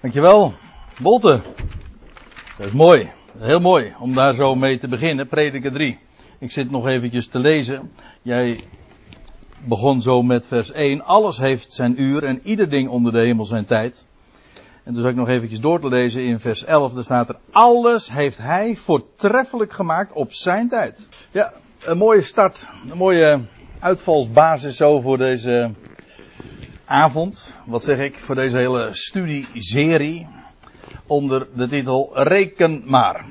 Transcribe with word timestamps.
Dankjewel, 0.00 0.52
Bolte. 1.02 1.40
Dat 2.58 2.66
is 2.66 2.72
mooi. 2.72 3.10
Heel 3.38 3.60
mooi 3.60 3.94
om 3.98 4.14
daar 4.14 4.34
zo 4.34 4.54
mee 4.54 4.78
te 4.78 4.88
beginnen. 4.88 5.28
Prediker 5.28 5.72
3. 5.72 5.98
Ik 6.38 6.52
zit 6.52 6.70
nog 6.70 6.86
eventjes 6.86 7.28
te 7.28 7.38
lezen. 7.38 7.92
Jij 8.22 8.60
begon 9.64 10.00
zo 10.00 10.22
met 10.22 10.46
vers 10.46 10.72
1. 10.72 11.04
Alles 11.04 11.38
heeft 11.38 11.72
zijn 11.72 12.02
uur 12.02 12.24
en 12.24 12.40
ieder 12.44 12.70
ding 12.70 12.88
onder 12.88 13.12
de 13.12 13.18
hemel 13.18 13.44
zijn 13.44 13.64
tijd. 13.64 14.06
En 14.84 14.92
toen 14.92 15.02
zag 15.02 15.10
ik 15.10 15.16
nog 15.16 15.28
eventjes 15.28 15.60
door 15.60 15.80
te 15.80 15.88
lezen 15.88 16.24
in 16.24 16.40
vers 16.40 16.64
11. 16.64 16.92
Daar 16.92 17.04
staat 17.04 17.28
er. 17.28 17.36
Alles 17.50 18.12
heeft 18.12 18.38
hij 18.38 18.76
voortreffelijk 18.76 19.72
gemaakt 19.72 20.12
op 20.12 20.32
zijn 20.32 20.68
tijd. 20.68 21.08
Ja, 21.30 21.52
een 21.80 21.98
mooie 21.98 22.22
start. 22.22 22.68
Een 22.90 22.96
mooie 22.96 23.40
uitvalsbasis 23.80 24.76
zo 24.76 25.00
voor 25.00 25.18
deze 25.18 25.70
avond. 26.90 27.56
Wat 27.66 27.84
zeg 27.84 27.98
ik? 27.98 28.18
Voor 28.18 28.34
deze 28.34 28.58
hele 28.58 28.88
studieserie. 28.92 30.28
Onder 31.06 31.48
de 31.54 31.68
titel 31.68 32.10
Reken 32.12 32.82
maar. 32.86 33.24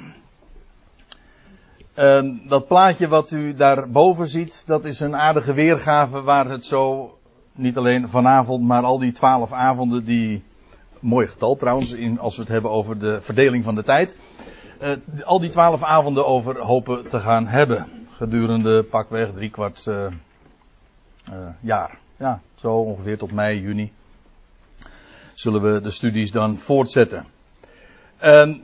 Dat 2.47 2.67
plaatje 2.67 3.07
wat 3.07 3.31
u 3.31 3.53
daarboven 3.53 4.27
ziet, 4.27 4.67
dat 4.67 4.85
is 4.85 4.99
een 4.99 5.15
aardige 5.15 5.53
weergave 5.53 6.21
waar 6.21 6.49
het 6.49 6.65
zo, 6.65 7.11
niet 7.53 7.77
alleen 7.77 8.09
vanavond, 8.09 8.63
maar 8.63 8.83
al 8.83 8.99
die 8.99 9.11
twaalf 9.11 9.51
avonden 9.51 10.05
die, 10.05 10.43
mooi 10.99 11.27
getal 11.27 11.55
trouwens, 11.55 11.91
in, 11.91 12.19
als 12.19 12.35
we 12.35 12.41
het 12.41 12.51
hebben 12.51 12.71
over 12.71 12.99
de 12.99 13.21
verdeling 13.21 13.63
van 13.63 13.75
de 13.75 13.83
tijd, 13.83 14.17
uh, 14.81 14.89
al 15.25 15.39
die 15.39 15.49
twaalf 15.49 15.83
avonden 15.83 16.25
over 16.25 16.59
hopen 16.59 17.09
te 17.09 17.19
gaan 17.19 17.47
hebben. 17.47 17.87
Gedurende 18.11 18.83
pakweg 18.83 19.33
drie 19.33 19.49
kwart 19.49 19.85
uh, 19.87 19.95
uh, 19.95 21.47
jaar. 21.59 21.97
Ja, 22.19 22.41
zo 22.55 22.73
ongeveer 22.73 23.17
tot 23.17 23.31
mei, 23.31 23.59
juni. 23.59 23.91
Zullen 25.33 25.61
we 25.61 25.81
de 25.81 25.91
studies 25.91 26.31
dan 26.31 26.57
voortzetten. 26.57 27.25
Um, 28.23 28.63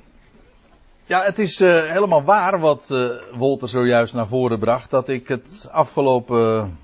ja, 1.05 1.23
het 1.23 1.39
is 1.39 1.61
uh, 1.61 1.83
helemaal 1.83 2.23
waar 2.23 2.59
wat 2.59 2.87
uh, 2.91 3.09
Wolter 3.37 3.67
zojuist 3.67 4.13
naar 4.13 4.27
voren 4.27 4.59
bracht. 4.59 4.89
Dat 4.89 5.09
ik 5.09 5.27
het 5.27 5.69
afgelopen, 5.71 6.77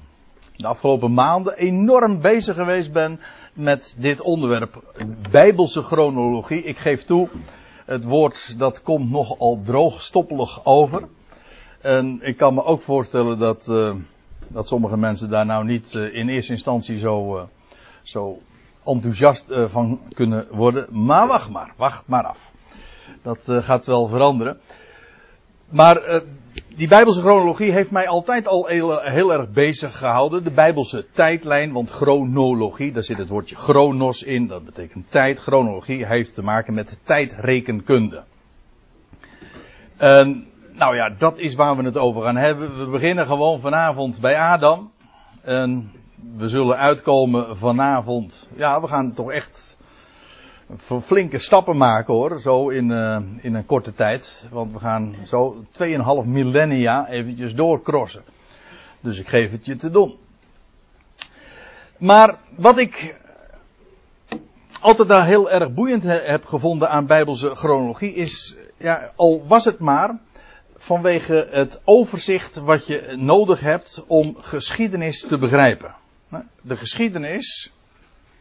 de 0.56 0.68
afgelopen 0.68 1.14
maanden 1.14 1.58
enorm 1.58 2.22
bezig 2.22 2.56
geweest 2.56 2.92
ben 2.92 3.20
met 3.54 3.96
dit 4.00 4.22
onderwerp. 4.22 4.84
Bijbelse 5.32 5.82
chronologie. 5.82 6.64
Ik 6.64 6.78
geef 6.78 7.04
toe, 7.04 7.30
het 7.86 8.04
woord 8.04 8.60
dat 8.60 8.82
komt 8.82 9.10
nogal 9.10 9.62
droogstoppelig 9.64 10.66
over. 10.66 11.08
En 11.82 12.20
ik 12.22 12.38
kan 12.38 12.54
me 12.54 12.64
ook 12.64 12.82
voorstellen 12.82 13.40
dat, 13.40 13.68
uh, 13.70 13.96
dat 14.54 14.68
sommige 14.68 14.98
mensen 14.98 15.30
daar 15.30 15.46
nou 15.46 15.66
niet 15.66 15.94
in 15.94 16.30
eerste 16.30 16.52
instantie 16.52 16.98
zo, 16.98 17.48
zo 18.02 18.40
enthousiast 18.86 19.54
van 19.54 20.00
kunnen 20.14 20.48
worden. 20.52 20.88
Maar 21.06 21.28
wacht 21.28 21.50
maar, 21.50 21.74
wacht 21.78 22.08
maar 22.08 22.24
af. 22.24 22.50
Dat 23.22 23.48
gaat 23.50 23.86
wel 23.86 24.08
veranderen. 24.08 24.60
Maar 25.70 26.22
die 26.76 26.88
Bijbelse 26.88 27.22
chronologie 27.22 27.72
heeft 27.72 27.92
mij 27.92 28.08
altijd 28.08 28.48
al 28.48 28.66
heel, 28.66 29.00
heel, 29.00 29.34
erg 29.34 29.50
bezig 29.50 29.98
gehouden. 29.98 30.44
De 30.44 30.52
Bijbelse 30.52 31.06
tijdlijn, 31.12 31.72
want 31.72 31.90
chronologie, 31.90 32.92
daar 32.92 33.04
zit 33.04 33.18
het 33.18 33.30
woordje 33.30 33.56
chronos 33.56 34.24
in, 34.24 34.48
dat 34.48 34.66
betekent 34.66 35.12
tijd. 35.12 35.40
Chronologie 35.40 36.06
heeft 36.06 36.34
te 36.34 36.42
maken 36.42 36.74
met 36.74 37.00
tijdrekenkunde. 37.04 38.24
En, 39.98 40.48
nou 40.82 40.96
ja, 40.96 41.10
dat 41.10 41.38
is 41.38 41.56
waar 41.56 41.76
we 41.78 41.84
het 41.84 41.98
over 41.98 42.24
gaan 42.24 42.36
hebben. 42.36 42.80
We 42.80 42.90
beginnen 42.90 43.26
gewoon 43.26 43.60
vanavond 43.60 44.22
bij 44.22 44.38
Adam. 44.38 44.92
En 45.42 45.92
we 46.38 46.48
zullen 46.48 46.78
uitkomen 46.78 47.58
vanavond. 47.58 48.50
Ja, 48.56 48.82
we 48.82 48.88
gaan 48.88 49.14
toch 49.14 49.32
echt 49.32 49.78
flinke 51.02 51.40
stappen 51.40 51.78
maken 51.78 52.14
hoor, 52.14 52.40
zo 52.40 52.70
in, 52.70 52.90
uh, 52.90 53.20
in 53.42 53.54
een 53.54 53.66
korte 53.66 53.94
tijd. 53.94 54.48
Want 54.52 54.72
we 54.72 54.80
gaan 54.80 55.16
zo 55.26 55.64
2,5 55.72 56.26
millennia 56.26 57.10
eventjes 57.10 57.56
doorcrossen. 57.56 58.24
Dus 59.02 59.20
ik 59.20 59.28
geef 59.28 59.52
het 59.52 59.66
je 59.66 59.76
te 59.76 59.90
doen. 59.90 60.18
Maar 61.98 62.38
wat 62.58 62.78
ik 62.78 63.16
altijd 64.82 65.08
daar 65.08 65.26
heel 65.26 65.52
erg 65.52 65.74
boeiend 65.74 66.04
heb 66.04 66.46
gevonden 66.46 66.90
aan 66.90 67.06
Bijbelse 67.06 67.56
chronologie 67.56 68.14
is, 68.14 68.58
ja, 68.78 69.12
al 69.16 69.46
was 69.48 69.66
het 69.66 69.80
maar 69.80 70.20
vanwege 70.82 71.48
het 71.52 71.82
overzicht 71.84 72.56
wat 72.56 72.88
je 72.88 73.14
nodig 73.18 73.60
hebt 73.60 74.04
om 74.08 74.36
geschiedenis 74.40 75.22
te 75.22 75.38
begrijpen. 75.38 75.96
De 76.62 76.76
geschiedenis 76.76 77.74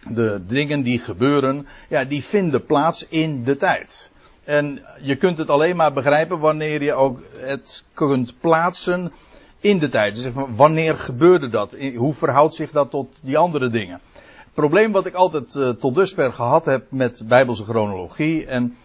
de 0.09 0.41
dingen 0.47 0.83
die 0.83 0.99
gebeuren, 0.99 1.67
ja, 1.89 2.05
die 2.05 2.25
vinden 2.25 2.65
plaats 2.65 3.09
in 3.09 3.45
de 3.45 3.57
tijd. 3.57 4.11
En 4.45 4.83
je 5.01 5.17
kunt 5.17 5.39
het 5.39 5.51
alleen 5.51 5.77
maar 5.77 5.93
begrijpen 5.93 6.39
wanneer 6.39 6.83
je 6.83 6.93
ook 6.93 7.23
het 7.37 7.85
kunt 7.95 8.35
plaatsen 8.41 9.13
in 9.61 9.79
de 9.79 9.89
tijd. 9.89 10.15
Dus 10.15 10.33
wanneer 10.57 10.99
gebeurde 10.99 11.49
dat? 11.49 11.77
Hoe 11.97 12.15
verhoudt 12.15 12.55
zich 12.55 12.71
dat 12.71 12.91
tot 12.91 13.21
die 13.23 13.39
andere 13.39 13.71
dingen? 13.71 14.01
Het 14.35 14.55
probleem 14.55 14.93
wat 14.93 15.07
ik 15.07 15.15
altijd 15.15 15.55
uh, 15.55 15.69
tot 15.69 15.95
dusver 15.95 16.33
gehad 16.33 16.65
heb 16.65 16.91
met 16.91 17.23
bijbelse 17.29 17.65
chronologie 17.65 18.47
en 18.47 18.77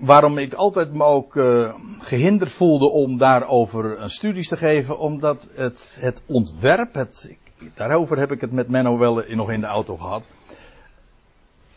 waarom 0.00 0.38
ik 0.38 0.52
altijd 0.52 0.94
me 0.94 1.04
ook 1.04 1.34
uh, 1.34 1.74
gehinderd 1.98 2.52
voelde 2.52 2.90
om 2.90 3.18
daarover 3.18 4.00
een 4.00 4.10
studies 4.10 4.48
te 4.48 4.56
geven, 4.56 4.98
omdat 4.98 5.48
het, 5.54 5.98
het 6.00 6.22
ontwerp, 6.26 6.94
het, 6.94 7.36
daarover 7.74 8.18
heb 8.18 8.32
ik 8.32 8.40
het 8.40 8.52
met 8.52 8.68
Menno 8.68 8.98
wel 8.98 9.24
nog 9.28 9.50
in 9.50 9.60
de 9.60 9.66
auto 9.66 9.96
gehad. 9.96 10.28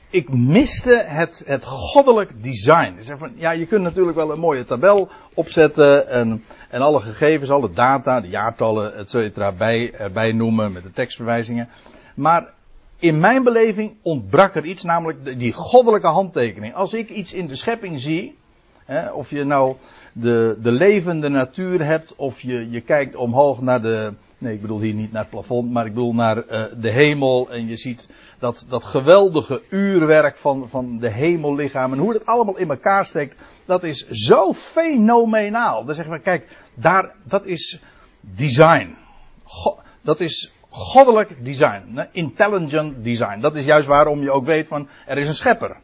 Ik 0.09 0.33
miste 0.33 1.03
het, 1.07 1.43
het 1.45 1.65
goddelijk 1.65 2.43
design. 2.43 2.95
Dus 2.95 3.09
van, 3.17 3.31
ja, 3.35 3.51
je 3.51 3.65
kunt 3.65 3.83
natuurlijk 3.83 4.17
wel 4.17 4.31
een 4.31 4.39
mooie 4.39 4.65
tabel 4.65 5.09
opzetten 5.33 6.07
en, 6.07 6.43
en 6.69 6.81
alle 6.81 6.99
gegevens, 6.99 7.49
alle 7.49 7.71
data, 7.71 8.21
de 8.21 8.27
jaartallen, 8.27 8.95
et 8.95 9.09
cetera, 9.09 9.51
bij, 9.51 9.93
erbij 9.93 10.31
noemen 10.31 10.71
met 10.71 10.83
de 10.83 10.91
tekstverwijzingen. 10.91 11.69
Maar 12.15 12.53
in 13.03 13.19
mijn 13.19 13.43
beleving 13.43 13.95
ontbrak 14.01 14.55
er 14.55 14.65
iets, 14.65 14.83
namelijk 14.83 15.39
die 15.39 15.53
goddelijke 15.53 16.07
handtekening. 16.07 16.73
Als 16.73 16.93
ik 16.93 17.09
iets 17.09 17.33
in 17.33 17.47
de 17.47 17.55
schepping 17.55 18.01
zie, 18.01 18.37
hè, 18.85 19.11
of 19.11 19.29
je 19.29 19.43
nou 19.43 19.75
de, 20.13 20.57
de 20.61 20.71
levende 20.71 21.29
natuur 21.29 21.85
hebt, 21.85 22.15
of 22.15 22.41
je, 22.41 22.69
je 22.69 22.81
kijkt 22.81 23.15
omhoog 23.15 23.61
naar 23.61 23.81
de, 23.81 24.13
Nee, 24.37 24.53
ik 24.53 24.61
bedoel 24.61 24.79
hier 24.79 24.93
niet 24.93 25.11
naar 25.11 25.21
het 25.21 25.31
plafond, 25.31 25.71
maar 25.71 25.85
ik 25.85 25.93
bedoel 25.93 26.13
naar 26.13 26.37
uh, 26.37 26.63
de 26.77 26.91
hemel. 26.91 27.51
En 27.51 27.67
je 27.67 27.75
ziet 27.75 28.09
dat, 28.39 28.65
dat 28.69 28.83
geweldige 28.83 29.61
uurwerk 29.69 30.37
van, 30.37 30.69
van 30.69 30.99
de 30.99 31.09
hemellichaam. 31.09 31.91
En 31.91 31.99
hoe 31.99 32.13
het 32.13 32.25
allemaal 32.25 32.57
in 32.57 32.69
elkaar 32.69 33.05
steekt. 33.05 33.35
Dat 33.65 33.83
is 33.83 34.07
zo 34.07 34.53
fenomenaal. 34.53 35.85
Dan 35.85 35.95
zeggen 35.95 36.13
we, 36.13 36.21
kijk, 36.21 36.57
daar, 36.73 37.15
dat 37.23 37.45
is 37.45 37.79
design. 38.19 38.95
God, 39.43 39.81
dat 40.01 40.19
is 40.19 40.52
goddelijk 40.73 41.45
design. 41.45 42.07
Intelligent 42.11 43.03
design. 43.03 43.39
Dat 43.39 43.55
is 43.55 43.65
juist 43.65 43.87
waarom 43.87 44.21
je 44.21 44.31
ook 44.31 44.45
weet 44.45 44.67
van, 44.67 44.87
er 45.05 45.17
is 45.17 45.27
een 45.27 45.35
schepper. 45.35 45.77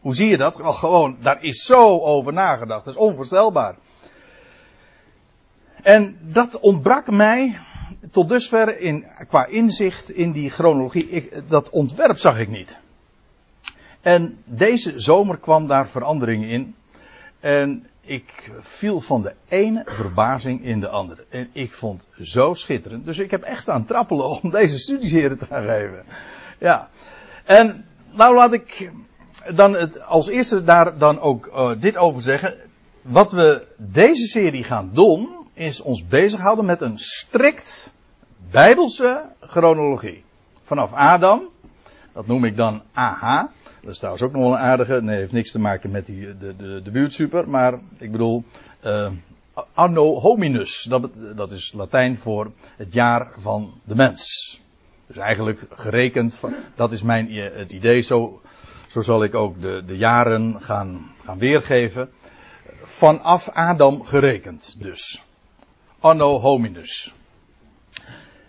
Hoe 0.00 0.14
zie 0.14 0.28
je 0.28 0.36
dat? 0.36 0.60
Al 0.60 0.72
gewoon, 0.72 1.16
daar 1.20 1.42
is 1.42 1.64
zo 1.64 1.98
over 1.98 2.32
nagedacht. 2.32 2.84
Dat 2.84 2.94
is 2.94 3.00
onvoorstelbaar. 3.00 3.74
En 5.82 6.18
dat 6.20 6.60
ontbrak 6.60 7.10
mij 7.10 7.58
tot 8.10 8.28
dusver 8.28 8.80
in, 8.80 9.06
qua 9.28 9.46
inzicht 9.46 10.10
in 10.10 10.32
die 10.32 10.50
chronologie, 10.50 11.08
ik, 11.08 11.42
dat 11.48 11.70
ontwerp 11.70 12.18
zag 12.18 12.38
ik 12.38 12.48
niet. 12.48 12.80
En 14.00 14.38
deze 14.44 14.98
zomer 14.98 15.38
kwam 15.38 15.66
daar 15.66 15.88
verandering 15.88 16.44
in. 16.44 16.74
En 17.40 17.86
ik 18.04 18.52
viel 18.60 19.00
van 19.00 19.22
de 19.22 19.34
ene 19.48 19.82
verbazing 19.86 20.64
in 20.64 20.80
de 20.80 20.88
andere. 20.88 21.24
En 21.28 21.48
ik 21.52 21.72
vond 21.72 22.08
zo 22.22 22.54
schitterend. 22.54 23.04
Dus 23.04 23.18
ik 23.18 23.30
heb 23.30 23.42
echt 23.42 23.62
staan 23.62 23.84
trappelen 23.84 24.42
om 24.42 24.50
deze 24.50 24.78
studieseren 24.78 25.38
te 25.38 25.46
gaan 25.46 25.64
geven. 25.64 26.04
Ja. 26.58 26.88
En 27.44 27.86
nou 28.12 28.34
laat 28.34 28.52
ik 28.52 28.92
dan 29.54 30.02
als 30.02 30.28
eerste 30.28 30.64
daar 30.64 30.98
dan 30.98 31.20
ook 31.20 31.46
uh, 31.46 31.80
dit 31.80 31.96
over 31.96 32.22
zeggen. 32.22 32.58
Wat 33.02 33.32
we 33.32 33.66
deze 33.78 34.26
serie 34.26 34.64
gaan 34.64 34.90
doen, 34.92 35.28
is 35.54 35.80
ons 35.80 36.06
bezighouden 36.06 36.64
met 36.64 36.80
een 36.80 36.98
strikt 36.98 37.92
Bijbelse 38.50 39.24
chronologie. 39.40 40.24
Vanaf 40.62 40.92
Adam, 40.92 41.48
dat 42.12 42.26
noem 42.26 42.44
ik 42.44 42.56
dan 42.56 42.82
AH. 42.92 43.44
Dat 43.84 43.92
is 43.92 43.98
trouwens 43.98 44.24
ook 44.24 44.32
nog 44.32 44.42
wel 44.42 44.52
een 44.52 44.58
aardige. 44.58 45.02
Nee, 45.02 45.16
heeft 45.16 45.32
niks 45.32 45.50
te 45.50 45.58
maken 45.58 45.90
met 45.90 46.06
die, 46.06 46.36
de, 46.36 46.56
de, 46.56 46.80
de 46.82 46.90
buurtsuper. 46.90 47.48
Maar 47.48 47.80
ik 47.98 48.12
bedoel, 48.12 48.44
uh, 48.84 49.10
anno 49.74 50.20
hominus. 50.20 50.82
Dat, 50.82 51.10
dat 51.36 51.52
is 51.52 51.72
Latijn 51.72 52.18
voor 52.18 52.52
het 52.76 52.92
jaar 52.92 53.34
van 53.38 53.80
de 53.84 53.94
mens. 53.94 54.60
Dus 55.06 55.16
eigenlijk 55.16 55.66
gerekend, 55.70 56.40
dat 56.74 56.92
is 56.92 57.02
mijn, 57.02 57.32
het 57.32 57.72
idee. 57.72 58.00
Zo, 58.00 58.40
zo 58.86 59.00
zal 59.00 59.24
ik 59.24 59.34
ook 59.34 59.60
de, 59.60 59.82
de 59.86 59.96
jaren 59.96 60.62
gaan, 60.62 61.10
gaan 61.24 61.38
weergeven. 61.38 62.10
Vanaf 62.82 63.48
Adam 63.48 64.04
gerekend 64.04 64.76
dus. 64.78 65.22
Anno 65.98 66.38
hominus. 66.38 67.14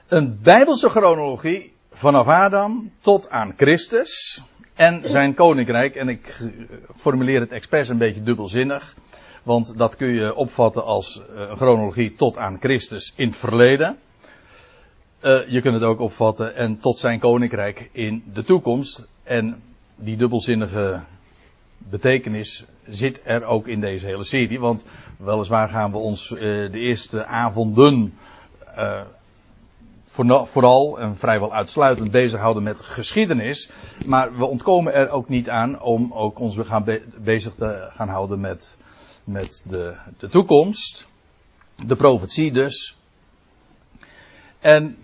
Een 0.07 0.39
bijbelse 0.41 0.89
chronologie 0.89 1.74
vanaf 1.95 2.27
Adam 2.27 2.91
tot 2.99 3.29
aan 3.29 3.53
Christus 3.57 4.41
en 4.73 5.09
zijn 5.09 5.33
koninkrijk. 5.33 5.95
En 5.95 6.09
ik 6.09 6.49
formuleer 6.95 7.39
het 7.39 7.51
expres 7.51 7.89
een 7.89 7.97
beetje 7.97 8.23
dubbelzinnig. 8.23 8.95
Want 9.43 9.77
dat 9.77 9.95
kun 9.95 10.13
je 10.13 10.35
opvatten 10.35 10.83
als 10.83 11.21
eh, 11.21 11.39
een 11.49 11.55
chronologie 11.55 12.13
tot 12.13 12.37
aan 12.37 12.57
Christus 12.59 13.13
in 13.15 13.27
het 13.27 13.35
verleden. 13.37 13.97
Uh, 15.21 15.47
je 15.47 15.61
kunt 15.61 15.73
het 15.73 15.83
ook 15.83 15.99
opvatten 15.99 16.55
en 16.55 16.79
tot 16.79 16.97
zijn 16.97 17.19
koninkrijk 17.19 17.89
in 17.91 18.23
de 18.33 18.43
toekomst. 18.43 19.07
En 19.23 19.61
die 19.95 20.17
dubbelzinnige 20.17 21.01
betekenis 21.77 22.65
zit 22.87 23.21
er 23.23 23.43
ook 23.43 23.67
in 23.67 23.79
deze 23.79 24.05
hele 24.05 24.23
serie. 24.23 24.59
Want 24.59 24.85
weliswaar 25.17 25.69
gaan 25.69 25.91
we 25.91 25.97
ons 25.97 26.27
de 26.27 26.69
eerste 26.71 27.25
avonden 27.25 28.13
uh, 28.77 29.01
vooral 30.45 30.99
en 30.99 31.17
vrijwel 31.17 31.53
uitsluitend 31.53 32.11
bezighouden 32.11 32.63
met 32.63 32.81
geschiedenis. 32.81 33.69
Maar 34.05 34.37
we 34.37 34.45
ontkomen 34.45 34.93
er 34.93 35.09
ook 35.09 35.29
niet 35.29 35.49
aan 35.49 35.81
om 35.81 36.13
ook 36.13 36.39
ons 36.39 36.57
gaan 36.59 36.83
be 36.83 37.03
bezig 37.17 37.53
te 37.55 37.89
gaan 37.95 38.09
houden 38.09 38.39
met, 38.39 38.77
met 39.23 39.63
de, 39.65 39.95
de 40.17 40.27
toekomst. 40.27 41.07
De 41.85 41.95
profetie 41.95 42.51
dus. 42.51 42.97
En 44.59 44.97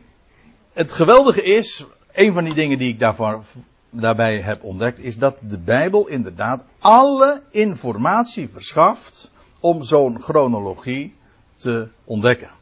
het 0.74 0.92
geweldige 0.92 1.44
is, 1.44 1.86
een 2.12 2.34
van 2.34 2.44
die 2.44 2.54
dingen 2.54 2.78
die 2.78 2.94
ik 2.94 3.00
daarvoor, 3.00 3.44
daarbij 3.90 4.42
heb 4.42 4.64
ontdekt, 4.64 5.00
is 5.00 5.18
dat 5.18 5.38
de 5.42 5.60
Bijbel 5.60 6.08
inderdaad 6.08 6.66
alle 6.80 7.42
informatie 7.50 8.50
verschaft 8.50 9.32
om 9.60 9.84
zo'n 9.84 10.22
chronologie 10.22 11.16
te 11.58 11.88
ontdekken. 12.04 12.61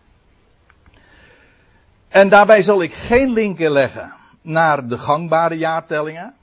En 2.10 2.30
daarbij 2.30 2.62
zal 2.62 2.82
ik 2.82 2.94
geen 2.94 3.34
linken 3.34 3.72
leggen 3.72 4.14
naar 4.42 4.88
de 4.88 4.98
gangbare 4.98 5.58
jaartellingen. 5.58 6.34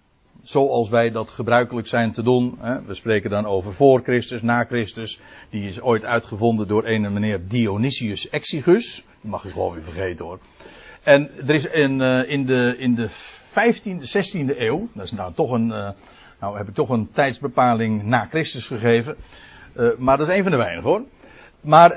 Zoals 0.42 0.88
wij 0.88 1.10
dat 1.10 1.30
gebruikelijk 1.30 1.86
zijn 1.86 2.12
te 2.12 2.22
doen. 2.22 2.58
We 2.86 2.94
spreken 2.94 3.30
dan 3.30 3.46
over 3.46 3.72
voor 3.72 4.00
Christus, 4.00 4.42
na 4.42 4.64
Christus. 4.64 5.20
Die 5.50 5.66
is 5.66 5.80
ooit 5.80 6.04
uitgevonden 6.04 6.68
door 6.68 6.86
een 6.86 7.12
meneer 7.12 7.48
Dionysius 7.48 8.28
Exigus. 8.28 9.04
Die 9.20 9.30
mag 9.30 9.44
ik 9.44 9.52
gewoon 9.52 9.72
weer 9.72 9.82
vergeten 9.82 10.24
hoor. 10.24 10.38
En 11.02 11.30
er 11.46 11.54
is 11.54 11.66
in, 11.66 12.00
uh, 12.00 12.30
in, 12.30 12.46
de, 12.46 12.74
in 12.78 12.94
de 12.94 13.08
15e, 13.50 14.00
16e 14.00 14.58
eeuw, 14.58 14.88
dat 14.92 15.04
is 15.04 15.12
nou 15.12 15.34
toch 15.34 15.50
een, 15.50 15.68
uh, 15.68 15.90
nou 16.40 16.56
heb 16.56 16.68
ik 16.68 16.74
toch 16.74 16.88
een 16.88 17.08
tijdsbepaling 17.12 18.02
na 18.02 18.26
Christus 18.30 18.66
gegeven. 18.66 19.16
Uh, 19.76 19.96
maar 19.98 20.16
dat 20.16 20.28
is 20.28 20.34
een 20.36 20.42
van 20.42 20.52
de 20.52 20.58
weinigen 20.58 20.90
hoor. 20.90 21.02
Maar 21.60 21.90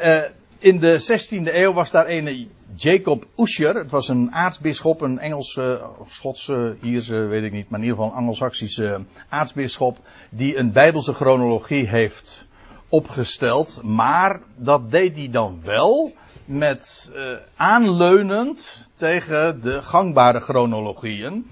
in 0.59 0.79
de 0.79 0.99
16e 1.01 1.53
eeuw 1.53 1.73
was 1.73 1.91
daar 1.91 2.07
een 2.07 2.51
Jacob 2.75 3.25
Usher. 3.37 3.75
Het 3.75 3.91
was 3.91 4.07
een 4.07 4.31
aartsbisschop, 4.31 5.01
een 5.01 5.19
Engelse, 5.19 5.81
Schotse, 6.05 6.77
Ierse, 6.81 7.15
weet 7.15 7.43
ik 7.43 7.51
niet, 7.51 7.69
maar 7.69 7.79
in 7.79 7.85
ieder 7.85 7.97
geval 7.97 8.11
een 8.11 8.17
Anglo-Saxische 8.17 9.01
aartsbisschop. 9.29 9.97
Die 10.29 10.57
een 10.57 10.71
Bijbelse 10.71 11.13
chronologie 11.13 11.87
heeft 11.89 12.47
opgesteld. 12.89 13.81
Maar 13.83 14.41
dat 14.55 14.91
deed 14.91 15.15
hij 15.15 15.29
dan 15.29 15.59
wel 15.63 16.13
met 16.45 17.11
uh, 17.15 17.37
aanleunend 17.55 18.89
tegen 18.95 19.61
de 19.61 19.81
gangbare 19.81 20.39
chronologieën. 20.39 21.51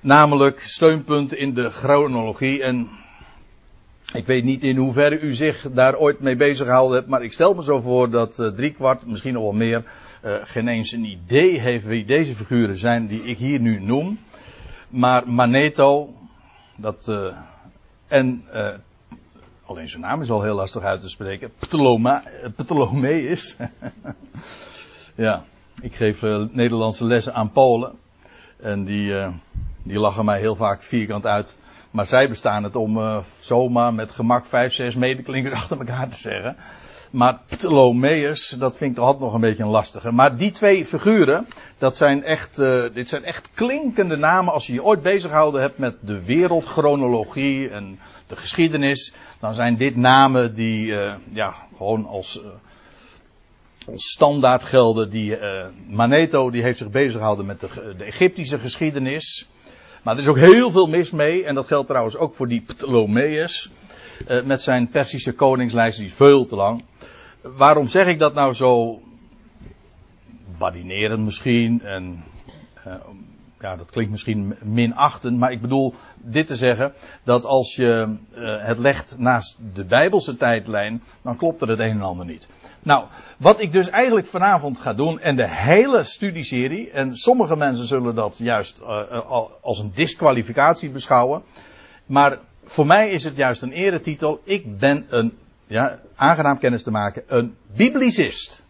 Namelijk 0.00 0.60
steunpunten 0.60 1.38
in 1.38 1.54
de 1.54 1.70
chronologie. 1.70 2.62
En 2.62 2.88
ik 4.14 4.26
weet 4.26 4.44
niet 4.44 4.62
in 4.62 4.76
hoeverre 4.76 5.20
u 5.20 5.34
zich 5.34 5.66
daar 5.72 5.96
ooit 5.96 6.20
mee 6.20 6.36
bezig 6.36 6.66
gehouden 6.66 6.96
hebt. 6.96 7.08
Maar 7.08 7.22
ik 7.22 7.32
stel 7.32 7.54
me 7.54 7.62
zo 7.62 7.80
voor 7.80 8.10
dat 8.10 8.38
uh, 8.38 8.48
driekwart, 8.48 9.06
misschien 9.06 9.32
nog 9.32 9.42
wel 9.42 9.52
meer, 9.52 9.84
uh, 10.24 10.36
geen 10.42 10.68
eens 10.68 10.92
een 10.92 11.04
idee 11.04 11.60
heeft 11.60 11.84
wie 11.84 12.04
deze 12.04 12.34
figuren 12.34 12.78
zijn 12.78 13.06
die 13.06 13.22
ik 13.22 13.38
hier 13.38 13.60
nu 13.60 13.80
noem. 13.80 14.18
Maar 14.88 15.28
Maneto, 15.28 16.08
dat, 16.78 17.06
uh, 17.10 17.36
en 18.08 18.44
Alleen 19.66 19.88
zijn 19.88 20.02
naam 20.02 20.20
is 20.20 20.30
al 20.30 20.42
heel 20.42 20.54
lastig 20.54 20.82
uit 20.82 21.00
te 21.00 21.08
spreken. 21.08 21.50
Ptolomeus. 22.56 23.56
ja, 25.26 25.44
ik 25.80 25.94
geef 25.94 26.22
Nederlandse 26.52 27.04
lessen 27.04 27.34
aan 27.34 27.50
Polen. 27.50 27.92
En 28.56 28.84
die, 28.84 29.14
die 29.84 29.98
lachen 29.98 30.24
mij 30.24 30.38
heel 30.38 30.56
vaak 30.56 30.82
vierkant 30.82 31.26
uit. 31.26 31.56
Maar 31.94 32.06
zij 32.06 32.28
bestaan 32.28 32.64
het 32.64 32.76
om 32.76 32.96
uh, 32.96 33.18
zomaar 33.40 33.94
met 33.94 34.10
gemak 34.10 34.46
vijf, 34.46 34.72
zes 34.72 34.94
medeklinkers 34.94 35.54
achter 35.60 35.78
elkaar 35.78 36.08
te 36.08 36.16
zeggen. 36.16 36.56
Maar 37.10 37.40
Ptolomeus, 37.46 38.48
dat 38.48 38.76
vind 38.76 38.90
ik 38.90 38.96
toch 38.96 39.06
altijd 39.06 39.24
nog 39.24 39.34
een 39.34 39.40
beetje 39.40 39.62
een 39.62 39.68
lastige. 39.68 40.10
Maar 40.10 40.36
die 40.36 40.50
twee 40.50 40.86
figuren, 40.86 41.46
dat 41.78 41.96
zijn 41.96 42.22
echt, 42.22 42.56
dit 42.94 43.08
zijn 43.08 43.24
echt 43.24 43.50
klinkende 43.54 44.16
namen 44.16 44.52
als 44.52 44.66
je 44.66 44.72
je 44.72 44.82
ooit 44.82 45.02
bezighouden 45.02 45.60
hebt 45.60 45.78
met 45.78 45.96
de 46.00 46.24
wereldchronologie 46.24 47.68
en 47.68 47.98
de 48.26 48.36
geschiedenis, 48.36 49.14
dan 49.40 49.54
zijn 49.54 49.76
dit 49.76 49.96
namen 49.96 50.54
die 50.54 50.86
uh, 50.86 51.14
ja, 51.32 51.54
gewoon 51.76 52.06
als, 52.06 52.40
standaard 53.94 54.64
gelden. 54.64 55.10
Die, 55.10 55.38
Maneto 55.86 56.50
die 56.50 56.62
heeft 56.62 56.78
zich 56.78 56.90
bezig 56.90 57.16
gehouden 57.16 57.46
met 57.46 57.60
de, 57.60 57.94
de, 57.96 58.04
Egyptische 58.04 58.58
geschiedenis. 58.58 59.48
Maar 60.04 60.14
er 60.14 60.20
is 60.20 60.28
ook 60.28 60.38
heel 60.38 60.70
veel 60.70 60.86
mis 60.86 61.10
mee. 61.10 61.44
En 61.44 61.54
dat 61.54 61.66
geldt 61.66 61.88
trouwens 61.88 62.16
ook 62.16 62.34
voor 62.34 62.48
die 62.48 62.60
Ptolemeus. 62.60 63.70
met 64.44 64.60
zijn 64.60 64.88
Persische 64.88 65.32
koningslijst, 65.32 65.98
die 65.98 66.06
is 66.06 66.14
veel 66.14 66.44
te 66.44 66.56
lang. 66.56 66.84
Waarom 67.42 67.88
zeg 67.88 68.06
ik 68.06 68.18
dat 68.18 68.34
nou 68.34 68.52
zo 68.52 69.00
badinerend 70.58 71.24
misschien? 71.24 71.80
En 71.82 72.24
ja, 73.64 73.76
dat 73.76 73.90
klinkt 73.90 74.10
misschien 74.10 74.56
minachtend, 74.62 75.38
maar 75.38 75.52
ik 75.52 75.60
bedoel 75.60 75.94
dit 76.16 76.46
te 76.46 76.56
zeggen, 76.56 76.92
dat 77.22 77.44
als 77.44 77.74
je 77.74 78.16
uh, 78.34 78.66
het 78.66 78.78
legt 78.78 79.18
naast 79.18 79.58
de 79.74 79.84
Bijbelse 79.84 80.36
tijdlijn, 80.36 81.02
dan 81.22 81.36
klopt 81.36 81.62
er 81.62 81.68
het 81.68 81.78
een 81.78 81.90
en 81.90 82.02
ander 82.02 82.26
niet. 82.26 82.48
Nou, 82.82 83.06
wat 83.38 83.60
ik 83.60 83.72
dus 83.72 83.88
eigenlijk 83.88 84.26
vanavond 84.26 84.78
ga 84.78 84.94
doen, 84.94 85.20
en 85.20 85.36
de 85.36 85.48
hele 85.48 86.02
studieserie, 86.02 86.90
en 86.90 87.16
sommige 87.16 87.56
mensen 87.56 87.86
zullen 87.86 88.14
dat 88.14 88.38
juist 88.38 88.80
uh, 88.80 89.20
als 89.62 89.78
een 89.78 89.92
disqualificatie 89.94 90.90
beschouwen, 90.90 91.42
maar 92.06 92.38
voor 92.64 92.86
mij 92.86 93.10
is 93.10 93.24
het 93.24 93.36
juist 93.36 93.62
een 93.62 93.72
eretitel, 93.72 94.40
ik 94.44 94.78
ben 94.78 95.06
een, 95.08 95.38
ja, 95.66 95.98
aangenaam 96.14 96.58
kennis 96.58 96.82
te 96.82 96.90
maken, 96.90 97.22
een 97.26 97.56
biblicist. 97.76 98.63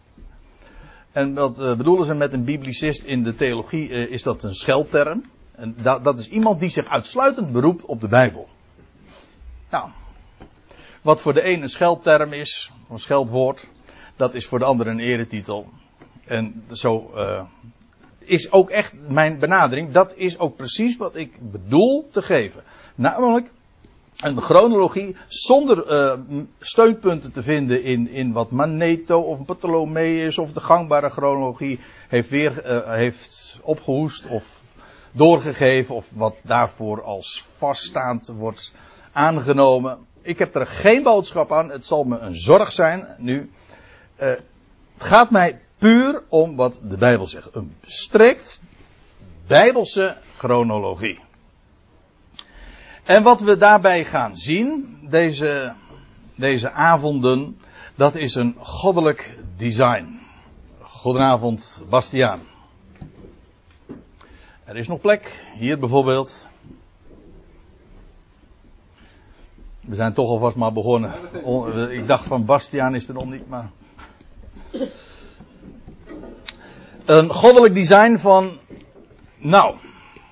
En 1.15 1.33
wat 1.33 1.59
uh, 1.59 1.75
bedoelen 1.77 2.05
ze 2.05 2.13
met 2.13 2.33
een 2.33 2.43
biblicist 2.43 3.03
in 3.03 3.23
de 3.23 3.35
theologie? 3.35 3.89
Uh, 3.89 4.11
is 4.11 4.23
dat 4.23 4.43
een 4.43 4.53
scheldterm? 4.53 5.23
En 5.51 5.75
dat, 5.81 6.03
dat 6.03 6.19
is 6.19 6.29
iemand 6.29 6.59
die 6.59 6.69
zich 6.69 6.87
uitsluitend 6.87 7.51
beroept 7.51 7.85
op 7.85 8.01
de 8.01 8.07
Bijbel. 8.07 8.47
Nou, 9.69 9.89
wat 11.01 11.21
voor 11.21 11.33
de 11.33 11.45
een 11.45 11.61
een 11.61 11.69
scheldterm 11.69 12.33
is, 12.33 12.71
een 12.89 12.99
scheldwoord, 12.99 13.69
dat 14.15 14.33
is 14.33 14.45
voor 14.45 14.59
de 14.59 14.65
ander 14.65 14.87
een 14.87 14.99
eretitel. 14.99 15.69
En 16.25 16.63
zo 16.71 17.11
uh, 17.15 17.43
is 18.19 18.51
ook 18.51 18.69
echt 18.69 18.93
mijn 19.09 19.39
benadering. 19.39 19.91
Dat 19.91 20.15
is 20.15 20.39
ook 20.39 20.55
precies 20.55 20.97
wat 20.97 21.15
ik 21.15 21.51
bedoel 21.51 22.07
te 22.11 22.21
geven. 22.21 22.63
Namelijk 22.95 23.51
een 24.17 24.41
chronologie 24.41 25.15
zonder 25.27 25.91
uh, 25.91 26.19
steunpunten 26.59 27.31
te 27.31 27.43
vinden 27.43 27.83
in, 27.83 28.09
in 28.09 28.31
wat 28.31 28.51
Maneto 28.51 29.19
of 29.19 29.45
Ptolomeus 29.45 30.37
of 30.37 30.51
de 30.51 30.59
gangbare 30.59 31.09
chronologie 31.09 31.79
heeft 32.07 32.29
weer 32.29 32.65
uh, 32.65 32.93
heeft 32.93 33.59
opgehoest 33.63 34.27
of 34.27 34.63
doorgegeven 35.11 35.95
of 35.95 36.11
wat 36.13 36.41
daarvoor 36.43 37.03
als 37.03 37.43
vaststaand 37.57 38.27
wordt 38.37 38.73
aangenomen. 39.11 39.97
Ik 40.21 40.39
heb 40.39 40.55
er 40.55 40.67
geen 40.67 41.03
boodschap 41.03 41.51
aan. 41.51 41.69
Het 41.69 41.85
zal 41.85 42.03
me 42.03 42.17
een 42.17 42.35
zorg 42.35 42.71
zijn 42.71 43.15
nu. 43.17 43.51
Uh, 44.19 44.29
het 44.93 45.03
gaat 45.03 45.31
mij 45.31 45.59
puur 45.77 46.23
om 46.29 46.55
wat 46.55 46.79
de 46.83 46.97
Bijbel 46.97 47.27
zegt. 47.27 47.55
Een 47.55 47.75
strikt 47.81 48.61
bijbelse 49.47 50.17
chronologie. 50.37 51.24
En 53.05 53.23
wat 53.23 53.41
we 53.41 53.57
daarbij 53.57 54.05
gaan 54.05 54.37
zien, 54.37 54.97
deze, 55.09 55.73
deze 56.35 56.71
avonden, 56.71 57.59
dat 57.95 58.15
is 58.15 58.35
een 58.35 58.55
goddelijk 58.59 59.37
design. 59.57 60.19
Goedenavond, 60.81 61.83
Bastiaan. 61.89 62.39
Er 64.63 64.75
is 64.75 64.87
nog 64.87 65.01
plek, 65.01 65.45
hier 65.57 65.79
bijvoorbeeld. 65.79 66.47
We 69.81 69.95
zijn 69.95 70.13
toch 70.13 70.29
alvast 70.29 70.55
maar 70.55 70.73
begonnen. 70.73 71.13
Ik 71.91 72.07
dacht 72.07 72.25
van 72.25 72.45
Bastiaan 72.45 72.95
is 72.95 73.07
er 73.07 73.13
nog 73.13 73.25
niet, 73.25 73.47
maar. 73.47 73.69
Een 77.05 77.29
goddelijk 77.29 77.73
design 77.73 78.15
van. 78.17 78.57
Nou, 79.37 79.75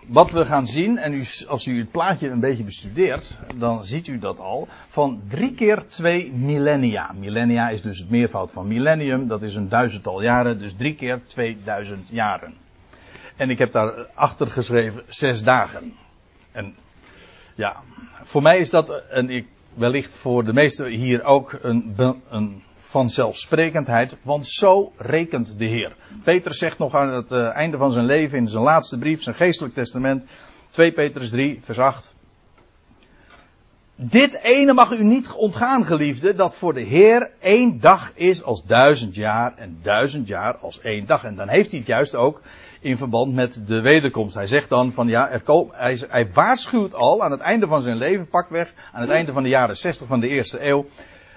wat 0.08 0.32
we 0.32 0.46
gaan 0.46 0.68
zien, 0.68 0.98
en 0.98 1.14
u, 1.14 1.24
als 1.48 1.66
u 1.66 1.80
het 1.80 1.92
plaatje 1.92 2.30
een 2.30 2.40
beetje 2.40 2.64
bestudeert, 2.64 3.38
dan 3.58 3.86
ziet 3.86 4.08
u 4.08 4.20
dat 4.20 4.40
al, 4.40 4.68
van 4.88 5.22
drie 5.30 5.54
keer 5.54 5.88
twee 5.88 6.32
millennia. 6.32 7.14
Millennia 7.20 7.70
is 7.70 7.82
dus 7.82 8.00
het 8.00 8.10
meervoud 8.10 8.52
van 8.52 8.68
millennium, 8.68 9.28
dat 9.28 9.42
is 9.42 9.56
een 9.56 9.70
duizendtal 9.70 10.22
jaren, 10.22 10.60
dus 10.60 10.74
drie 10.74 10.96
keer 10.96 11.22
2000 11.26 12.10
jaren. 12.10 12.54
En 13.36 13.50
ik 13.50 13.58
heb 13.58 13.72
daar 13.72 14.06
achter 14.14 14.48
geschreven 14.48 15.04
zes 15.08 15.44
dagen. 15.44 15.94
En 16.52 16.76
ja, 17.56 17.76
voor 18.24 18.42
mij 18.42 18.58
is 18.58 18.70
dat, 18.70 18.90
en 19.10 19.30
ik, 19.30 19.48
wellicht 19.74 20.16
voor 20.16 20.44
de 20.44 20.54
meesten 20.54 20.88
hier 20.88 21.24
ook, 21.24 21.60
een, 21.62 21.96
een 22.30 22.64
vanzelfsprekendheid, 22.94 24.16
want 24.24 24.48
zo 24.48 24.92
rekent 24.98 25.58
de 25.58 25.66
Heer. 25.66 25.96
Peter 26.24 26.54
zegt 26.54 26.78
nog 26.78 26.96
aan 26.96 27.14
het 27.14 27.32
uh, 27.32 27.56
einde 27.56 27.78
van 27.78 27.92
zijn 27.92 28.06
leven 28.06 28.38
in 28.38 28.48
zijn 28.48 28.64
laatste 28.64 28.98
brief, 28.98 29.22
zijn 29.22 29.36
geestelijk 29.36 29.74
testament, 29.74 30.26
2 30.72 30.92
Petrus 30.92 31.30
3, 31.30 31.60
vers 31.62 31.80
8. 31.80 32.16
Dit 33.96 34.40
ene 34.44 34.74
mag 34.74 34.92
u 34.92 35.04
niet 35.04 35.32
ontgaan, 35.32 35.86
geliefde, 35.86 36.34
dat 36.34 36.56
voor 36.56 36.74
de 36.74 36.82
Heer 36.82 37.32
één 37.40 37.80
dag 37.80 38.12
is 38.16 38.44
als 38.44 38.66
duizend 38.66 39.16
jaar 39.16 39.54
en 39.58 39.80
duizend 39.82 40.28
jaar 40.28 40.58
als 40.58 40.80
één 40.80 41.06
dag. 41.06 41.24
En 41.24 41.36
dan 41.36 41.50
heeft 41.50 41.70
hij 41.70 41.80
het 41.80 41.88
juist 41.88 42.16
ook 42.16 42.42
in 42.82 42.98
verband 42.98 43.34
met 43.34 43.68
de 43.68 43.82
wederkomst. 43.82 44.36
Hij 44.36 44.48
zegt 44.48 44.70
dan 44.70 44.92
van 44.92 45.08
ja, 45.08 45.30
er 45.30 45.42
hij, 45.72 46.00
hij 46.08 46.32
waarschuwt 46.34 46.94
al 46.94 47.24
aan 47.24 47.32
het 47.32 47.40
einde 47.40 47.68
van 47.68 47.82
zijn 47.82 47.98
leven, 47.98 48.28
pakweg, 48.28 48.74
aan 48.92 49.02
het 49.02 49.10
einde 49.10 49.32
van 49.32 49.44
de 49.44 49.50
jaren 49.50 49.78
60 49.78 50.08
van 50.08 50.20
de 50.20 50.28
eerste 50.28 50.66
eeuw, 50.66 50.86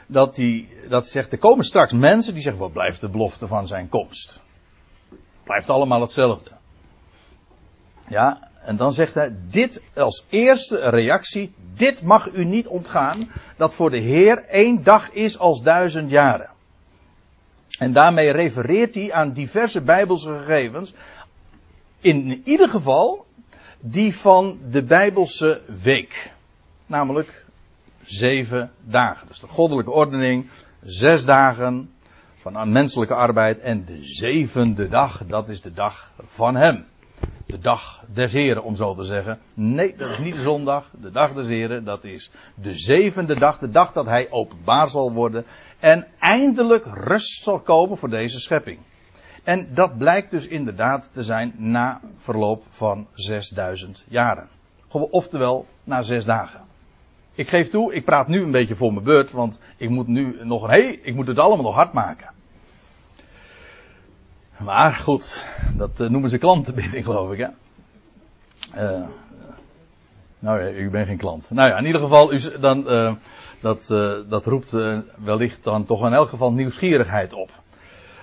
dat 0.07 0.37
hij, 0.37 0.69
dat 0.89 1.07
zegt, 1.07 1.33
er 1.33 1.39
komen 1.39 1.65
straks 1.65 1.93
mensen 1.93 2.33
die 2.33 2.43
zeggen, 2.43 2.61
wat 2.61 2.73
blijft 2.73 3.01
de 3.01 3.09
belofte 3.09 3.47
van 3.47 3.67
zijn 3.67 3.89
komst? 3.89 4.41
Blijft 5.45 5.71
allemaal 5.71 6.01
hetzelfde. 6.01 6.51
Ja, 8.09 8.51
en 8.61 8.77
dan 8.77 8.93
zegt 8.93 9.15
hij, 9.15 9.37
dit 9.51 9.83
als 9.95 10.25
eerste 10.29 10.89
reactie, 10.89 11.55
dit 11.75 12.03
mag 12.03 12.33
u 12.33 12.45
niet 12.45 12.67
ontgaan, 12.67 13.31
dat 13.57 13.75
voor 13.75 13.91
de 13.91 13.99
Heer 13.99 14.45
één 14.45 14.83
dag 14.83 15.11
is 15.11 15.39
als 15.39 15.63
duizend 15.63 16.11
jaren. 16.11 16.51
En 17.79 17.93
daarmee 17.93 18.31
refereert 18.31 18.95
hij 18.95 19.13
aan 19.13 19.33
diverse 19.33 19.83
bijbelse 19.83 20.29
gegevens, 20.39 20.95
in 22.01 22.43
ieder 22.45 22.69
geval 22.69 23.27
die 23.81 24.17
van 24.17 24.61
de 24.71 24.85
bijbelse 24.85 25.63
week. 25.83 26.33
Namelijk 26.87 27.46
zeven 28.07 28.71
dagen. 28.85 29.27
Dus 29.27 29.41
de 29.41 29.47
goddelijke 29.47 29.91
ordening, 29.91 30.51
zes 30.83 31.25
dagen 31.25 31.91
van 32.37 32.73
menselijke 32.73 33.15
arbeid 33.15 33.61
en 33.61 33.85
de 33.85 33.99
zevende 34.01 34.89
dag, 34.89 35.27
dat 35.27 35.49
is 35.49 35.61
de 35.61 35.73
dag 35.73 36.13
van 36.19 36.57
hem. 36.57 36.85
De 37.47 37.59
dag 37.59 38.05
des 38.13 38.33
Heren, 38.33 38.63
om 38.63 38.77
zo 38.77 38.95
te 38.95 39.05
zeggen. 39.05 39.39
Nee, 39.55 39.97
dat 39.97 40.11
is 40.11 40.19
niet 40.19 40.35
de 40.35 40.41
zondag. 40.41 40.91
De 41.01 41.11
dag 41.11 41.33
des 41.33 41.47
Heren, 41.47 41.85
dat 41.85 42.05
is 42.05 42.31
de 42.55 42.75
zevende 42.75 43.39
dag. 43.39 43.59
De 43.59 43.71
dag 43.71 43.93
dat 43.93 44.07
hij 44.07 44.31
openbaar 44.31 44.89
zal 44.89 45.13
worden. 45.13 45.45
En 45.81 46.07
eindelijk 46.19 46.87
rust 46.87 47.43
zal 47.43 47.61
komen 47.61 47.97
voor 47.97 48.11
deze 48.11 48.41
schepping. 48.41 48.79
En 49.45 49.69
dat 49.75 49.99
blijkt 49.99 50.31
dus 50.31 50.47
inderdaad 50.47 51.11
te 51.13 51.23
zijn 51.23 51.55
na 51.57 52.01
verloop 52.19 52.65
van 52.69 53.09
6000 53.15 54.05
jaren. 54.09 54.49
Oftewel, 54.89 55.67
na 55.85 56.03
zes 56.03 56.25
dagen. 56.25 56.61
Ik 57.37 57.49
geef 57.49 57.71
toe, 57.71 57.95
ik 57.95 58.05
praat 58.05 58.29
nu 58.29 58.43
een 58.43 58.51
beetje 58.51 58.77
voor 58.77 58.93
mijn 58.93 59.05
beurt, 59.05 59.31
want 59.31 59.61
ik 59.77 59.89
moet 59.89 60.07
nu 60.07 60.39
nog 60.43 60.63
een 60.63 60.69
hey, 60.69 60.99
ik 61.03 61.15
moet 61.15 61.27
het 61.27 61.39
allemaal 61.39 61.65
nog 61.65 61.75
hard 61.75 61.93
maken. 61.93 62.31
Maar 64.59 64.93
goed, 64.93 65.47
dat 65.75 66.01
uh, 66.01 66.09
noemen 66.09 66.31
ze 66.31 66.39
klantenbinding, 66.39 67.05
geloof 67.05 67.33
ik, 67.33 67.39
hè? 67.39 67.49
Uh, 68.77 69.07
nou 70.39 70.61
ja, 70.61 70.67
ik 70.67 70.91
ben 70.91 71.07
geen 71.07 71.17
klant. 71.17 71.51
Nou 71.51 71.69
ja, 71.71 71.79
in 71.79 71.87
ieder 71.87 72.01
geval, 72.01 72.33
u, 72.33 72.41
dan, 72.61 72.93
uh, 72.93 73.13
dat, 73.61 73.87
dat 74.29 74.47
roept 74.47 74.71
wellicht 75.25 75.65
dan 75.65 75.85
toch 75.85 76.07
in 76.07 76.13
elk 76.13 76.29
geval 76.29 76.53
nieuwsgierigheid 76.53 77.33
op. 77.33 77.51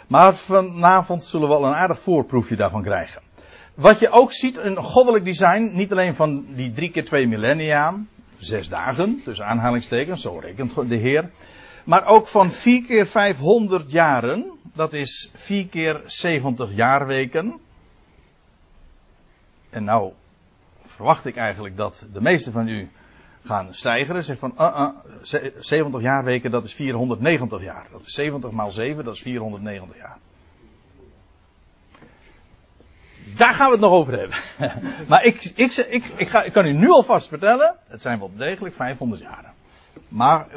Maar 0.07 0.35
vanavond 0.35 1.23
zullen 1.23 1.47
we 1.47 1.53
wel 1.53 1.65
een 1.65 1.75
aardig 1.75 1.99
voorproefje 1.99 2.55
daarvan 2.55 2.83
krijgen. 2.83 3.21
Wat 3.73 3.99
je 3.99 4.09
ook 4.09 4.33
ziet, 4.33 4.57
een 4.57 4.77
goddelijk 4.77 5.25
design, 5.25 5.71
niet 5.73 5.91
alleen 5.91 6.15
van 6.15 6.45
die 6.55 6.71
drie 6.71 6.91
keer 6.91 7.05
twee 7.05 7.27
millennia, 7.27 7.95
zes 8.43 8.69
dagen, 8.69 9.21
dus 9.23 9.41
aanhalingstekens, 9.41 10.21
zo 10.21 10.37
rekent 10.37 10.89
de 10.89 10.97
Heer. 10.97 11.29
Maar 11.85 12.05
ook 12.05 12.27
van 12.27 12.51
vier 12.51 12.85
keer 12.85 13.05
500 13.05 13.91
jaren, 13.91 14.51
dat 14.73 14.93
is 14.93 15.31
vier 15.35 15.67
keer 15.67 16.01
70 16.05 16.75
jaarweken. 16.75 17.59
En 19.69 19.83
nou 19.83 20.13
verwacht 20.85 21.25
ik 21.25 21.35
eigenlijk 21.35 21.77
dat 21.77 22.07
de 22.13 22.21
meeste 22.21 22.51
van 22.51 22.67
u 22.67 22.89
gaan 23.43 23.73
stijgen. 23.73 24.23
Zeg 24.23 24.39
van, 24.39 24.53
uh, 24.57 24.89
uh, 25.21 25.45
70 25.59 26.01
jaarweken, 26.01 26.51
dat 26.51 26.63
is 26.63 26.73
490 26.73 27.61
jaar. 27.61 27.87
Dat 27.91 28.05
is 28.05 28.13
70 28.13 28.51
maal 28.51 28.71
7, 28.71 29.03
dat 29.03 29.13
is 29.13 29.21
490 29.21 29.97
jaar. 29.97 30.17
Daar 33.35 33.53
gaan 33.53 33.65
we 33.65 33.71
het 33.71 33.81
nog 33.81 33.91
over 33.91 34.19
hebben. 34.19 34.37
maar 35.09 35.23
ik, 35.23 35.51
ik, 35.55 35.71
ik, 35.75 36.05
ik, 36.15 36.27
ga, 36.27 36.43
ik 36.43 36.53
kan 36.53 36.65
u 36.65 36.73
nu 36.73 36.89
alvast 36.89 37.27
vertellen, 37.27 37.75
het 37.87 38.01
zijn 38.01 38.19
wel 38.19 38.31
degelijk 38.35 38.75
500 38.75 39.21
jaren. 39.21 39.51
Maar 40.07 40.47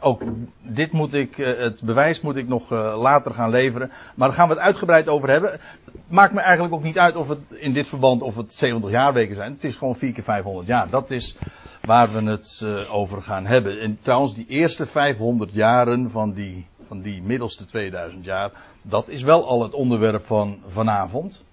ook 0.00 0.22
dit 0.60 0.92
moet 0.92 1.14
ik, 1.14 1.38
eh, 1.38 1.58
het 1.58 1.82
bewijs 1.82 2.20
moet 2.20 2.36
ik 2.36 2.48
nog 2.48 2.72
eh, 2.72 2.94
later 3.00 3.34
gaan 3.34 3.50
leveren. 3.50 3.90
Maar 4.14 4.28
daar 4.28 4.36
gaan 4.36 4.48
we 4.48 4.54
het 4.54 4.62
uitgebreid 4.62 5.08
over 5.08 5.30
hebben. 5.30 5.60
Maakt 6.08 6.32
me 6.32 6.40
eigenlijk 6.40 6.74
ook 6.74 6.82
niet 6.82 6.98
uit 6.98 7.16
of 7.16 7.28
het 7.28 7.38
in 7.50 7.72
dit 7.72 7.88
verband 7.88 8.22
of 8.22 8.36
het 8.36 8.54
70 8.54 8.90
jaarweken 8.90 9.36
zijn. 9.36 9.52
Het 9.52 9.64
is 9.64 9.76
gewoon 9.76 9.96
4 9.96 10.12
keer 10.12 10.22
500 10.24 10.66
jaar. 10.66 10.90
Dat 10.90 11.10
is 11.10 11.36
waar 11.82 12.12
we 12.12 12.30
het 12.30 12.62
uh, 12.64 12.94
over 12.94 13.22
gaan 13.22 13.46
hebben. 13.46 13.80
En 13.80 13.98
trouwens, 14.02 14.34
die 14.34 14.46
eerste 14.46 14.86
500 14.86 15.52
jaren 15.52 16.10
van 16.10 16.32
die, 16.32 16.66
van 16.86 17.00
die 17.00 17.22
middelste 17.22 17.64
2000 17.64 18.24
jaar. 18.24 18.50
Dat 18.82 19.08
is 19.08 19.22
wel 19.22 19.46
al 19.46 19.62
het 19.62 19.74
onderwerp 19.74 20.26
van 20.26 20.58
vanavond. 20.66 21.44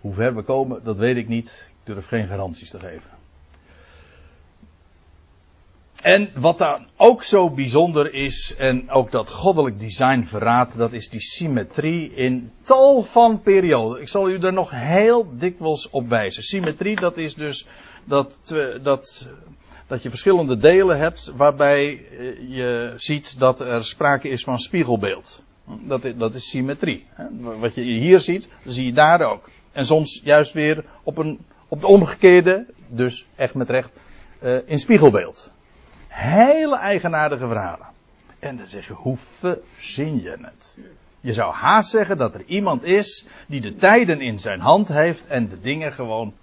Hoe 0.00 0.14
ver 0.14 0.34
we 0.34 0.42
komen, 0.42 0.84
dat 0.84 0.96
weet 0.96 1.16
ik 1.16 1.28
niet. 1.28 1.70
Ik 1.80 1.94
durf 1.94 2.06
geen 2.06 2.26
garanties 2.26 2.70
te 2.70 2.78
geven. 2.78 3.10
En 6.02 6.30
wat 6.34 6.58
dan 6.58 6.86
ook 6.96 7.22
zo 7.22 7.50
bijzonder 7.50 8.14
is, 8.14 8.54
en 8.58 8.90
ook 8.90 9.10
dat 9.10 9.30
goddelijk 9.30 9.80
design 9.80 10.22
verraadt, 10.22 10.76
dat 10.76 10.92
is 10.92 11.08
die 11.08 11.20
symmetrie 11.20 12.14
in 12.14 12.52
tal 12.62 13.02
van 13.02 13.40
perioden. 13.40 14.00
Ik 14.00 14.08
zal 14.08 14.28
u 14.28 14.38
er 14.38 14.52
nog 14.52 14.70
heel 14.70 15.38
dikwijls 15.38 15.90
op 15.90 16.08
wijzen. 16.08 16.42
Symmetrie, 16.42 17.00
dat 17.00 17.16
is 17.16 17.34
dus 17.34 17.66
dat, 18.04 18.40
dat, 18.82 19.28
dat 19.86 20.02
je 20.02 20.08
verschillende 20.08 20.56
delen 20.56 20.98
hebt 20.98 21.32
waarbij 21.36 21.86
eh, 21.88 22.56
je 22.56 22.92
ziet 22.96 23.38
dat 23.38 23.60
er 23.60 23.84
sprake 23.84 24.28
is 24.28 24.44
van 24.44 24.58
spiegelbeeld. 24.58 25.44
Dat, 25.80 26.12
dat 26.16 26.34
is 26.34 26.48
symmetrie. 26.48 27.06
Wat 27.40 27.74
je 27.74 27.82
hier 27.82 28.20
ziet, 28.20 28.48
zie 28.64 28.84
je 28.84 28.92
daar 28.92 29.20
ook. 29.20 29.50
En 29.72 29.86
soms 29.86 30.20
juist 30.24 30.52
weer 30.52 30.84
op, 31.02 31.18
een, 31.18 31.38
op 31.68 31.80
de 31.80 31.86
omgekeerde, 31.86 32.66
dus 32.86 33.26
echt 33.36 33.54
met 33.54 33.70
recht, 33.70 33.90
uh, 34.42 34.68
in 34.68 34.78
spiegelbeeld. 34.78 35.52
Hele 36.08 36.76
eigenaardige 36.76 37.46
verhalen. 37.46 37.86
En 38.38 38.56
dan 38.56 38.66
zeg 38.66 38.86
je, 38.86 38.92
hoe 38.92 39.16
verzin 39.16 40.20
je 40.22 40.36
het? 40.40 40.78
Je 41.20 41.32
zou 41.32 41.52
haast 41.52 41.90
zeggen 41.90 42.16
dat 42.16 42.34
er 42.34 42.44
iemand 42.44 42.82
is 42.82 43.26
die 43.46 43.60
de 43.60 43.74
tijden 43.74 44.20
in 44.20 44.38
zijn 44.38 44.60
hand 44.60 44.88
heeft 44.88 45.26
en 45.26 45.48
de 45.48 45.60
dingen 45.60 45.92
gewoon 45.92 46.34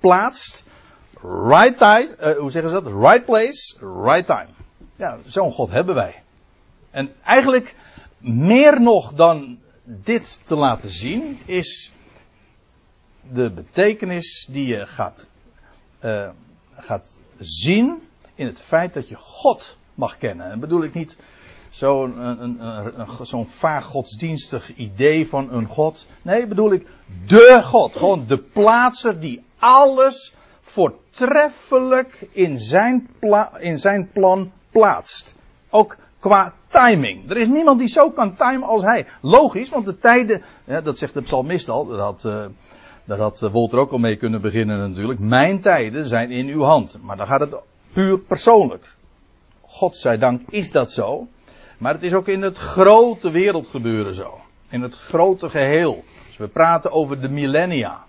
plaatst. 0.00 0.64
Right 1.22 1.76
time, 1.78 2.16
uh, 2.20 2.38
hoe 2.38 2.50
zeggen 2.50 2.70
ze 2.70 2.82
dat? 2.82 2.92
Right 2.92 3.24
place, 3.24 3.78
right 4.04 4.26
time. 4.26 4.48
Ja, 4.96 5.18
zo'n 5.24 5.52
God 5.52 5.70
hebben 5.70 5.94
wij. 5.94 6.22
En 6.90 7.12
eigenlijk 7.24 7.74
meer 8.18 8.80
nog 8.80 9.12
dan 9.12 9.58
dit 9.84 10.46
te 10.46 10.56
laten 10.56 10.90
zien 10.90 11.38
is 11.46 11.92
de 13.32 13.50
betekenis 13.50 14.48
die 14.52 14.66
je 14.66 14.86
gaat, 14.86 15.26
uh, 16.04 16.28
gaat 16.76 17.18
zien 17.38 18.02
in 18.34 18.46
het 18.46 18.60
feit 18.60 18.94
dat 18.94 19.08
je 19.08 19.16
God 19.16 19.78
mag 19.94 20.18
kennen. 20.18 20.50
En 20.50 20.60
bedoel 20.60 20.82
ik 20.82 20.94
niet 20.94 21.18
zo'n 23.20 23.46
vaag 23.46 23.84
godsdienstig 23.84 24.76
idee 24.76 25.28
van 25.28 25.52
een 25.52 25.66
God. 25.66 26.06
Nee, 26.22 26.46
bedoel 26.46 26.72
ik 26.72 26.86
de 27.26 27.60
God. 27.64 27.96
Gewoon 27.96 28.26
de 28.26 28.38
plaatser 28.38 29.20
die 29.20 29.44
alles 29.58 30.34
voortreffelijk 30.60 32.28
in 32.30 32.58
zijn, 32.58 33.08
in 33.58 33.78
zijn 33.78 34.10
plan 34.12 34.52
plaatst. 34.70 35.34
Ook 35.70 35.96
qua 36.18 36.54
timing. 36.66 37.30
Er 37.30 37.36
is 37.36 37.48
niemand 37.48 37.78
die 37.78 37.88
zo 37.88 38.10
kan 38.10 38.34
timen 38.34 38.68
als 38.68 38.82
hij. 38.82 39.06
Logisch, 39.20 39.70
want 39.70 39.84
de 39.84 39.98
tijden, 39.98 40.42
dat 40.64 40.98
zegt 40.98 41.14
de 41.14 41.20
psalmist 41.20 41.68
al, 41.68 41.86
dat 41.86 41.98
had, 41.98 42.24
uh, 42.24 42.44
daar 43.10 43.18
had 43.18 43.40
Wolter 43.40 43.78
ook 43.78 43.92
al 43.92 43.98
mee 43.98 44.16
kunnen 44.16 44.40
beginnen 44.40 44.88
natuurlijk. 44.88 45.18
Mijn 45.18 45.60
tijden 45.60 46.06
zijn 46.06 46.30
in 46.30 46.48
uw 46.48 46.62
hand. 46.62 46.98
Maar 47.02 47.16
dan 47.16 47.26
gaat 47.26 47.40
het 47.40 47.62
puur 47.92 48.18
persoonlijk. 48.18 48.94
God 49.60 49.96
zij 49.96 50.18
dank 50.18 50.40
is 50.50 50.72
dat 50.72 50.92
zo. 50.92 51.26
Maar 51.78 51.94
het 51.94 52.02
is 52.02 52.14
ook 52.14 52.28
in 52.28 52.42
het 52.42 52.58
grote 52.58 53.30
wereldgebeuren 53.30 54.14
zo. 54.14 54.40
In 54.68 54.82
het 54.82 54.96
grote 54.96 55.50
geheel. 55.50 56.04
Dus 56.26 56.36
we 56.36 56.48
praten 56.48 56.92
over 56.92 57.20
de 57.20 57.28
millennia. 57.28 58.04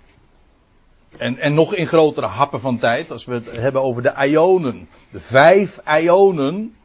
En, 1.17 1.37
en 1.37 1.53
nog 1.53 1.73
in 1.73 1.87
grotere 1.87 2.27
happen 2.27 2.59
van 2.59 2.77
tijd, 2.77 3.11
als 3.11 3.25
we 3.25 3.33
het 3.33 3.51
hebben 3.51 3.81
over 3.81 4.01
de 4.01 4.27
ionen. 4.27 4.87
De 5.11 5.19
vijf 5.19 5.79
ionen 6.01 6.75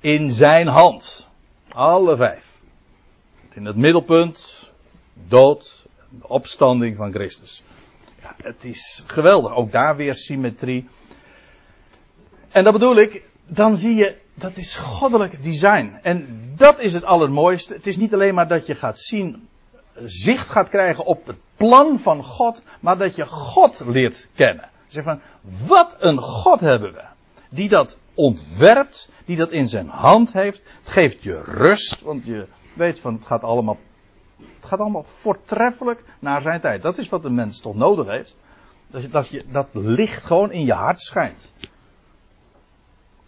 in 0.00 0.32
zijn 0.32 0.66
hand. 0.66 1.28
Alle 1.68 2.16
vijf. 2.16 2.60
In 3.52 3.64
het 3.64 3.76
middelpunt, 3.76 4.70
dood, 5.28 5.83
opstanding 6.22 6.96
van 6.96 7.12
Christus. 7.12 7.62
Ja, 8.22 8.34
het 8.42 8.64
is 8.64 9.04
geweldig. 9.06 9.54
Ook 9.54 9.72
daar 9.72 9.96
weer 9.96 10.14
symmetrie. 10.14 10.88
En 12.50 12.64
dat 12.64 12.72
bedoel 12.72 12.96
ik, 12.96 13.28
dan 13.46 13.76
zie 13.76 13.94
je, 13.94 14.16
dat 14.34 14.56
is 14.56 14.76
goddelijk 14.76 15.42
design. 15.42 15.98
En 16.02 16.26
dat 16.56 16.80
is 16.80 16.92
het 16.92 17.04
allermooiste. 17.04 17.74
Het 17.74 17.86
is 17.86 17.96
niet 17.96 18.14
alleen 18.14 18.34
maar 18.34 18.48
dat 18.48 18.66
je 18.66 18.74
gaat 18.74 18.98
zien, 18.98 19.48
zicht 20.04 20.48
gaat 20.48 20.68
krijgen 20.68 21.04
op 21.04 21.26
het 21.26 21.36
plan 21.56 21.98
van 21.98 22.24
God, 22.24 22.62
maar 22.80 22.98
dat 22.98 23.16
je 23.16 23.26
God 23.26 23.82
leert 23.86 24.28
kennen. 24.34 24.68
Zeg 24.86 25.04
van, 25.04 25.20
wat 25.66 25.96
een 25.98 26.18
God 26.18 26.60
hebben 26.60 26.92
we. 26.92 27.02
Die 27.48 27.68
dat 27.68 27.98
ontwerpt, 28.14 29.10
die 29.24 29.36
dat 29.36 29.50
in 29.50 29.68
zijn 29.68 29.88
hand 29.88 30.32
heeft. 30.32 30.62
Het 30.78 30.90
geeft 30.90 31.22
je 31.22 31.42
rust, 31.42 32.00
want 32.00 32.26
je 32.26 32.46
weet 32.72 33.00
van 33.00 33.14
het 33.14 33.24
gaat 33.24 33.42
allemaal, 33.42 33.78
het 34.36 34.66
gaat 34.66 34.78
allemaal 34.78 35.04
voortreffelijk 35.04 36.04
naar 36.18 36.40
zijn 36.40 36.60
tijd. 36.60 36.82
Dat 36.82 36.98
is 36.98 37.08
wat 37.08 37.24
een 37.24 37.34
mens 37.34 37.60
toch 37.60 37.74
nodig 37.74 38.06
heeft. 38.06 38.36
Dat, 38.86 39.02
je, 39.02 39.08
dat, 39.08 39.28
je, 39.28 39.44
dat 39.48 39.68
licht 39.72 40.24
gewoon 40.24 40.52
in 40.52 40.64
je 40.64 40.72
hart 40.72 41.00
schijnt. 41.00 41.52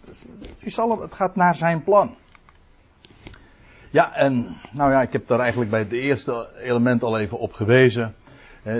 Het, 0.05 0.63
is 0.63 0.79
allemaal, 0.79 1.01
het 1.01 1.13
gaat 1.13 1.35
naar 1.35 1.55
zijn 1.55 1.83
plan. 1.83 2.15
Ja, 3.89 4.13
en 4.13 4.57
nou 4.71 4.91
ja, 4.91 5.01
ik 5.01 5.11
heb 5.11 5.27
daar 5.27 5.39
eigenlijk 5.39 5.71
bij 5.71 5.79
het 5.79 5.91
eerste 5.91 6.47
element 6.61 7.03
al 7.03 7.19
even 7.19 7.39
op 7.39 7.53
gewezen. 7.53 8.15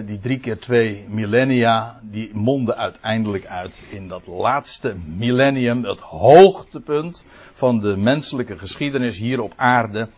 Die 0.06 0.20
drie 0.20 0.40
keer 0.40 0.60
twee 0.60 1.06
millennia, 1.10 2.00
die 2.02 2.36
monden 2.36 2.78
uiteindelijk 2.78 3.46
uit 3.46 3.88
in 3.92 4.08
dat 4.08 4.28
laatste 4.28 4.96
millennium, 5.06 5.84
het 5.84 6.00
hoogtepunt 6.00 7.26
van 7.54 7.80
de 7.80 7.98
menselijke 7.98 8.58
geschiedenis 8.58 9.18
hier 9.18 9.42
op 9.42 9.54
aarde. 9.56 10.10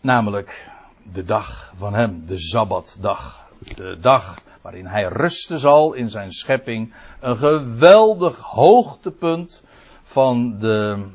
Namelijk 0.00 0.72
de 1.12 1.24
dag 1.24 1.72
van 1.78 1.94
hem, 1.94 2.26
de 2.26 2.38
Sabbatdag. 2.38 3.48
De 3.76 3.98
dag 4.00 4.38
waarin 4.60 4.86
hij 4.86 5.04
rusten 5.04 5.58
zal 5.58 5.92
in 5.92 6.10
zijn 6.10 6.32
schepping. 6.32 6.94
Een 7.20 7.36
geweldig 7.36 8.40
hoogtepunt 8.40 9.64
van 10.02 10.58
de, 10.58 11.06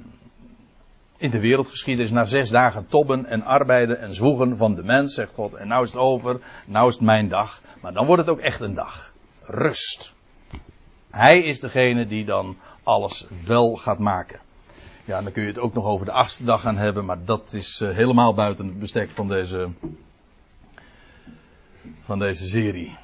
in 1.17 1.29
de 1.29 1.39
wereldgeschiedenis 1.39 2.11
na 2.11 2.23
zes 2.23 2.49
dagen 2.49 2.87
tobben 2.87 3.25
en 3.25 3.43
arbeiden 3.43 3.99
en 3.99 4.13
zwoegen 4.13 4.57
van 4.57 4.75
de 4.75 4.83
mens, 4.83 5.13
zegt 5.13 5.33
God. 5.33 5.53
En 5.53 5.67
nou 5.67 5.83
is 5.83 5.91
het 5.91 6.01
over, 6.01 6.39
nou 6.65 6.87
is 6.87 6.93
het 6.93 7.03
mijn 7.03 7.29
dag. 7.29 7.61
Maar 7.81 7.93
dan 7.93 8.05
wordt 8.05 8.21
het 8.21 8.31
ook 8.31 8.39
echt 8.39 8.61
een 8.61 8.75
dag. 8.75 9.11
Rust. 9.43 10.13
Hij 11.09 11.39
is 11.39 11.59
degene 11.59 12.07
die 12.07 12.25
dan 12.25 12.57
alles 12.83 13.25
wel 13.45 13.75
gaat 13.75 13.99
maken. 13.99 14.39
Ja, 15.09 15.21
dan 15.21 15.31
kun 15.31 15.41
je 15.41 15.47
het 15.47 15.59
ook 15.59 15.73
nog 15.73 15.85
over 15.85 16.05
de 16.05 16.11
achtste 16.11 16.43
dag 16.43 16.61
gaan 16.61 16.77
hebben, 16.77 17.05
maar 17.05 17.25
dat 17.25 17.53
is 17.53 17.81
uh, 17.83 17.95
helemaal 17.95 18.33
buiten 18.33 18.65
het 18.65 18.79
bestek 18.79 19.09
van 19.09 19.27
deze, 19.27 19.69
van 22.03 22.19
deze 22.19 22.47
serie. 22.47 22.97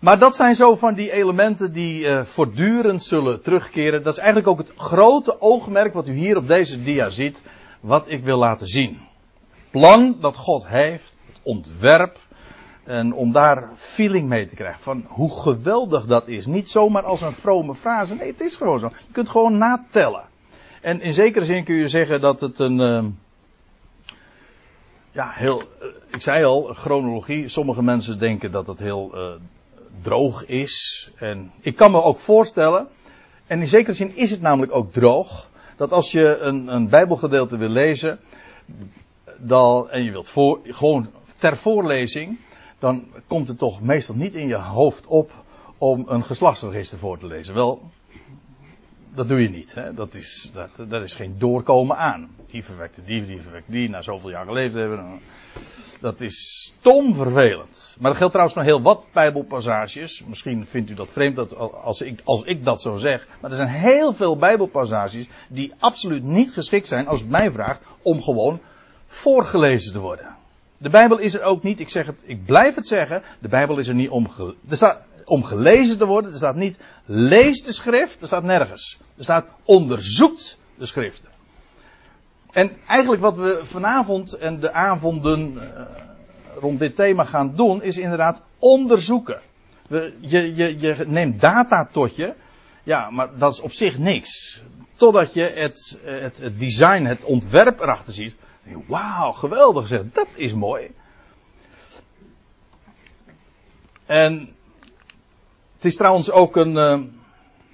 Maar 0.00 0.18
dat 0.18 0.36
zijn 0.36 0.54
zo 0.54 0.74
van 0.74 0.94
die 0.94 1.12
elementen 1.12 1.72
die 1.72 2.02
uh, 2.02 2.24
voortdurend 2.24 3.02
zullen 3.02 3.42
terugkeren. 3.42 4.02
Dat 4.02 4.12
is 4.12 4.18
eigenlijk 4.18 4.48
ook 4.48 4.58
het 4.58 4.72
grote 4.76 5.40
oogmerk 5.40 5.92
wat 5.92 6.08
u 6.08 6.12
hier 6.12 6.36
op 6.36 6.46
deze 6.46 6.82
dia 6.82 7.08
ziet, 7.08 7.42
wat 7.80 8.10
ik 8.10 8.24
wil 8.24 8.38
laten 8.38 8.66
zien. 8.66 8.98
Het 9.50 9.70
plan 9.70 10.16
dat 10.20 10.36
God 10.36 10.68
heeft, 10.68 11.16
het 11.26 11.40
ontwerp, 11.42 12.18
en 12.84 13.12
om 13.12 13.32
daar 13.32 13.68
feeling 13.74 14.28
mee 14.28 14.46
te 14.46 14.54
krijgen 14.54 14.82
van 14.82 15.04
hoe 15.08 15.40
geweldig 15.40 16.06
dat 16.06 16.28
is. 16.28 16.46
Niet 16.46 16.68
zomaar 16.68 17.02
als 17.02 17.20
een 17.20 17.32
vrome 17.32 17.74
frase, 17.74 18.14
nee, 18.14 18.30
het 18.30 18.40
is 18.40 18.56
gewoon 18.56 18.78
zo. 18.78 18.88
Je 19.06 19.12
kunt 19.12 19.28
gewoon 19.28 19.58
natellen. 19.58 20.29
En 20.80 21.00
in 21.00 21.12
zekere 21.12 21.44
zin 21.44 21.64
kun 21.64 21.74
je 21.74 21.88
zeggen 21.88 22.20
dat 22.20 22.40
het 22.40 22.58
een. 22.58 22.80
Uh, 22.80 23.04
ja, 25.10 25.32
heel. 25.34 25.62
Uh, 25.62 25.88
ik 26.10 26.20
zei 26.20 26.44
al, 26.44 26.74
chronologie. 26.74 27.48
Sommige 27.48 27.82
mensen 27.82 28.18
denken 28.18 28.52
dat 28.52 28.66
het 28.66 28.78
heel 28.78 29.10
uh, 29.14 29.34
droog 30.02 30.46
is. 30.46 31.08
En 31.16 31.52
ik 31.60 31.76
kan 31.76 31.90
me 31.90 32.02
ook 32.02 32.18
voorstellen. 32.18 32.88
En 33.46 33.60
in 33.60 33.66
zekere 33.66 33.92
zin 33.92 34.16
is 34.16 34.30
het 34.30 34.40
namelijk 34.40 34.74
ook 34.74 34.92
droog. 34.92 35.48
Dat 35.76 35.92
als 35.92 36.10
je 36.10 36.38
een, 36.38 36.74
een 36.74 36.88
Bijbelgedeelte 36.88 37.56
wil 37.56 37.68
lezen. 37.68 38.18
Dan, 39.38 39.90
en 39.90 40.04
je 40.04 40.10
wilt 40.10 40.28
voor, 40.28 40.60
gewoon 40.62 41.10
ter 41.38 41.56
voorlezing. 41.56 42.38
Dan 42.78 43.06
komt 43.26 43.48
het 43.48 43.58
toch 43.58 43.80
meestal 43.80 44.14
niet 44.14 44.34
in 44.34 44.48
je 44.48 44.58
hoofd 44.58 45.06
op 45.06 45.30
om 45.78 46.04
een 46.08 46.24
geslachtsregister 46.24 46.98
voor 46.98 47.18
te 47.18 47.26
lezen. 47.26 47.54
Wel, 47.54 47.90
dat 49.14 49.28
doe 49.28 49.42
je 49.42 49.48
niet. 49.48 49.74
Hè? 49.74 49.94
Dat, 49.94 50.14
is, 50.14 50.50
dat, 50.52 50.88
dat 50.88 51.02
is 51.02 51.14
geen 51.14 51.38
doorkomen 51.38 51.96
aan. 51.96 52.30
Die 52.46 52.64
verwekte 52.64 53.02
die, 53.04 53.26
die 53.26 53.40
verwekte 53.40 53.72
die, 53.72 53.88
na 53.88 54.02
zoveel 54.02 54.30
jaar 54.30 54.46
geleefd 54.46 54.74
hebben. 54.74 55.20
Dat 56.00 56.20
is 56.20 56.62
stom 56.78 57.14
vervelend. 57.14 57.96
Maar 57.98 58.10
dat 58.10 58.18
geldt 58.18 58.32
trouwens 58.32 58.58
voor 58.58 58.66
heel 58.66 58.82
wat 58.82 59.04
Bijbelpassages. 59.12 60.24
Misschien 60.24 60.66
vindt 60.66 60.90
u 60.90 60.94
dat 60.94 61.12
vreemd 61.12 61.36
dat 61.36 61.56
als 61.72 62.00
ik, 62.00 62.20
als 62.24 62.42
ik 62.42 62.64
dat 62.64 62.80
zo 62.80 62.94
zeg. 62.94 63.26
Maar 63.40 63.50
er 63.50 63.56
zijn 63.56 63.68
heel 63.68 64.12
veel 64.12 64.36
Bijbelpassages 64.36 65.28
die 65.48 65.72
absoluut 65.78 66.22
niet 66.22 66.50
geschikt 66.50 66.86
zijn, 66.86 67.06
als 67.06 67.20
het 67.20 67.30
mij 67.30 67.50
vraagt, 67.50 67.80
om 68.02 68.22
gewoon 68.22 68.60
voorgelezen 69.06 69.92
te 69.92 69.98
worden. 69.98 70.36
De 70.78 70.90
Bijbel 70.90 71.18
is 71.18 71.34
er 71.34 71.42
ook 71.42 71.62
niet, 71.62 71.80
ik 71.80 71.88
zeg 71.88 72.06
het, 72.06 72.22
ik 72.24 72.44
blijf 72.44 72.74
het 72.74 72.86
zeggen, 72.86 73.22
de 73.40 73.48
Bijbel 73.48 73.78
is 73.78 73.88
er 73.88 73.94
niet 73.94 74.08
om, 74.08 74.26
er 74.68 74.76
staat, 74.76 75.06
om 75.30 75.44
gelezen 75.44 75.98
te 75.98 76.06
worden. 76.06 76.30
Er 76.30 76.36
staat 76.36 76.56
niet 76.56 76.78
lees 77.04 77.62
de 77.62 77.72
schrift, 77.72 78.20
er 78.20 78.26
staat 78.26 78.42
nergens. 78.42 78.98
Er 79.16 79.24
staat 79.24 79.46
onderzoekt 79.64 80.58
de 80.74 80.86
schriften. 80.86 81.30
En 82.50 82.76
eigenlijk 82.86 83.22
wat 83.22 83.36
we 83.36 83.60
vanavond 83.62 84.32
en 84.32 84.60
de 84.60 84.72
avonden 84.72 85.52
uh, 85.52 85.60
rond 86.58 86.78
dit 86.78 86.96
thema 86.96 87.24
gaan 87.24 87.56
doen, 87.56 87.82
is 87.82 87.98
inderdaad 87.98 88.42
onderzoeken. 88.58 89.40
We, 89.88 90.16
je, 90.20 90.54
je, 90.54 90.80
je 90.80 91.04
neemt 91.06 91.40
data 91.40 91.88
tot 91.92 92.16
je, 92.16 92.34
ja, 92.82 93.10
maar 93.10 93.38
dat 93.38 93.52
is 93.52 93.60
op 93.60 93.72
zich 93.72 93.98
niks. 93.98 94.62
Totdat 94.94 95.34
je 95.34 95.42
het, 95.42 96.00
het, 96.04 96.38
het 96.38 96.58
design, 96.58 97.04
het 97.04 97.24
ontwerp 97.24 97.80
erachter 97.80 98.12
ziet. 98.12 98.34
Wauw, 98.86 99.32
geweldig 99.32 99.86
zeg, 99.86 100.02
dat 100.12 100.28
is 100.34 100.54
mooi. 100.54 100.90
En 104.06 104.54
het 105.80 105.88
is 105.88 105.96
trouwens 105.96 106.30
ook 106.30 106.56
een. 106.56 106.74
Uh, 106.74 107.00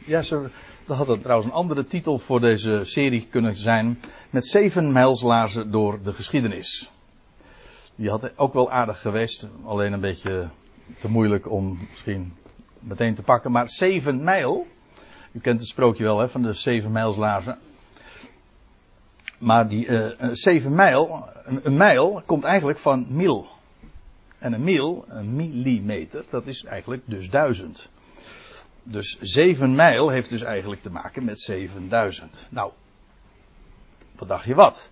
ja, 0.05 0.23
ze, 0.23 0.49
dat 0.87 0.97
had 0.97 1.23
trouwens 1.23 1.49
een 1.49 1.57
andere 1.57 1.85
titel 1.85 2.19
voor 2.19 2.41
deze 2.41 2.81
serie 2.83 3.27
kunnen 3.31 3.57
zijn. 3.57 4.01
Met 4.31 4.47
zeven 4.47 4.93
mijlslaarzen 4.93 5.71
door 5.71 6.03
de 6.03 6.13
geschiedenis. 6.13 6.91
Die 7.95 8.11
had 8.11 8.39
ook 8.39 8.53
wel 8.53 8.71
aardig 8.71 9.01
geweest. 9.01 9.49
Alleen 9.65 9.93
een 9.93 10.01
beetje 10.01 10.49
te 11.01 11.09
moeilijk 11.09 11.51
om 11.51 11.79
misschien 11.91 12.35
meteen 12.79 13.15
te 13.15 13.23
pakken. 13.23 13.53
Maar 13.53 13.69
zeven 13.69 14.25
mijl. 14.25 14.67
U 15.33 15.41
kent 15.41 15.61
het 15.61 15.69
sprookje 15.69 16.05
wel 16.05 16.19
hè, 16.19 16.29
van 16.29 16.43
de 16.43 16.53
zeven 16.53 16.93
mijlslaarzen. 16.93 17.59
Maar 19.39 19.69
die 19.69 19.87
uh, 19.87 20.07
zeven 20.33 20.75
mijl, 20.75 21.29
een, 21.45 21.61
een, 21.63 21.77
mijl 21.77 22.23
komt 22.27 22.45
eigenlijk 22.45 22.79
van 22.79 23.07
mil. 23.09 23.47
En 24.39 24.53
een 24.53 24.65
mil, 24.65 25.05
een 25.09 25.37
millimeter, 25.37 26.25
dat 26.31 26.47
is 26.47 26.65
eigenlijk 26.65 27.03
dus 27.05 27.31
duizend. 27.31 27.89
Dus 28.89 29.19
7 29.21 29.75
mijl 29.75 30.11
heeft 30.11 30.31
dus 30.31 30.43
eigenlijk 30.43 30.83
te 30.83 30.91
maken 30.91 31.25
met 31.25 31.41
7000. 31.41 32.47
Nou, 32.51 32.73
wat 34.17 34.29
dacht 34.29 34.45
je 34.45 34.55
wat? 34.55 34.91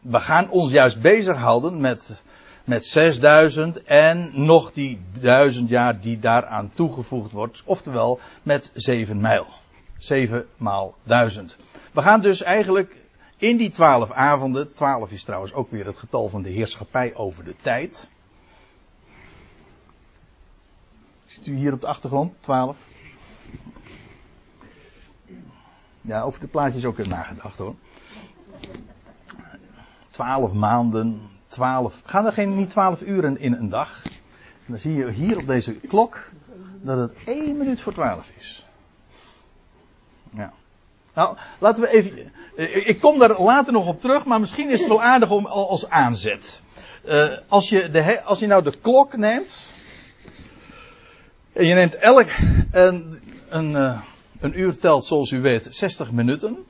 We 0.00 0.20
gaan 0.20 0.50
ons 0.50 0.70
juist 0.70 1.00
bezighouden 1.00 1.80
met, 1.80 2.22
met 2.64 2.86
6000 2.86 3.82
en 3.82 4.30
nog 4.44 4.72
die 4.72 5.00
duizend 5.20 5.68
jaar 5.68 6.00
die 6.00 6.18
daaraan 6.18 6.70
toegevoegd 6.74 7.32
wordt. 7.32 7.62
Oftewel 7.64 8.20
met 8.42 8.70
7 8.74 9.20
mijl. 9.20 9.46
7 9.98 10.46
maal 10.56 10.94
1000. 11.02 11.56
We 11.92 12.02
gaan 12.02 12.20
dus 12.20 12.42
eigenlijk 12.42 12.96
in 13.36 13.56
die 13.56 13.70
12 13.70 14.10
avonden. 14.10 14.72
12 14.72 15.10
is 15.10 15.24
trouwens 15.24 15.52
ook 15.52 15.70
weer 15.70 15.86
het 15.86 15.96
getal 15.96 16.28
van 16.28 16.42
de 16.42 16.50
heerschappij 16.50 17.14
over 17.14 17.44
de 17.44 17.54
tijd. 17.60 18.10
Ziet 21.24 21.46
u 21.46 21.56
hier 21.56 21.72
op 21.72 21.80
de 21.80 21.86
achtergrond? 21.86 22.34
12. 22.40 22.91
Ja, 26.02 26.22
over 26.22 26.40
de 26.40 26.46
plaatjes 26.46 26.84
ook 26.84 27.06
nagedacht 27.06 27.58
hoor. 27.58 27.74
Twaalf 30.10 30.52
maanden, 30.52 31.20
twaalf. 31.46 32.02
Gaan 32.04 32.26
er 32.26 32.32
geen 32.32 32.56
niet 32.56 32.70
twaalf 32.70 33.00
uren 33.00 33.38
in 33.38 33.52
een 33.52 33.68
dag? 33.68 34.02
dan 34.66 34.78
zie 34.78 34.94
je 34.94 35.10
hier 35.10 35.38
op 35.38 35.46
deze 35.46 35.74
klok 35.74 36.30
dat 36.80 36.98
het 36.98 37.12
één 37.24 37.56
minuut 37.56 37.80
voor 37.80 37.92
twaalf 37.92 38.28
is. 38.38 38.66
Ja. 40.30 40.52
Nou, 41.14 41.36
laten 41.58 41.82
we 41.82 41.88
even. 41.88 42.32
Ik 42.86 43.00
kom 43.00 43.18
daar 43.18 43.40
later 43.40 43.72
nog 43.72 43.86
op 43.86 44.00
terug, 44.00 44.24
maar 44.24 44.40
misschien 44.40 44.70
is 44.70 44.80
het 44.80 44.88
wel 44.88 45.02
aardig 45.02 45.30
om 45.30 45.46
als 45.46 45.88
aanzet. 45.88 46.62
Uh, 47.04 47.38
als, 47.48 47.68
je 47.68 47.90
de, 47.90 48.22
als 48.22 48.38
je 48.38 48.46
nou 48.46 48.62
de 48.62 48.78
klok 48.80 49.16
neemt. 49.16 49.68
En 51.52 51.66
je 51.66 51.74
neemt 51.74 51.94
elk 51.94 52.28
een, 52.70 53.20
een, 53.48 53.70
uh, 53.70 54.00
een 54.42 54.60
uur 54.60 54.78
telt, 54.78 55.04
zoals 55.04 55.30
u 55.30 55.40
weet, 55.40 55.66
60 55.70 56.12
minuten. 56.12 56.64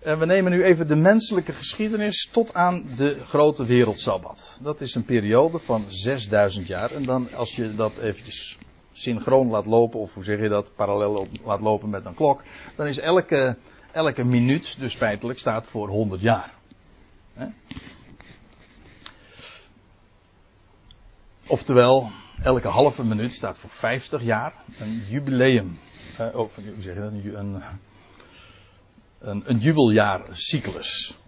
En 0.00 0.18
we 0.18 0.26
nemen 0.26 0.52
nu 0.52 0.64
even 0.64 0.86
de 0.86 0.96
menselijke 0.96 1.52
geschiedenis 1.52 2.28
tot 2.32 2.54
aan 2.54 2.90
de 2.96 3.18
grote 3.24 3.66
wereldsabbat. 3.66 4.58
Dat 4.62 4.80
is 4.80 4.94
een 4.94 5.04
periode 5.04 5.58
van 5.58 5.84
6000 5.88 6.66
jaar. 6.66 6.90
En 6.90 7.04
dan 7.04 7.34
als 7.34 7.56
je 7.56 7.74
dat 7.74 7.96
eventjes 7.96 8.58
synchroon 8.92 9.48
laat 9.48 9.66
lopen, 9.66 10.00
of 10.00 10.14
hoe 10.14 10.24
zeg 10.24 10.40
je 10.40 10.48
dat, 10.48 10.74
parallel 10.74 11.28
laat 11.44 11.60
lopen 11.60 11.90
met 11.90 12.04
een 12.04 12.14
klok, 12.14 12.42
dan 12.76 12.86
is 12.86 12.98
elke, 12.98 13.56
elke 13.92 14.24
minuut 14.24 14.76
dus 14.78 14.94
feitelijk 14.94 15.38
staat 15.38 15.66
voor 15.66 15.88
100 15.88 16.20
jaar. 16.20 16.52
Oftewel, 21.46 22.10
elke 22.42 22.68
halve 22.68 23.04
minuut 23.04 23.32
staat 23.32 23.58
voor 23.58 23.70
50 23.70 24.22
jaar 24.22 24.54
een 24.78 25.04
jubileum. 25.08 25.78
Uh, 26.20 26.30
hoe 26.30 26.48
zeg 26.78 26.94
je 26.94 27.00
dat? 27.00 27.12
Een, 27.12 27.62
een, 29.18 29.42
een 29.46 29.58
jubeljaarcyclus. 29.58 31.18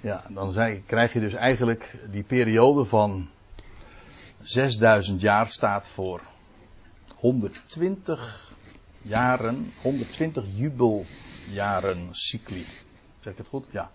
Ja, 0.00 0.24
dan 0.28 0.82
krijg 0.86 1.12
je 1.12 1.20
dus 1.20 1.34
eigenlijk 1.34 1.98
die 2.10 2.22
periode 2.22 2.84
van 2.84 3.28
6000 4.42 5.20
jaar 5.20 5.48
staat 5.48 5.88
voor 5.88 6.20
120 7.14 8.52
jaren, 9.02 9.72
120 9.82 10.44
jubeljaren 10.54 12.08
cycli. 12.10 12.66
Zeg 13.20 13.32
ik 13.32 13.38
het 13.38 13.48
goed? 13.48 13.66
Ja. 13.70 13.90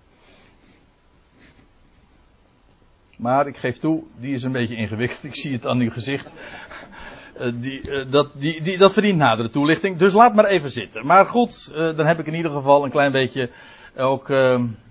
Maar 3.17 3.47
ik 3.47 3.57
geef 3.57 3.77
toe, 3.77 4.03
die 4.17 4.33
is 4.33 4.43
een 4.43 4.51
beetje 4.51 4.75
ingewikkeld. 4.75 5.23
Ik 5.33 5.35
zie 5.35 5.53
het 5.53 5.65
aan 5.65 5.79
uw 5.79 5.91
gezicht. 5.91 6.33
Die, 7.53 7.89
uh, 7.89 8.11
dat, 8.11 8.29
die, 8.33 8.61
die, 8.61 8.77
dat 8.77 8.93
verdient 8.93 9.17
nadere 9.17 9.49
toelichting. 9.49 9.97
Dus 9.97 10.13
laat 10.13 10.35
maar 10.35 10.45
even 10.45 10.71
zitten. 10.71 11.05
Maar 11.05 11.25
goed, 11.25 11.71
uh, 11.71 11.77
dan 11.77 12.05
heb 12.05 12.19
ik 12.19 12.25
in 12.25 12.33
ieder 12.33 12.51
geval 12.51 12.83
een 12.83 12.91
klein 12.91 13.11
beetje 13.11 13.49
ook 13.97 14.31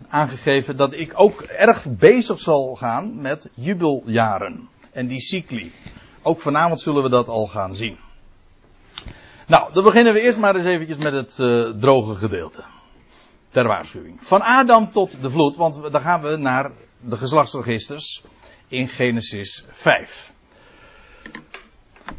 aangegeven 0.08 0.76
dat 0.76 0.94
ik 0.94 1.12
ook 1.14 1.40
erg 1.40 1.86
bezig 1.90 2.40
zal 2.40 2.74
gaan 2.74 3.20
met 3.20 3.50
jubeljaren. 3.54 4.68
En 4.92 5.06
die 5.06 5.20
cycli. 5.20 5.72
Ook 6.22 6.40
vanavond 6.40 6.80
zullen 6.80 7.02
we 7.02 7.08
dat 7.08 7.28
al 7.28 7.46
gaan 7.46 7.74
zien. 7.74 7.98
Nou, 9.46 9.72
dan 9.72 9.84
beginnen 9.84 10.12
we 10.12 10.20
eerst 10.20 10.38
maar 10.38 10.56
eens 10.56 10.64
eventjes 10.64 10.96
met 10.96 11.12
het 11.12 11.34
droge 11.80 12.14
gedeelte. 12.14 12.62
Ter 13.50 13.66
waarschuwing. 13.66 14.18
Van 14.20 14.40
Adam 14.40 14.90
tot 14.90 15.22
de 15.22 15.30
vloed, 15.30 15.56
want 15.56 15.74
dan 15.92 16.00
gaan 16.00 16.22
we 16.22 16.36
naar 16.36 16.70
de 17.00 17.16
geslachtsregisters 17.16 18.22
in 18.68 18.88
Genesis 18.88 19.64
5. 19.70 20.32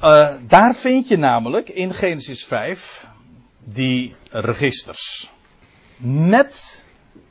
Uh, 0.02 0.34
daar 0.48 0.76
vind 0.76 1.08
je 1.08 1.18
namelijk 1.18 1.70
in 1.70 1.94
Genesis 1.94 2.46
5 2.46 3.08
die 3.64 4.16
registers. 4.30 5.32
Met 5.98 6.86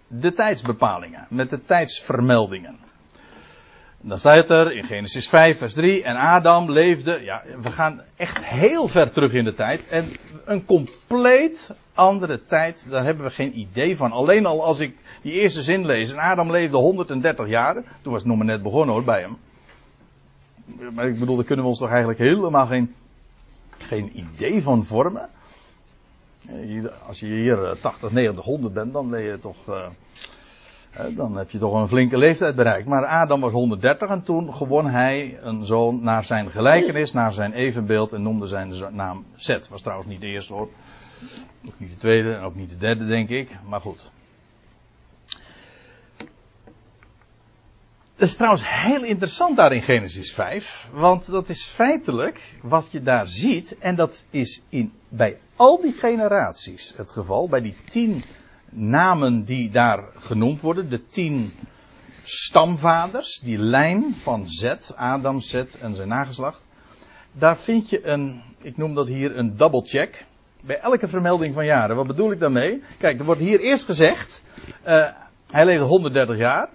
de 0.07 0.33
tijdsbepalingen, 0.33 1.27
met 1.29 1.51
de 1.51 1.65
tijdsvermeldingen. 1.65 2.79
dan 4.01 4.19
staat 4.19 4.51
er 4.51 4.73
in 4.73 4.85
Genesis 4.85 5.29
5, 5.29 5.59
vers 5.59 5.73
3. 5.73 6.03
En 6.03 6.17
Adam 6.17 6.71
leefde. 6.71 7.21
Ja, 7.23 7.43
we 7.63 7.71
gaan 7.71 8.03
echt 8.17 8.45
heel 8.45 8.89
ver 8.89 9.11
terug 9.11 9.33
in 9.33 9.45
de 9.45 9.55
tijd. 9.55 9.89
En 9.89 10.09
een 10.45 10.65
compleet 10.65 11.71
andere 11.95 12.45
tijd, 12.45 12.91
daar 12.91 13.05
hebben 13.05 13.25
we 13.25 13.31
geen 13.31 13.59
idee 13.59 13.97
van. 13.97 14.13
Alleen 14.13 14.47
al 14.47 14.65
als 14.65 14.81
ik 14.81 14.97
die 15.23 15.33
eerste 15.33 15.63
zin 15.63 15.87
lees. 15.87 16.11
En 16.11 16.19
Adam 16.19 16.51
leefde 16.51 16.77
130 16.77 17.49
jaar. 17.49 17.75
Toen 17.75 18.13
was 18.13 18.21
het 18.21 18.31
nog 18.31 18.37
maar 18.37 18.47
net 18.47 18.63
begonnen 18.63 18.95
hoor, 18.95 19.05
bij 19.05 19.21
hem. 19.21 19.39
Maar 20.95 21.09
ik 21.09 21.19
bedoel, 21.19 21.37
daar 21.37 21.45
kunnen 21.45 21.65
we 21.65 21.71
ons 21.71 21.81
toch 21.81 21.91
eigenlijk 21.91 22.19
helemaal 22.19 22.67
geen, 22.67 22.95
geen 23.79 24.19
idee 24.19 24.63
van 24.63 24.85
vormen. 24.85 25.29
Als 27.07 27.21
je 27.21 27.27
hier 27.27 27.77
80, 27.81 28.11
90, 28.11 28.45
100 28.45 28.75
bent, 28.75 28.93
dan 28.93 29.11
ben 29.11 29.23
je 29.23 29.39
toch. 29.39 29.69
Uh, 29.69 29.87
dan 31.17 31.37
heb 31.37 31.51
je 31.51 31.59
toch 31.59 31.75
een 31.75 31.89
flinke 31.89 32.17
leeftijd 32.17 32.55
bereikt. 32.55 32.87
Maar 32.87 33.07
Adam 33.07 33.41
was 33.41 33.53
130 33.53 34.09
en 34.09 34.23
toen 34.23 34.55
gewon 34.55 34.87
hij 34.87 35.39
een 35.43 35.65
zoon 35.65 36.03
naar 36.03 36.25
zijn 36.25 36.51
gelijkenis, 36.51 37.13
naar 37.13 37.33
zijn 37.33 37.53
evenbeeld 37.53 38.13
en 38.13 38.23
noemde 38.23 38.47
zijn 38.47 38.73
naam 38.91 39.25
Seth. 39.35 39.69
Was 39.69 39.83
trouwens 39.83 40.09
niet 40.09 40.21
de 40.21 40.27
eerste 40.27 40.53
hoor. 40.53 40.69
Ook 41.67 41.79
niet 41.79 41.91
de 41.91 41.97
tweede 41.97 42.33
en 42.33 42.43
ook 42.43 42.55
niet 42.55 42.69
de 42.69 42.77
derde, 42.77 43.07
denk 43.07 43.29
ik. 43.29 43.59
Maar 43.69 43.81
goed. 43.81 44.11
Dat 48.23 48.31
is 48.31 48.37
trouwens 48.37 48.63
heel 48.67 49.05
interessant 49.05 49.57
daar 49.57 49.73
in 49.73 49.83
Genesis 49.83 50.33
5. 50.33 50.89
Want 50.93 51.31
dat 51.31 51.49
is 51.49 51.65
feitelijk 51.65 52.55
wat 52.63 52.89
je 52.91 53.03
daar 53.03 53.29
ziet. 53.29 53.79
En 53.79 53.95
dat 53.97 54.25
is 54.31 54.63
in, 54.69 54.93
bij 55.09 55.39
al 55.57 55.81
die 55.81 55.93
generaties 55.93 56.95
het 56.97 57.13
geval. 57.13 57.49
Bij 57.49 57.61
die 57.61 57.77
tien 57.89 58.25
namen 58.71 59.45
die 59.45 59.71
daar 59.71 60.05
genoemd 60.17 60.61
worden. 60.61 60.91
De 60.91 61.07
tien 61.07 61.53
stamvaders. 62.23 63.41
Die 63.41 63.59
lijn 63.59 64.15
van 64.15 64.49
Zet, 64.49 64.93
Adam, 64.97 65.41
Zet 65.41 65.79
en 65.79 65.95
zijn 65.95 66.09
nageslacht. 66.09 66.65
Daar 67.33 67.57
vind 67.57 67.91
je 67.91 68.07
een, 68.07 68.43
ik 68.59 68.77
noem 68.77 68.95
dat 68.95 69.07
hier 69.07 69.37
een 69.39 69.57
double 69.57 69.83
check. 69.85 70.27
Bij 70.61 70.79
elke 70.79 71.09
vermelding 71.09 71.55
van 71.55 71.65
jaren. 71.65 71.97
Wat 71.97 72.07
bedoel 72.07 72.33
ik 72.33 72.39
daarmee? 72.39 72.83
Kijk, 72.99 73.19
er 73.19 73.25
wordt 73.25 73.41
hier 73.41 73.61
eerst 73.61 73.85
gezegd. 73.85 74.43
Uh, 74.87 75.09
hij 75.51 75.65
leefde 75.65 75.85
130 75.85 76.37
jaar. 76.37 76.69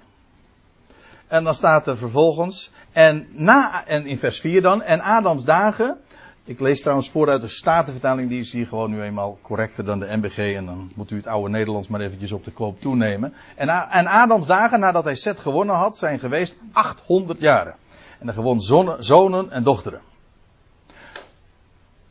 En 1.27 1.43
dan 1.43 1.55
staat 1.55 1.87
er 1.87 1.97
vervolgens. 1.97 2.71
En, 2.91 3.27
na, 3.31 3.85
en 3.85 4.05
in 4.05 4.17
vers 4.17 4.39
4 4.39 4.61
dan. 4.61 4.81
En 4.81 5.01
Adams 5.01 5.43
dagen. 5.43 5.97
Ik 6.43 6.59
lees 6.59 6.81
trouwens 6.81 7.09
vooruit 7.09 7.41
de 7.41 7.47
Statenvertaling. 7.47 8.29
Die 8.29 8.39
is 8.39 8.51
hier 8.51 8.67
gewoon 8.67 8.91
nu 8.91 9.01
eenmaal 9.01 9.37
correcter 9.41 9.85
dan 9.85 9.99
de 9.99 10.17
MBG. 10.17 10.37
En 10.37 10.65
dan 10.65 10.91
moet 10.95 11.11
u 11.11 11.15
het 11.15 11.27
oude 11.27 11.49
Nederlands 11.49 11.87
maar 11.87 12.01
eventjes 12.01 12.31
op 12.31 12.43
de 12.43 12.51
koop 12.51 12.81
toenemen. 12.81 13.33
En, 13.55 13.69
en 13.69 14.07
Adams 14.07 14.47
dagen 14.47 14.79
nadat 14.79 15.03
hij 15.03 15.15
Zet 15.15 15.39
gewonnen 15.39 15.75
had. 15.75 15.97
Zijn 15.97 16.19
geweest 16.19 16.57
800 16.71 17.39
jaren. 17.39 17.75
En 18.19 18.25
hij 18.25 18.33
gewoon 18.33 18.59
zonen, 18.59 19.03
zonen 19.03 19.51
en 19.51 19.63
dochteren. 19.63 20.01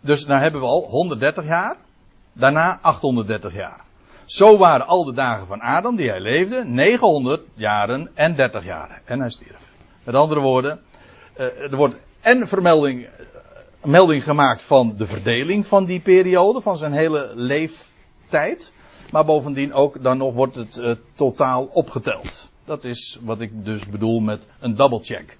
Dus 0.00 0.24
dan 0.24 0.38
hebben 0.38 0.60
we 0.60 0.66
al 0.66 0.86
130 0.88 1.46
jaar. 1.46 1.76
Daarna 2.32 2.78
830 2.80 3.54
jaar. 3.54 3.85
Zo 4.26 4.56
waren 4.56 4.86
al 4.86 5.04
de 5.04 5.14
dagen 5.14 5.46
van 5.46 5.60
Adam 5.60 5.96
die 5.96 6.08
hij 6.08 6.20
leefde 6.20 6.64
900 6.64 7.42
jaren 7.54 8.10
en 8.14 8.36
30 8.36 8.64
jaren. 8.64 9.00
En 9.04 9.20
hij 9.20 9.30
stierf. 9.30 9.72
Met 10.04 10.14
andere 10.14 10.40
woorden, 10.40 10.80
eh, 11.34 11.44
er 11.46 11.76
wordt 11.76 12.04
en 12.20 12.48
vermelding, 12.48 13.04
eh, 13.04 13.10
melding 13.84 14.24
gemaakt 14.24 14.62
van 14.62 14.94
de 14.96 15.06
verdeling 15.06 15.66
van 15.66 15.84
die 15.84 16.00
periode, 16.00 16.60
van 16.60 16.76
zijn 16.76 16.92
hele 16.92 17.32
leeftijd. 17.34 18.74
Maar 19.10 19.24
bovendien 19.24 19.72
ook 19.72 20.02
dan 20.02 20.16
nog 20.16 20.34
wordt 20.34 20.54
het 20.54 20.76
uh, 20.76 20.94
totaal 21.14 21.64
opgeteld. 21.64 22.50
Dat 22.64 22.84
is 22.84 23.18
wat 23.22 23.40
ik 23.40 23.64
dus 23.64 23.88
bedoel 23.88 24.20
met 24.20 24.46
een 24.60 24.74
double 24.74 25.02
check. 25.02 25.38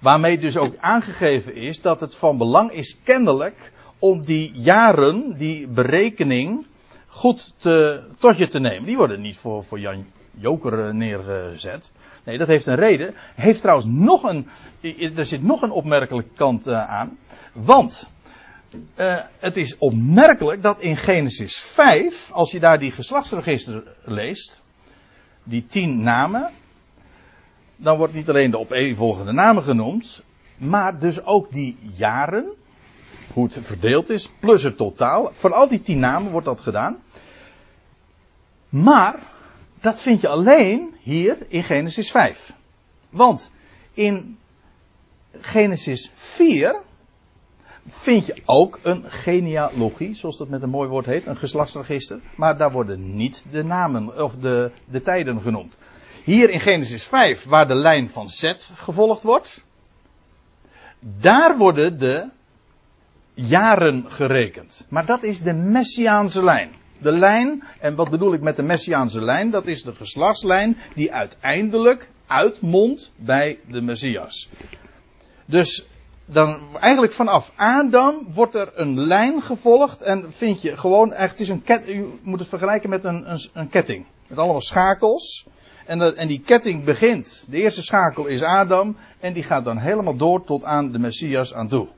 Waarmee 0.00 0.38
dus 0.38 0.56
ook 0.56 0.74
aangegeven 0.80 1.54
is 1.54 1.80
dat 1.80 2.00
het 2.00 2.16
van 2.16 2.36
belang 2.36 2.72
is 2.72 2.98
kennelijk 3.04 3.72
om 3.98 4.24
die 4.24 4.52
jaren, 4.54 5.36
die 5.36 5.68
berekening, 5.68 6.66
goed 7.08 7.60
te, 7.60 8.06
tot 8.18 8.36
je 8.36 8.46
te 8.46 8.60
nemen. 8.60 8.84
Die 8.84 8.96
worden 8.96 9.20
niet 9.20 9.36
voor, 9.36 9.64
voor 9.64 9.80
Jan 9.80 10.06
Joker 10.30 10.84
eh, 10.84 10.92
neergezet. 10.92 11.92
Nee, 12.24 12.38
dat 12.38 12.48
heeft 12.48 12.66
een 12.66 12.74
reden. 12.74 13.14
Heeft 13.34 13.60
trouwens 13.60 13.86
nog 13.90 14.22
een, 14.22 14.48
er 15.16 15.24
zit 15.24 15.42
nog 15.42 15.62
een 15.62 15.70
opmerkelijke 15.70 16.30
kant 16.34 16.68
uh, 16.68 16.88
aan. 16.88 17.18
Want, 17.52 18.08
uh, 18.96 19.20
het 19.38 19.56
is 19.56 19.78
opmerkelijk 19.78 20.62
dat 20.62 20.80
in 20.80 20.96
Genesis 20.96 21.58
5, 21.58 22.30
als 22.32 22.50
je 22.50 22.60
daar 22.60 22.78
die 22.78 22.92
geslachtsregister 22.92 23.82
leest, 24.04 24.62
die 25.42 25.64
tien 25.66 26.02
namen, 26.02 26.50
dan 27.76 27.96
wordt 27.96 28.14
niet 28.14 28.28
alleen 28.28 28.50
de 28.50 28.58
opeenvolgende 28.58 29.32
namen 29.32 29.62
genoemd, 29.62 30.22
maar 30.56 30.98
dus 30.98 31.24
ook 31.24 31.50
die 31.50 31.78
jaren, 31.96 32.52
het 33.44 33.66
verdeeld 33.66 34.10
is, 34.10 34.30
plus 34.40 34.62
het 34.62 34.76
totaal. 34.76 35.30
Van 35.32 35.52
al 35.52 35.68
die 35.68 35.80
tien 35.80 35.98
namen 35.98 36.32
wordt 36.32 36.46
dat 36.46 36.60
gedaan. 36.60 37.02
Maar 38.68 39.32
dat 39.80 40.02
vind 40.02 40.20
je 40.20 40.28
alleen 40.28 40.94
hier 41.00 41.38
in 41.48 41.64
Genesis 41.64 42.10
5. 42.10 42.52
Want 43.10 43.52
in 43.92 44.38
Genesis 45.40 46.10
4 46.14 46.80
vind 47.86 48.26
je 48.26 48.36
ook 48.44 48.78
een 48.82 49.04
genealogie, 49.10 50.14
zoals 50.14 50.38
dat 50.38 50.48
met 50.48 50.62
een 50.62 50.70
mooi 50.70 50.88
woord 50.88 51.06
heet, 51.06 51.26
een 51.26 51.36
geslachtsregister. 51.36 52.20
Maar 52.36 52.58
daar 52.58 52.72
worden 52.72 53.16
niet 53.16 53.44
de 53.50 53.64
namen 53.64 54.22
of 54.22 54.36
de, 54.36 54.70
de 54.84 55.00
tijden 55.00 55.40
genoemd. 55.40 55.78
Hier 56.24 56.50
in 56.50 56.60
Genesis 56.60 57.04
5, 57.04 57.44
waar 57.44 57.66
de 57.66 57.74
lijn 57.74 58.10
van 58.10 58.28
Zet 58.28 58.70
gevolgd 58.74 59.22
wordt, 59.22 59.64
daar 61.00 61.56
worden 61.56 61.98
de 61.98 62.28
jaren 63.46 64.04
gerekend. 64.08 64.86
Maar 64.90 65.06
dat 65.06 65.22
is 65.22 65.40
de 65.40 65.52
Messiaanse 65.52 66.44
lijn. 66.44 66.70
De 67.00 67.12
lijn, 67.12 67.64
en 67.80 67.94
wat 67.94 68.10
bedoel 68.10 68.32
ik 68.32 68.40
met 68.40 68.56
de 68.56 68.62
Messiaanse 68.62 69.24
lijn? 69.24 69.50
Dat 69.50 69.66
is 69.66 69.82
de 69.82 69.94
geslachtslijn 69.94 70.76
die 70.94 71.12
uiteindelijk 71.12 72.08
uitmondt 72.26 73.12
bij 73.16 73.58
de 73.66 73.80
Messias. 73.80 74.48
Dus 75.44 75.86
dan 76.24 76.60
eigenlijk 76.80 77.12
vanaf 77.12 77.52
Adam 77.56 78.26
wordt 78.34 78.54
er 78.54 78.70
een 78.74 79.00
lijn 79.00 79.42
gevolgd 79.42 80.02
en 80.02 80.32
vind 80.32 80.62
je 80.62 80.76
gewoon 80.76 81.12
echt, 81.12 81.30
het 81.30 81.40
is 81.40 81.48
een 81.48 81.62
ket, 81.62 81.88
u 81.88 82.06
moet 82.22 82.38
het 82.38 82.48
vergelijken 82.48 82.90
met 82.90 83.04
een, 83.04 83.30
een, 83.30 83.38
een 83.52 83.68
ketting. 83.68 84.06
Met 84.28 84.38
allemaal 84.38 84.60
schakels. 84.60 85.46
En, 85.86 86.16
en 86.16 86.28
die 86.28 86.40
ketting 86.40 86.84
begint. 86.84 87.46
De 87.50 87.56
eerste 87.56 87.82
schakel 87.82 88.26
is 88.26 88.42
Adam. 88.42 88.96
En 89.20 89.32
die 89.32 89.42
gaat 89.42 89.64
dan 89.64 89.78
helemaal 89.78 90.16
door 90.16 90.44
tot 90.44 90.64
aan 90.64 90.92
de 90.92 90.98
Messias 90.98 91.54
aan 91.54 91.68
toe. 91.68 91.88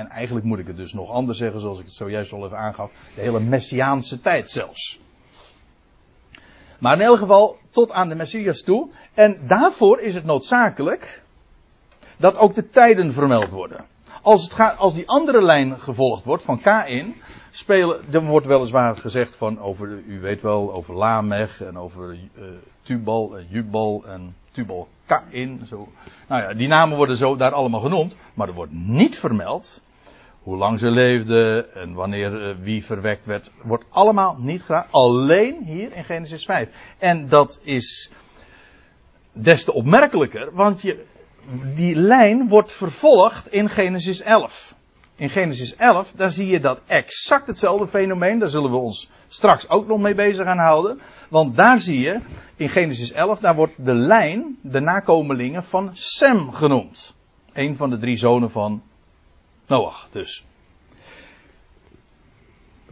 En 0.00 0.08
eigenlijk 0.08 0.46
moet 0.46 0.58
ik 0.58 0.66
het 0.66 0.76
dus 0.76 0.92
nog 0.92 1.10
anders 1.10 1.38
zeggen, 1.38 1.60
zoals 1.60 1.78
ik 1.78 1.84
het 1.84 1.94
zojuist 1.94 2.32
al 2.32 2.44
even 2.44 2.58
aangaf. 2.58 2.92
De 3.14 3.20
hele 3.20 3.40
Messiaanse 3.40 4.20
tijd 4.20 4.50
zelfs. 4.50 5.00
Maar 6.78 6.94
in 6.94 7.00
elk 7.00 7.18
geval 7.18 7.56
tot 7.70 7.92
aan 7.92 8.08
de 8.08 8.14
Messias 8.14 8.62
toe. 8.62 8.88
En 9.14 9.38
daarvoor 9.46 10.00
is 10.00 10.14
het 10.14 10.24
noodzakelijk 10.24 11.22
dat 12.16 12.36
ook 12.36 12.54
de 12.54 12.68
tijden 12.68 13.12
vermeld 13.12 13.50
worden. 13.50 13.84
Als, 14.22 14.42
het 14.42 14.52
gaat, 14.52 14.78
als 14.78 14.94
die 14.94 15.08
andere 15.08 15.42
lijn 15.42 15.80
gevolgd 15.80 16.24
wordt 16.24 16.42
van 16.42 16.60
Kain, 16.60 17.14
spelen, 17.50 18.00
er 18.10 18.24
wordt 18.24 18.46
weliswaar 18.46 18.96
gezegd 18.96 19.36
van 19.36 19.60
over, 19.60 19.88
u 20.06 20.20
weet 20.20 20.42
wel, 20.42 20.72
over 20.72 20.94
Lamech 20.94 21.62
en 21.62 21.78
over 21.78 22.12
uh, 22.12 22.44
Tubal 22.82 23.36
en 23.36 23.46
Jubal 23.48 24.04
en 24.06 24.36
Tubal 24.50 24.88
Kain. 25.06 25.66
Zo. 25.66 25.88
Nou 26.28 26.42
ja, 26.42 26.54
die 26.54 26.68
namen 26.68 26.96
worden 26.96 27.16
zo 27.16 27.36
daar 27.36 27.52
allemaal 27.52 27.80
genoemd, 27.80 28.16
maar 28.34 28.48
er 28.48 28.54
wordt 28.54 28.72
niet 28.72 29.18
vermeld 29.18 29.80
hoe 30.42 30.56
lang 30.56 30.78
ze 30.78 30.90
leefden 30.90 31.74
en 31.74 31.94
wanneer 31.94 32.48
uh, 32.48 32.56
wie 32.62 32.84
verwekt 32.84 33.26
werd, 33.26 33.52
wordt 33.62 33.84
allemaal 33.90 34.36
niet 34.38 34.62
gedaan. 34.62 34.86
Alleen 34.90 35.64
hier 35.64 35.96
in 35.96 36.04
Genesis 36.04 36.44
5. 36.44 36.68
En 36.98 37.28
dat 37.28 37.60
is 37.62 38.10
des 39.32 39.64
te 39.64 39.72
opmerkelijker, 39.72 40.54
want 40.54 40.82
je, 40.82 41.04
die 41.74 41.96
lijn 41.96 42.48
wordt 42.48 42.72
vervolgd 42.72 43.52
in 43.52 43.68
Genesis 43.68 44.22
11. 44.22 44.74
In 45.16 45.30
Genesis 45.30 45.76
11, 45.76 46.12
daar 46.12 46.30
zie 46.30 46.46
je 46.46 46.60
dat 46.60 46.80
exact 46.86 47.46
hetzelfde 47.46 47.86
fenomeen. 47.86 48.38
Daar 48.38 48.48
zullen 48.48 48.70
we 48.70 48.76
ons 48.76 49.10
straks 49.28 49.68
ook 49.68 49.86
nog 49.86 50.00
mee 50.00 50.14
bezig 50.14 50.46
gaan 50.46 50.58
houden. 50.58 51.00
Want 51.28 51.56
daar 51.56 51.78
zie 51.78 52.00
je, 52.00 52.20
in 52.56 52.68
Genesis 52.68 53.12
11, 53.12 53.40
daar 53.40 53.54
wordt 53.54 53.84
de 53.84 53.94
lijn, 53.94 54.58
de 54.62 54.80
nakomelingen 54.80 55.64
van 55.64 55.90
Sem 55.92 56.52
genoemd. 56.52 57.14
Een 57.52 57.76
van 57.76 57.90
de 57.90 57.98
drie 57.98 58.16
zonen 58.16 58.50
van 58.50 58.82
Noach 59.70 60.08
dus. 60.12 60.44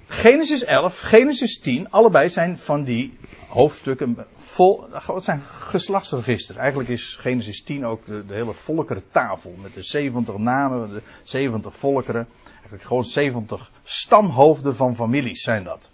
Genesis 0.07 0.65
11, 0.65 0.99
Genesis 0.99 1.59
10, 1.59 1.91
allebei 1.91 2.29
zijn 2.29 2.59
van 2.59 2.85
die 2.85 3.19
hoofdstukken 3.49 4.27
vol, 4.37 4.89
wat 5.07 5.25
zijn 5.25 5.43
geslachtsregisters. 5.43 6.59
Eigenlijk 6.59 6.89
is 6.89 7.17
Genesis 7.21 7.63
10 7.63 7.87
ook 7.87 8.07
de, 8.07 8.25
hele 8.29 8.55
volkerentafel 8.55 9.55
met 9.63 9.75
de 9.75 9.83
70 9.83 10.37
namen, 10.37 10.91
de 10.91 11.03
70 11.23 11.77
volkeren. 11.77 12.29
Eigenlijk 12.55 12.83
gewoon 12.83 13.05
70 13.05 13.71
stamhoofden 13.83 14.77
van 14.77 14.95
families 14.95 15.43
zijn 15.43 15.65
dat. 15.65 15.93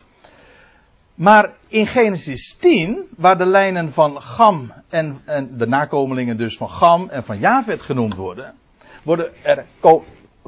Maar 1.14 1.55
in 1.68 1.87
Genesis 1.87 2.57
10, 2.57 3.09
waar 3.16 3.38
de 3.38 3.47
lijnen 3.47 3.92
van 3.92 4.20
Gam 4.20 4.73
en, 4.88 5.20
en 5.25 5.59
de 5.59 5.66
nakomelingen 5.66 6.37
dus 6.37 6.57
van 6.57 6.70
Gam 6.70 7.09
en 7.09 7.25
van 7.25 7.38
Javet 7.38 7.83
genoemd 7.83 8.14
worden, 8.14 8.55
worden 9.03 9.33
er, 9.42 9.64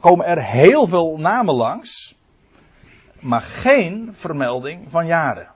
komen 0.01 0.27
er 0.27 0.45
heel 0.45 0.87
veel 0.87 1.17
namen 1.19 1.55
langs, 1.55 2.15
maar 3.21 3.43
geen 3.43 4.15
vermelding 4.15 4.91
van 4.91 5.07
jaren. 5.07 5.55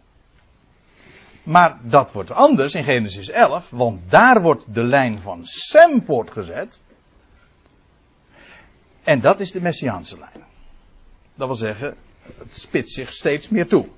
Maar 1.42 1.79
dat 1.83 2.12
wordt 2.12 2.31
anders 2.31 2.74
in 2.74 2.85
Genesis 2.85 3.31
11, 3.31 3.70
want 3.70 4.11
daar 4.11 4.42
wordt 4.42 4.74
de 4.74 4.83
lijn 4.83 5.18
van 5.18 5.46
Sem 5.46 6.03
voortgezet. 6.03 6.81
En 9.05 9.20
dat 9.20 9.40
is 9.40 9.50
de 9.53 9.61
Messiaanse 9.61 10.18
lijn. 10.18 10.44
Dat 11.35 11.46
wil 11.46 11.57
zeggen, 11.57 11.96
het 12.38 12.55
spitst 12.55 12.94
zich 12.94 13.12
steeds 13.12 13.48
meer 13.48 13.66
toe. 13.68 13.88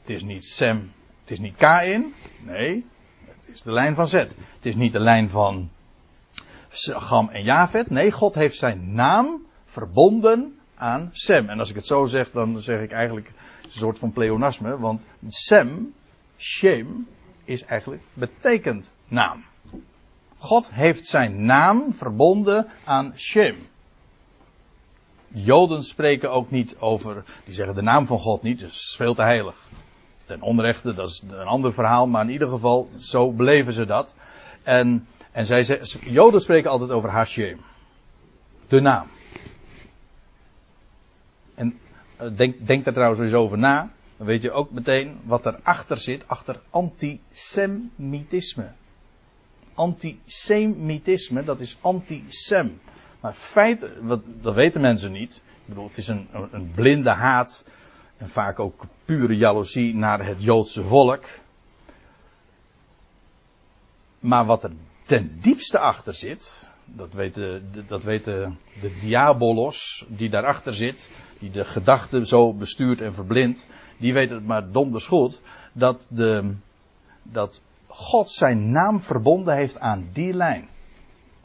Het 0.00 0.10
is 0.10 0.22
niet 0.22 0.44
Sem, 0.44 0.92
het 1.20 1.30
is 1.30 1.38
niet 1.38 1.56
Kain, 1.56 2.14
nee, 2.40 2.86
het 3.26 3.48
is 3.48 3.62
de 3.62 3.72
lijn 3.72 3.94
van 3.94 4.06
Zet. 4.06 4.36
Het 4.54 4.66
is 4.66 4.74
niet 4.74 4.92
de 4.92 5.00
lijn 5.00 5.28
van 5.28 5.70
Gam 6.82 7.28
en 7.28 7.42
Javet, 7.42 7.90
nee, 7.90 8.12
God 8.12 8.34
heeft 8.34 8.58
zijn 8.58 8.94
naam 8.94 9.46
verbonden 9.64 10.58
aan 10.74 11.10
Sem. 11.12 11.48
En 11.48 11.58
als 11.58 11.70
ik 11.70 11.74
het 11.74 11.86
zo 11.86 12.04
zeg, 12.04 12.30
dan 12.30 12.60
zeg 12.60 12.80
ik 12.80 12.92
eigenlijk 12.92 13.28
een 13.62 13.70
soort 13.70 13.98
van 13.98 14.12
pleonasme, 14.12 14.78
want 14.78 15.06
Sem 15.28 15.94
Shem 16.38 17.06
is 17.44 17.64
eigenlijk 17.64 18.02
betekent 18.12 18.92
naam. 19.08 19.44
God 20.38 20.72
heeft 20.72 21.06
zijn 21.06 21.44
naam 21.44 21.92
verbonden 21.92 22.66
aan 22.84 23.12
Shem. 23.16 23.56
Joden 25.28 25.82
spreken 25.82 26.30
ook 26.32 26.50
niet 26.50 26.76
over, 26.78 27.24
die 27.44 27.54
zeggen 27.54 27.74
de 27.74 27.82
naam 27.82 28.06
van 28.06 28.18
God 28.18 28.42
niet, 28.42 28.58
dus 28.58 28.94
veel 28.96 29.14
te 29.14 29.22
heilig. 29.22 29.68
Ten 30.26 30.42
onrechte, 30.42 30.94
dat 30.94 31.08
is 31.08 31.22
een 31.28 31.46
ander 31.46 31.72
verhaal, 31.72 32.06
maar 32.06 32.24
in 32.24 32.30
ieder 32.30 32.48
geval, 32.48 32.88
zo 32.96 33.32
beleven 33.32 33.72
ze 33.72 33.86
dat. 33.86 34.14
En, 34.62 35.06
en 35.34 35.46
zij 35.46 35.80
Joden 36.00 36.40
spreken 36.40 36.70
altijd 36.70 36.90
over 36.90 37.10
Hashem. 37.10 37.60
De 38.68 38.80
naam. 38.80 39.06
En 41.54 41.78
eh, 42.16 42.36
denk, 42.36 42.66
denk 42.66 42.84
daar 42.84 42.94
trouwens 42.94 43.20
eens 43.20 43.32
over 43.32 43.58
na 43.58 43.92
dan 44.16 44.26
weet 44.26 44.42
je 44.42 44.50
ook 44.50 44.70
meteen 44.70 45.20
wat 45.24 45.46
erachter 45.46 45.98
zit, 45.98 46.28
achter 46.28 46.60
antisemitisme. 46.70 48.72
Antisemitisme, 49.74 51.44
dat 51.44 51.60
is 51.60 51.78
anti-sem. 51.80 52.80
Maar 53.20 53.34
feit, 53.34 53.88
wat, 54.00 54.20
dat 54.42 54.54
weten 54.54 54.80
mensen 54.80 55.12
niet. 55.12 55.36
Ik 55.36 55.42
bedoel, 55.66 55.86
het 55.86 55.96
is 55.96 56.08
een, 56.08 56.28
een 56.50 56.72
blinde 56.74 57.10
haat. 57.10 57.64
En 58.16 58.28
vaak 58.28 58.58
ook 58.58 58.84
pure 59.04 59.36
jaloezie 59.36 59.94
naar 59.94 60.26
het 60.26 60.42
Joodse 60.42 60.84
volk. 60.84 61.24
Maar 64.20 64.44
wat 64.44 64.64
er 64.64 64.72
ten 65.04 65.38
diepste 65.40 65.78
achter 65.78 66.14
zit, 66.14 66.66
dat 66.84 67.12
weet, 67.12 67.34
de, 67.34 67.62
dat 67.86 68.02
de 68.02 68.98
diabolos 69.00 70.04
die 70.08 70.30
daarachter 70.30 70.74
zit, 70.74 71.10
die 71.38 71.50
de 71.50 71.64
gedachten 71.64 72.26
zo 72.26 72.52
bestuurt 72.52 73.00
en 73.00 73.14
verblindt, 73.14 73.68
die 73.96 74.12
weet 74.12 74.30
het 74.30 74.46
maar 74.46 74.70
donders 74.70 75.06
goed, 75.06 75.40
dat, 75.72 76.06
de, 76.10 76.54
dat 77.22 77.62
God 77.86 78.30
zijn 78.30 78.70
naam 78.70 79.00
verbonden 79.00 79.54
heeft 79.54 79.80
aan 79.80 80.08
die 80.12 80.32
lijn. 80.32 80.68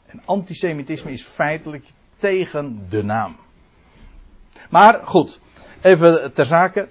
En 0.06 0.22
antisemitisme 0.24 1.10
is 1.10 1.22
feitelijk 1.22 1.84
tegen 2.16 2.86
de 2.88 3.02
naam. 3.02 3.36
Maar 4.70 5.00
goed, 5.04 5.40
even 5.80 6.32
ter 6.32 6.44
zake. 6.44 6.88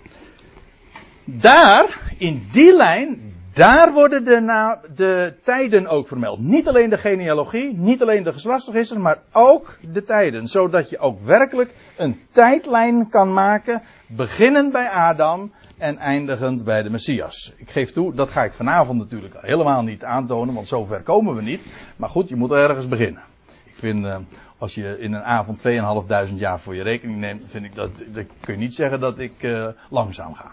Daar, 1.24 2.14
in 2.18 2.48
die 2.52 2.76
lijn, 2.76 3.29
daar 3.54 3.94
worden 3.94 4.24
de, 4.24 4.78
de 4.96 5.36
tijden 5.42 5.88
ook 5.88 6.08
vermeld. 6.08 6.40
Niet 6.40 6.68
alleen 6.68 6.90
de 6.90 6.98
genealogie, 6.98 7.74
niet 7.78 8.02
alleen 8.02 8.24
de 8.24 8.34
geslachtsregister, 8.34 9.00
maar 9.00 9.18
ook 9.32 9.78
de 9.94 10.04
tijden. 10.04 10.48
Zodat 10.48 10.90
je 10.90 10.98
ook 10.98 11.22
werkelijk 11.26 11.76
een 11.98 12.20
tijdlijn 12.32 13.10
kan 13.10 13.34
maken, 13.34 13.82
beginnend 14.08 14.72
bij 14.72 14.90
Adam 14.90 15.52
en 15.78 15.98
eindigend 15.98 16.64
bij 16.64 16.84
de 16.84 16.90
Messias. 16.90 17.54
Ik 17.58 17.70
geef 17.70 17.92
toe, 17.92 18.14
dat 18.14 18.30
ga 18.30 18.44
ik 18.44 18.54
vanavond 18.54 19.00
natuurlijk 19.00 19.36
helemaal 19.42 19.84
niet 19.84 20.04
aantonen, 20.04 20.54
want 20.54 20.68
zover 20.68 21.02
komen 21.02 21.36
we 21.36 21.42
niet. 21.42 21.74
Maar 21.96 22.10
goed, 22.10 22.30
je 22.30 22.36
moet 22.36 22.52
ergens 22.52 22.88
beginnen. 22.88 23.22
Ik 23.64 23.76
vind, 23.76 24.06
uh, 24.06 24.18
als 24.58 24.76
je 24.76 25.00
in 25.00 25.14
een 25.14 25.24
avond 25.24 25.58
2500 25.58 26.40
jaar 26.40 26.60
voor 26.60 26.76
je 26.76 26.84
rekening 26.84 27.20
neemt, 27.20 27.44
vind 27.48 27.66
ik 27.66 27.76
dat, 27.76 27.92
dat 27.98 28.26
kun 28.40 28.54
je 28.54 28.60
niet 28.60 28.76
zeggen 28.76 29.00
dat 29.00 29.20
ik 29.20 29.44
uh, 29.44 29.68
langzaam 29.90 30.34
ga. 30.34 30.52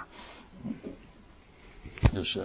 Dus, 2.12 2.36
uh, 2.36 2.44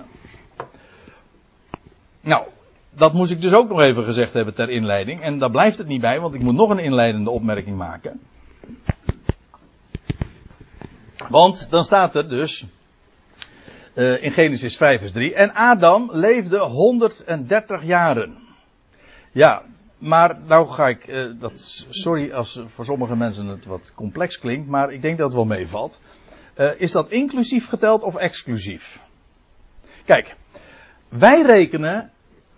nou, 2.21 2.47
dat 2.89 3.13
moest 3.13 3.31
ik 3.31 3.41
dus 3.41 3.53
ook 3.53 3.69
nog 3.69 3.81
even 3.81 4.03
gezegd 4.03 4.33
hebben 4.33 4.53
ter 4.53 4.69
inleiding. 4.69 5.21
En 5.21 5.37
daar 5.37 5.51
blijft 5.51 5.77
het 5.77 5.87
niet 5.87 6.01
bij, 6.01 6.19
want 6.19 6.33
ik 6.33 6.41
moet 6.41 6.55
nog 6.55 6.69
een 6.69 6.79
inleidende 6.79 7.29
opmerking 7.29 7.77
maken. 7.77 8.19
Want 11.29 11.67
dan 11.69 11.83
staat 11.83 12.15
er 12.15 12.29
dus 12.29 12.65
uh, 13.95 14.23
in 14.23 14.31
Genesis 14.31 14.77
5 14.77 14.99
vers 14.99 15.11
3. 15.11 15.33
En 15.33 15.53
Adam 15.53 16.09
leefde 16.11 16.59
130 16.59 17.83
jaren. 17.83 18.37
Ja, 19.31 19.63
maar 19.97 20.39
nou 20.45 20.67
ga 20.67 20.87
ik, 20.87 21.07
uh, 21.07 21.39
dat, 21.39 21.85
sorry 21.89 22.31
als 22.31 22.61
voor 22.65 22.85
sommige 22.85 23.15
mensen 23.15 23.47
het 23.47 23.65
wat 23.65 23.93
complex 23.95 24.39
klinkt, 24.39 24.67
maar 24.67 24.91
ik 24.91 25.01
denk 25.01 25.17
dat 25.17 25.25
het 25.27 25.35
wel 25.35 25.45
meevalt. 25.45 26.01
Uh, 26.57 26.69
is 26.77 26.91
dat 26.91 27.11
inclusief 27.11 27.67
geteld 27.67 28.03
of 28.03 28.15
exclusief? 28.15 28.99
Kijk, 30.05 30.35
wij 31.11 31.41
rekenen 31.41 32.11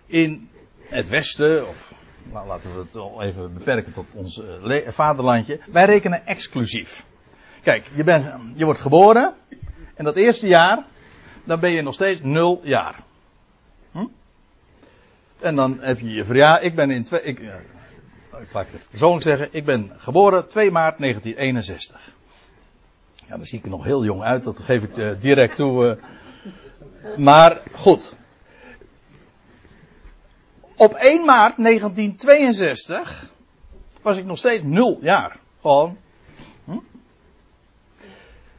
in 0.06 0.48
het 0.88 1.08
Westen, 1.08 1.68
of 1.68 1.92
nou, 2.32 2.46
laten 2.46 2.74
we 2.74 2.80
het 2.80 3.22
even 3.28 3.54
beperken 3.54 3.92
tot 3.92 4.06
ons 4.14 4.42
vaderlandje, 4.86 5.60
wij 5.72 5.84
rekenen 5.84 6.26
exclusief. 6.26 7.04
Kijk, 7.62 7.84
je, 7.94 8.04
bent, 8.04 8.26
je 8.54 8.64
wordt 8.64 8.80
geboren. 8.80 9.34
En 9.94 10.04
dat 10.04 10.16
eerste 10.16 10.48
jaar, 10.48 10.84
dan 11.44 11.60
ben 11.60 11.70
je 11.70 11.82
nog 11.82 11.94
steeds 11.94 12.20
nul 12.22 12.60
jaar. 12.62 13.02
Hm? 13.92 14.06
En 15.40 15.56
dan 15.56 15.78
heb 15.80 15.98
je 15.98 16.10
je 16.10 16.24
verjaardag. 16.24 16.62
Ik 16.62 16.74
ben 16.74 16.90
in 16.90 17.04
twee. 17.04 17.22
Ik, 17.22 17.38
uh, 17.38 17.54
ik 18.40 18.52
laat 18.52 18.66
het 18.72 19.22
zeggen. 19.22 19.48
Ik 19.50 19.64
ben 19.64 19.90
geboren 19.96 20.48
2 20.48 20.70
maart 20.70 20.98
1961. 20.98 22.12
Ja, 23.28 23.36
dan 23.36 23.44
zie 23.44 23.58
ik 23.58 23.64
er 23.64 23.70
nog 23.70 23.84
heel 23.84 24.04
jong 24.04 24.22
uit. 24.22 24.44
Dat 24.44 24.58
geef 24.58 24.82
ik 24.82 24.96
uh, 24.96 25.20
direct 25.20 25.56
toe. 25.56 25.98
Uh, 27.04 27.16
Maar 27.16 27.60
goed. 27.72 28.14
Op 30.76 30.92
1 30.94 31.24
maart 31.24 31.56
1962 31.56 33.30
was 34.02 34.16
ik 34.16 34.24
nog 34.24 34.38
steeds 34.38 34.62
nul 34.62 34.98
jaar. 35.00 35.36
Gewoon. 35.60 35.96
Hm? 36.64 36.78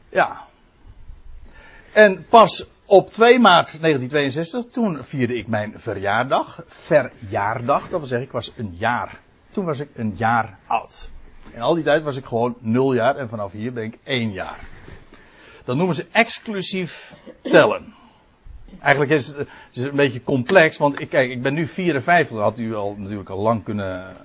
Ja. 0.08 0.44
En 1.92 2.26
pas 2.28 2.66
op 2.86 3.10
2 3.10 3.38
maart 3.38 3.80
1962, 3.80 4.72
toen 4.72 5.04
vierde 5.04 5.36
ik 5.36 5.46
mijn 5.46 5.80
verjaardag. 5.80 6.62
Verjaardag, 6.66 7.80
dat 7.88 7.98
wil 7.98 8.08
zeggen, 8.08 8.26
ik 8.26 8.32
was 8.32 8.52
een 8.56 8.74
jaar. 8.78 9.20
Toen 9.50 9.64
was 9.64 9.80
ik 9.80 9.88
een 9.94 10.14
jaar 10.16 10.58
oud. 10.66 11.08
En 11.52 11.60
al 11.60 11.74
die 11.74 11.84
tijd 11.84 12.02
was 12.02 12.16
ik 12.16 12.24
gewoon 12.24 12.56
nul 12.60 12.92
jaar 12.92 13.16
en 13.16 13.28
vanaf 13.28 13.52
hier 13.52 13.72
ben 13.72 13.84
ik 13.84 13.98
één 14.04 14.32
jaar. 14.32 14.58
Dat 15.64 15.76
noemen 15.76 15.94
ze 15.94 16.06
exclusief 16.12 17.14
tellen. 17.42 17.94
Eigenlijk 18.80 19.10
is 19.10 19.26
het, 19.26 19.48
is 19.72 19.82
een 19.82 19.96
beetje 19.96 20.22
complex, 20.22 20.76
want 20.76 21.00
ik, 21.00 21.08
kijk, 21.08 21.30
ik 21.30 21.42
ben 21.42 21.54
nu 21.54 21.66
54, 21.66 22.36
dat 22.36 22.44
had 22.44 22.58
u 22.58 22.74
al 22.74 22.94
natuurlijk 22.98 23.30
al 23.30 23.38
lang 23.38 23.64
kunnen 23.64 24.16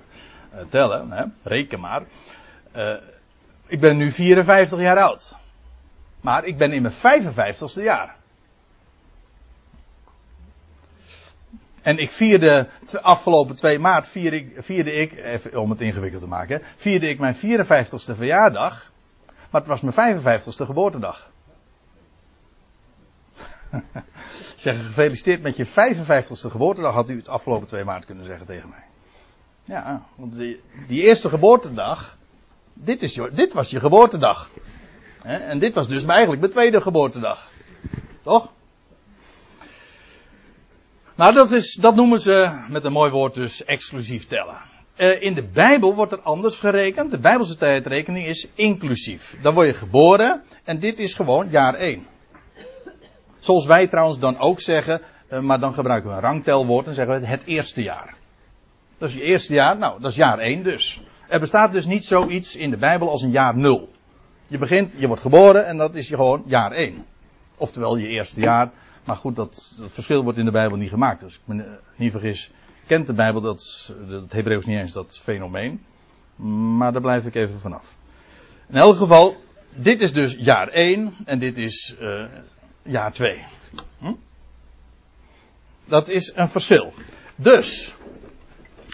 uh, 0.54 0.60
tellen, 0.68 1.10
hè? 1.10 1.24
reken 1.42 1.80
maar. 1.80 2.02
Uh, 2.76 2.94
ik 3.66 3.80
ben 3.80 3.96
nu 3.96 4.10
54 4.10 4.80
jaar 4.80 4.98
oud. 4.98 5.36
Maar 6.20 6.44
ik 6.44 6.56
ben 6.58 6.72
in 6.72 6.82
mijn 6.82 6.94
55ste 6.94 7.82
jaar. 7.82 8.16
En 11.82 11.98
ik 11.98 12.10
vierde, 12.10 12.68
afgelopen 13.02 13.56
2 13.56 13.78
maart 13.78 14.08
vierde 14.08 14.36
ik, 14.36 14.54
vierde 14.58 14.92
ik, 14.92 15.16
even 15.16 15.60
om 15.60 15.70
het 15.70 15.80
ingewikkeld 15.80 16.22
te 16.22 16.28
maken, 16.28 16.62
vierde 16.76 17.08
ik 17.08 17.18
mijn 17.18 17.36
54ste 17.36 18.16
verjaardag. 18.16 18.90
Maar 19.50 19.60
het 19.60 19.70
was 19.70 19.80
mijn 19.80 20.20
55ste 20.20 20.66
geboortedag. 20.66 21.30
zeggen 24.62 24.84
gefeliciteerd 24.84 25.42
met 25.42 25.56
je 25.56 25.66
55ste 25.66 26.50
geboortedag, 26.50 26.94
had 26.94 27.10
u 27.10 27.16
het 27.16 27.28
afgelopen 27.28 27.66
2 27.66 27.84
maart 27.84 28.04
kunnen 28.04 28.26
zeggen 28.26 28.46
tegen 28.46 28.68
mij. 28.68 28.84
Ja, 29.64 30.02
want 30.16 30.34
die, 30.34 30.60
eerste 30.88 31.28
geboortedag, 31.28 32.18
dit, 32.74 33.02
is 33.02 33.14
je, 33.14 33.30
dit 33.32 33.52
was 33.52 33.70
je 33.70 33.80
geboortedag. 33.80 34.50
En 35.22 35.58
dit 35.58 35.74
was 35.74 35.88
dus 35.88 36.04
eigenlijk 36.04 36.40
mijn 36.40 36.52
tweede 36.52 36.80
geboortedag. 36.80 37.50
Toch? 38.22 38.52
Nou, 41.14 41.34
dat, 41.34 41.50
is, 41.50 41.74
dat 41.74 41.94
noemen 41.94 42.20
ze 42.20 42.64
met 42.68 42.84
een 42.84 42.92
mooi 42.92 43.10
woord 43.10 43.34
dus 43.34 43.64
exclusief 43.64 44.26
tellen. 44.26 44.56
Uh, 44.96 45.22
in 45.22 45.34
de 45.34 45.48
Bijbel 45.52 45.94
wordt 45.94 46.12
er 46.12 46.20
anders 46.20 46.58
gerekend. 46.58 47.10
De 47.10 47.18
Bijbelse 47.18 47.56
tijdrekening 47.56 48.26
is 48.26 48.48
inclusief. 48.54 49.36
Dan 49.42 49.54
word 49.54 49.66
je 49.66 49.74
geboren 49.74 50.42
en 50.64 50.78
dit 50.78 50.98
is 50.98 51.14
gewoon 51.14 51.48
jaar 51.50 51.74
1. 51.74 52.06
Zoals 53.42 53.66
wij 53.66 53.88
trouwens 53.88 54.18
dan 54.18 54.38
ook 54.38 54.60
zeggen, 54.60 55.00
uh, 55.30 55.40
maar 55.40 55.60
dan 55.60 55.74
gebruiken 55.74 56.10
we 56.10 56.16
een 56.16 56.22
rangtelwoord 56.22 56.86
en 56.86 56.94
zeggen 56.94 57.20
we 57.20 57.26
het 57.26 57.44
eerste 57.44 57.82
jaar. 57.82 58.14
Dat 58.98 59.08
is 59.08 59.14
je 59.14 59.22
eerste 59.22 59.54
jaar, 59.54 59.78
nou, 59.78 60.00
dat 60.00 60.10
is 60.10 60.16
jaar 60.16 60.38
1 60.38 60.62
dus. 60.62 61.02
Er 61.28 61.40
bestaat 61.40 61.72
dus 61.72 61.86
niet 61.86 62.04
zoiets 62.04 62.56
in 62.56 62.70
de 62.70 62.76
Bijbel 62.76 63.10
als 63.10 63.22
een 63.22 63.30
jaar 63.30 63.56
0. 63.56 63.88
Je 64.46 64.58
begint, 64.58 64.94
je 64.98 65.06
wordt 65.06 65.22
geboren 65.22 65.66
en 65.66 65.76
dat 65.76 65.94
is 65.94 66.08
je 66.08 66.14
gewoon 66.14 66.42
jaar 66.46 66.72
1. 66.72 67.04
Oftewel 67.56 67.96
je 67.96 68.06
eerste 68.06 68.40
jaar. 68.40 68.70
Maar 69.04 69.16
goed, 69.16 69.36
dat, 69.36 69.76
dat 69.78 69.92
verschil 69.92 70.22
wordt 70.22 70.38
in 70.38 70.44
de 70.44 70.50
Bijbel 70.50 70.76
niet 70.76 70.90
gemaakt. 70.90 71.20
Dus 71.20 71.34
ik 71.34 71.40
me 71.44 71.62
eh, 71.62 71.70
niet 71.96 72.12
vergis, 72.12 72.50
kent 72.86 73.06
de 73.06 73.14
Bijbel 73.14 73.40
dat, 73.40 73.94
het 74.08 74.32
Hebreeuws 74.32 74.64
niet 74.64 74.78
eens 74.78 74.92
dat 74.92 75.20
fenomeen. 75.22 75.82
Maar 76.76 76.92
daar 76.92 77.00
blijf 77.00 77.24
ik 77.24 77.34
even 77.34 77.58
vanaf. 77.58 77.96
In 78.68 78.76
elk 78.76 78.96
geval, 78.96 79.36
dit 79.74 80.00
is 80.00 80.12
dus 80.12 80.36
jaar 80.38 80.68
1 80.68 81.14
en 81.24 81.38
dit 81.38 81.58
is 81.58 81.96
uh, 82.00 82.24
jaar 82.82 83.12
2. 83.12 83.44
Hm? 83.98 84.12
Dat 85.84 86.08
is 86.08 86.32
een 86.34 86.48
verschil. 86.48 86.92
Dus, 87.36 87.94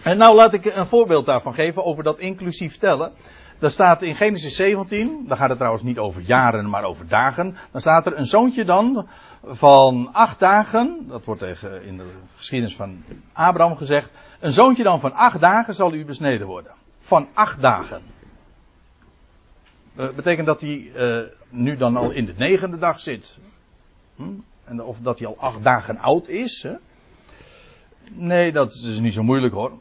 en 0.03 0.17
nou 0.17 0.35
laat 0.35 0.53
ik 0.53 0.65
een 0.65 0.87
voorbeeld 0.87 1.25
daarvan 1.25 1.53
geven 1.53 1.85
over 1.85 2.03
dat 2.03 2.19
inclusief 2.19 2.77
tellen. 2.77 3.11
Daar 3.59 3.71
staat 3.71 4.01
in 4.01 4.15
Genesis 4.15 4.55
17, 4.55 5.25
daar 5.27 5.37
gaat 5.37 5.49
het 5.49 5.57
trouwens 5.57 5.83
niet 5.83 5.97
over 5.97 6.21
jaren, 6.21 6.69
maar 6.69 6.83
over 6.83 7.07
dagen. 7.07 7.57
Dan 7.71 7.81
staat 7.81 8.05
er 8.05 8.17
een 8.17 8.25
zoontje 8.25 8.65
dan 8.65 9.07
van 9.43 10.09
acht 10.13 10.39
dagen, 10.39 11.05
dat 11.07 11.25
wordt 11.25 11.41
tegen 11.41 11.83
in 11.83 11.97
de 11.97 12.11
geschiedenis 12.35 12.75
van 12.75 13.03
Abraham 13.33 13.77
gezegd. 13.77 14.11
Een 14.39 14.51
zoontje 14.51 14.83
dan 14.83 14.99
van 14.99 15.13
acht 15.13 15.39
dagen 15.39 15.73
zal 15.73 15.93
u 15.93 16.05
besneden 16.05 16.47
worden. 16.47 16.71
Van 16.97 17.27
acht 17.33 17.61
dagen. 17.61 18.01
Dat 19.95 20.15
betekent 20.15 20.47
dat 20.47 20.61
hij 20.61 20.91
uh, 20.95 21.25
nu 21.49 21.77
dan 21.77 21.97
al 21.97 22.11
in 22.11 22.25
de 22.25 22.33
negende 22.37 22.77
dag 22.77 22.99
zit. 22.99 23.39
Hm? 24.19 24.33
En 24.65 24.83
of 24.83 24.99
dat 24.99 25.19
hij 25.19 25.27
al 25.27 25.37
acht 25.37 25.63
dagen 25.63 25.97
oud 25.97 26.27
is. 26.27 26.63
Hè? 26.63 26.73
Nee, 28.11 28.51
dat 28.51 28.73
is 28.73 28.99
niet 28.99 29.13
zo 29.13 29.23
moeilijk 29.23 29.53
hoor. 29.53 29.79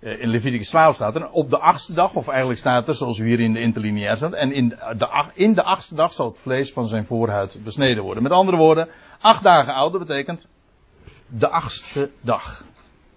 Eh, 0.00 0.20
in 0.20 0.28
Leviticus 0.28 0.68
12 0.68 0.94
staat 0.94 1.14
er, 1.14 1.30
op 1.30 1.50
de 1.50 1.58
achtste 1.58 1.94
dag, 1.94 2.14
of 2.14 2.28
eigenlijk 2.28 2.58
staat 2.58 2.88
er, 2.88 2.94
zoals 2.94 3.18
u 3.18 3.26
hier 3.26 3.40
in 3.40 3.52
de 3.52 3.60
interlineair 3.60 4.16
staat, 4.16 4.32
en 4.32 4.52
in 4.52 4.68
de, 4.68 5.30
in 5.34 5.54
de 5.54 5.62
achtste 5.62 5.94
dag 5.94 6.12
zal 6.12 6.28
het 6.28 6.38
vlees 6.38 6.72
van 6.72 6.88
zijn 6.88 7.04
voorhuid 7.04 7.64
besneden 7.64 8.02
worden. 8.02 8.22
Met 8.22 8.32
andere 8.32 8.56
woorden, 8.56 8.88
acht 9.20 9.42
dagen 9.42 9.74
ouder 9.74 10.00
betekent 10.00 10.48
de 11.26 11.48
achtste 11.48 12.10
dag. 12.20 12.64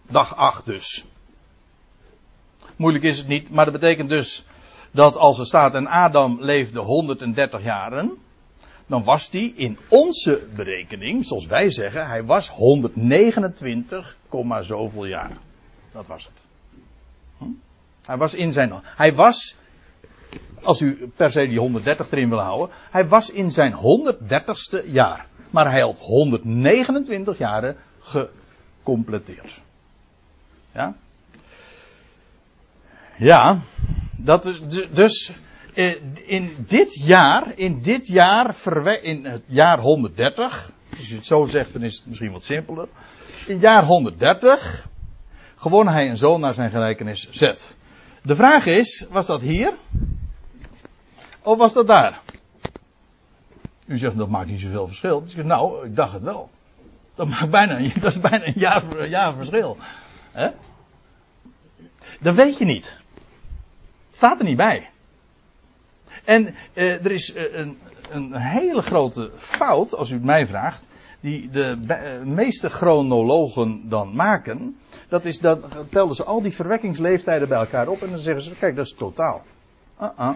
Dag 0.09 0.35
acht 0.35 0.65
dus. 0.65 1.05
Moeilijk 2.75 3.03
is 3.03 3.17
het 3.17 3.27
niet, 3.27 3.49
maar 3.49 3.65
dat 3.65 3.73
betekent 3.73 4.09
dus 4.09 4.45
dat 4.91 5.15
als 5.15 5.39
er 5.39 5.45
staat 5.45 5.73
en 5.73 5.87
Adam 5.87 6.37
leefde 6.41 6.79
130 6.79 7.63
jaren, 7.63 8.17
dan 8.91 9.03
was 9.03 9.29
die 9.29 9.53
in 9.53 9.77
onze 9.89 10.47
berekening, 10.55 11.25
zoals 11.25 11.45
wij 11.45 11.69
zeggen, 11.69 12.07
hij 12.07 12.23
was 12.23 12.49
129, 12.49 14.17
zoveel 14.59 15.05
jaar. 15.05 15.37
Dat 15.91 16.07
was 16.07 16.25
het. 16.25 16.33
Hij 18.05 18.17
was 18.17 18.33
in 18.33 18.51
zijn. 18.51 18.79
Hij 18.83 19.13
was. 19.13 19.55
Als 20.61 20.81
u 20.81 21.11
per 21.15 21.31
se 21.31 21.47
die 21.47 21.59
130 21.59 22.11
erin 22.11 22.29
wil 22.29 22.39
houden. 22.39 22.75
Hij 22.89 23.07
was 23.07 23.29
in 23.29 23.51
zijn 23.51 23.73
130ste 23.73 24.85
jaar. 24.85 25.25
Maar 25.49 25.71
hij 25.71 25.81
had 25.81 25.99
129 25.99 27.37
jaren 27.37 27.77
gecompleteerd. 27.99 29.59
Ja? 30.73 30.95
Ja. 33.17 33.59
Dat 34.17 34.45
is 34.45 34.61
dus. 34.91 35.33
Eh, 35.73 35.95
in 36.25 36.55
dit 36.67 37.03
jaar, 37.05 37.51
in 37.55 37.81
dit 37.81 38.07
jaar, 38.07 38.55
in 39.01 39.25
het 39.25 39.43
jaar 39.47 39.79
130, 39.79 40.71
als 40.97 41.09
je 41.09 41.15
het 41.15 41.25
zo 41.25 41.45
zegt, 41.45 41.73
dan 41.73 41.83
is 41.83 41.97
het 41.97 42.05
misschien 42.05 42.31
wat 42.31 42.43
simpeler. 42.43 42.87
In 43.45 43.53
het 43.53 43.61
jaar 43.61 43.85
130 43.85 44.87
gewoon 45.55 45.87
hij 45.87 46.09
een 46.09 46.17
zoon 46.17 46.39
naar 46.39 46.53
zijn 46.53 46.69
gelijkenis 46.69 47.29
zet. 47.29 47.77
De 48.23 48.35
vraag 48.35 48.65
is, 48.65 49.07
was 49.09 49.27
dat 49.27 49.41
hier? 49.41 49.73
Of 51.41 51.57
was 51.57 51.73
dat 51.73 51.87
daar? 51.87 52.21
U 53.85 53.97
zegt, 53.97 54.17
dat 54.17 54.29
maakt 54.29 54.49
niet 54.49 54.61
zoveel 54.61 54.87
verschil. 54.87 55.21
Dus 55.21 55.35
nou, 55.35 55.85
ik 55.85 55.95
dacht 55.95 56.13
het 56.13 56.23
wel. 56.23 56.49
Dat, 57.15 57.27
maakt 57.27 57.49
bijna, 57.49 57.89
dat 58.01 58.11
is 58.11 58.19
bijna 58.19 58.45
een 58.45 58.59
jaar, 58.59 59.07
jaar 59.07 59.35
verschil. 59.35 59.77
Dat 62.19 62.35
weet 62.35 62.57
je 62.57 62.65
niet. 62.65 62.97
Het 64.07 64.15
staat 64.15 64.39
er 64.39 64.45
niet 64.45 64.57
bij. 64.57 64.89
En 66.23 66.55
eh, 66.73 67.05
er 67.05 67.11
is 67.11 67.33
eh, 67.33 67.53
een, 67.53 67.77
een 68.09 68.35
hele 68.35 68.81
grote 68.81 69.31
fout, 69.37 69.95
als 69.95 70.09
u 70.09 70.13
het 70.13 70.23
mij 70.23 70.47
vraagt, 70.47 70.87
die 71.19 71.49
de 71.49 71.77
eh, 71.87 72.21
meeste 72.21 72.69
chronologen 72.69 73.89
dan 73.89 74.15
maken. 74.15 74.77
Dat 75.07 75.25
is 75.25 75.39
dat, 75.39 75.59
telden 75.89 76.15
ze 76.15 76.23
al 76.23 76.41
die 76.41 76.55
verwekkingsleeftijden 76.55 77.47
bij 77.47 77.57
elkaar 77.57 77.87
op 77.87 78.01
en 78.01 78.09
dan 78.09 78.19
zeggen 78.19 78.43
ze, 78.43 78.55
kijk, 78.59 78.75
dat 78.75 78.85
is 78.85 78.93
totaal. 78.93 79.41
Uh 80.01 80.09
-uh. 80.17 80.31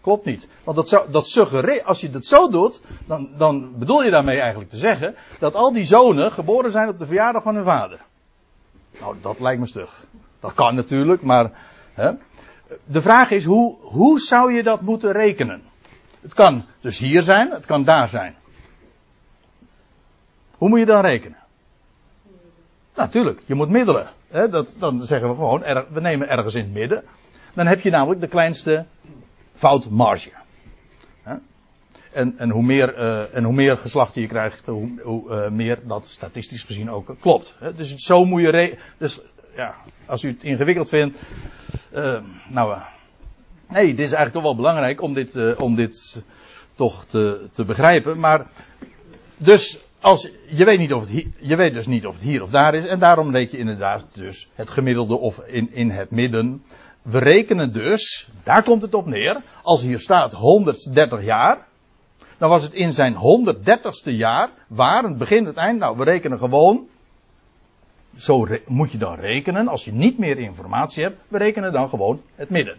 Klopt 0.00 0.24
niet. 0.24 0.48
Want 0.64 0.76
dat, 0.76 0.88
zou, 0.88 1.10
dat 1.10 1.26
suggereert, 1.26 1.84
als 1.84 2.00
je 2.00 2.10
dat 2.10 2.24
zo 2.24 2.48
doet, 2.48 2.82
dan, 3.06 3.30
dan 3.36 3.78
bedoel 3.78 4.02
je 4.02 4.10
daarmee 4.10 4.40
eigenlijk 4.40 4.70
te 4.70 4.76
zeggen 4.76 5.14
dat 5.38 5.54
al 5.54 5.72
die 5.72 5.84
zonen 5.84 6.32
geboren 6.32 6.70
zijn 6.70 6.88
op 6.88 6.98
de 6.98 7.06
verjaardag 7.06 7.42
van 7.42 7.54
hun 7.54 7.64
vader. 7.64 8.00
Nou, 9.00 9.16
dat 9.22 9.40
lijkt 9.40 9.60
me 9.60 9.66
stug. 9.66 10.04
Dat 10.40 10.54
kan 10.54 10.74
natuurlijk, 10.74 11.22
maar. 11.22 11.50
Hè. 11.94 12.10
De 12.84 13.02
vraag 13.02 13.30
is, 13.30 13.44
hoe, 13.44 13.76
hoe 13.80 14.18
zou 14.18 14.52
je 14.52 14.62
dat 14.62 14.80
moeten 14.80 15.12
rekenen? 15.12 15.62
Het 16.20 16.34
kan 16.34 16.64
dus 16.80 16.98
hier 16.98 17.22
zijn, 17.22 17.50
het 17.50 17.66
kan 17.66 17.84
daar 17.84 18.08
zijn. 18.08 18.34
Hoe 20.56 20.68
moet 20.68 20.78
je 20.78 20.86
dan 20.86 21.00
rekenen? 21.00 21.36
Natuurlijk, 22.94 23.42
je 23.46 23.54
moet 23.54 23.68
middelen. 23.68 24.08
Hè? 24.28 24.48
Dat, 24.48 24.76
dan 24.78 25.02
zeggen 25.02 25.28
we 25.28 25.34
gewoon, 25.34 25.60
we 25.92 26.00
nemen 26.00 26.28
ergens 26.28 26.54
in 26.54 26.62
het 26.62 26.72
midden. 26.72 27.04
Dan 27.54 27.66
heb 27.66 27.80
je 27.80 27.90
namelijk 27.90 28.20
de 28.20 28.28
kleinste 28.28 28.86
foutmarge. 29.52 30.30
Hè? 31.22 31.34
En, 32.12 32.38
en, 32.38 32.50
hoe 32.50 32.62
meer, 32.62 32.98
uh, 32.98 33.34
en 33.34 33.44
hoe 33.44 33.54
meer 33.54 33.78
geslachten 33.78 34.20
je 34.20 34.28
krijgt, 34.28 34.66
hoe, 34.66 35.00
hoe 35.02 35.30
uh, 35.30 35.50
meer 35.50 35.78
dat 35.86 36.06
statistisch 36.06 36.62
gezien 36.62 36.90
ook 36.90 37.16
klopt. 37.20 37.56
Hè? 37.58 37.74
Dus 37.74 37.94
zo 37.94 38.24
moet 38.24 38.40
je. 38.40 38.50
Re 38.50 38.78
dus 38.98 39.20
ja, 39.56 39.74
als 40.06 40.22
u 40.22 40.28
het 40.28 40.42
ingewikkeld 40.42 40.88
vindt. 40.88 41.18
Uh, 41.94 42.18
nou, 42.48 42.78
nee, 43.68 43.86
dit 43.86 43.98
is 43.98 44.12
eigenlijk 44.12 44.32
toch 44.32 44.42
wel 44.42 44.56
belangrijk 44.56 45.00
om 45.00 45.14
dit, 45.14 45.56
om 45.56 45.74
dit 45.74 46.24
toch 46.74 47.04
te, 47.04 47.48
te 47.52 47.64
begrijpen. 47.64 48.18
Maar, 48.18 48.46
dus 49.36 49.80
als, 50.00 50.30
je, 50.46 50.64
weet 50.64 50.78
niet 50.78 50.92
of 50.92 51.00
het 51.00 51.10
hier, 51.10 51.26
je 51.36 51.56
weet 51.56 51.72
dus 51.72 51.86
niet 51.86 52.06
of 52.06 52.14
het 52.14 52.22
hier 52.22 52.42
of 52.42 52.50
daar 52.50 52.74
is. 52.74 52.86
En 52.86 52.98
daarom 52.98 53.30
reken 53.30 53.52
je 53.52 53.58
inderdaad 53.58 54.14
dus 54.14 54.50
het 54.54 54.70
gemiddelde 54.70 55.18
of 55.18 55.38
in, 55.38 55.72
in 55.72 55.90
het 55.90 56.10
midden. 56.10 56.62
We 57.02 57.18
rekenen 57.18 57.72
dus, 57.72 58.30
daar 58.42 58.62
komt 58.62 58.82
het 58.82 58.94
op 58.94 59.06
neer. 59.06 59.42
Als 59.62 59.82
hier 59.82 59.98
staat 59.98 60.32
130 60.32 61.24
jaar. 61.24 61.66
Dan 62.38 62.50
was 62.50 62.62
het 62.62 62.72
in 62.72 62.92
zijn 62.92 63.14
130ste 63.14 64.12
jaar. 64.12 64.50
Waar, 64.68 65.02
het 65.02 65.18
begin, 65.18 65.44
het 65.44 65.56
eind. 65.56 65.78
Nou, 65.78 65.96
we 65.96 66.04
rekenen 66.04 66.38
gewoon. 66.38 66.86
Zo 68.16 68.46
moet 68.66 68.92
je 68.92 68.98
dan 68.98 69.14
rekenen. 69.14 69.68
Als 69.68 69.84
je 69.84 69.92
niet 69.92 70.18
meer 70.18 70.38
informatie 70.38 71.02
hebt. 71.04 71.20
We 71.28 71.38
rekenen 71.38 71.72
dan 71.72 71.88
gewoon 71.88 72.20
het 72.34 72.50
midden. 72.50 72.76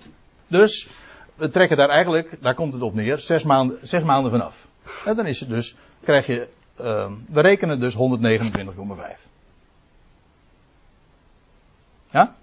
Dus, 0.48 0.90
we 1.36 1.50
trekken 1.50 1.78
daar 1.78 1.90
eigenlijk, 1.90 2.38
daar 2.42 2.56
komt 2.56 2.74
het 2.74 2.82
op 2.82 2.94
neer, 2.94 3.18
zes 3.18 3.44
maanden, 3.44 3.78
zes 3.82 4.04
maanden 4.04 4.32
vanaf. 4.32 4.68
En 5.06 5.16
dan 5.16 5.26
is 5.26 5.40
het 5.40 5.50
dus, 5.50 5.76
krijg 6.02 6.26
je 6.26 6.48
uh, 6.82 7.12
we 7.28 7.42
rekenen 7.42 7.80
dus 7.80 7.96
129,5. 7.96 8.00
Ja? 12.08 12.36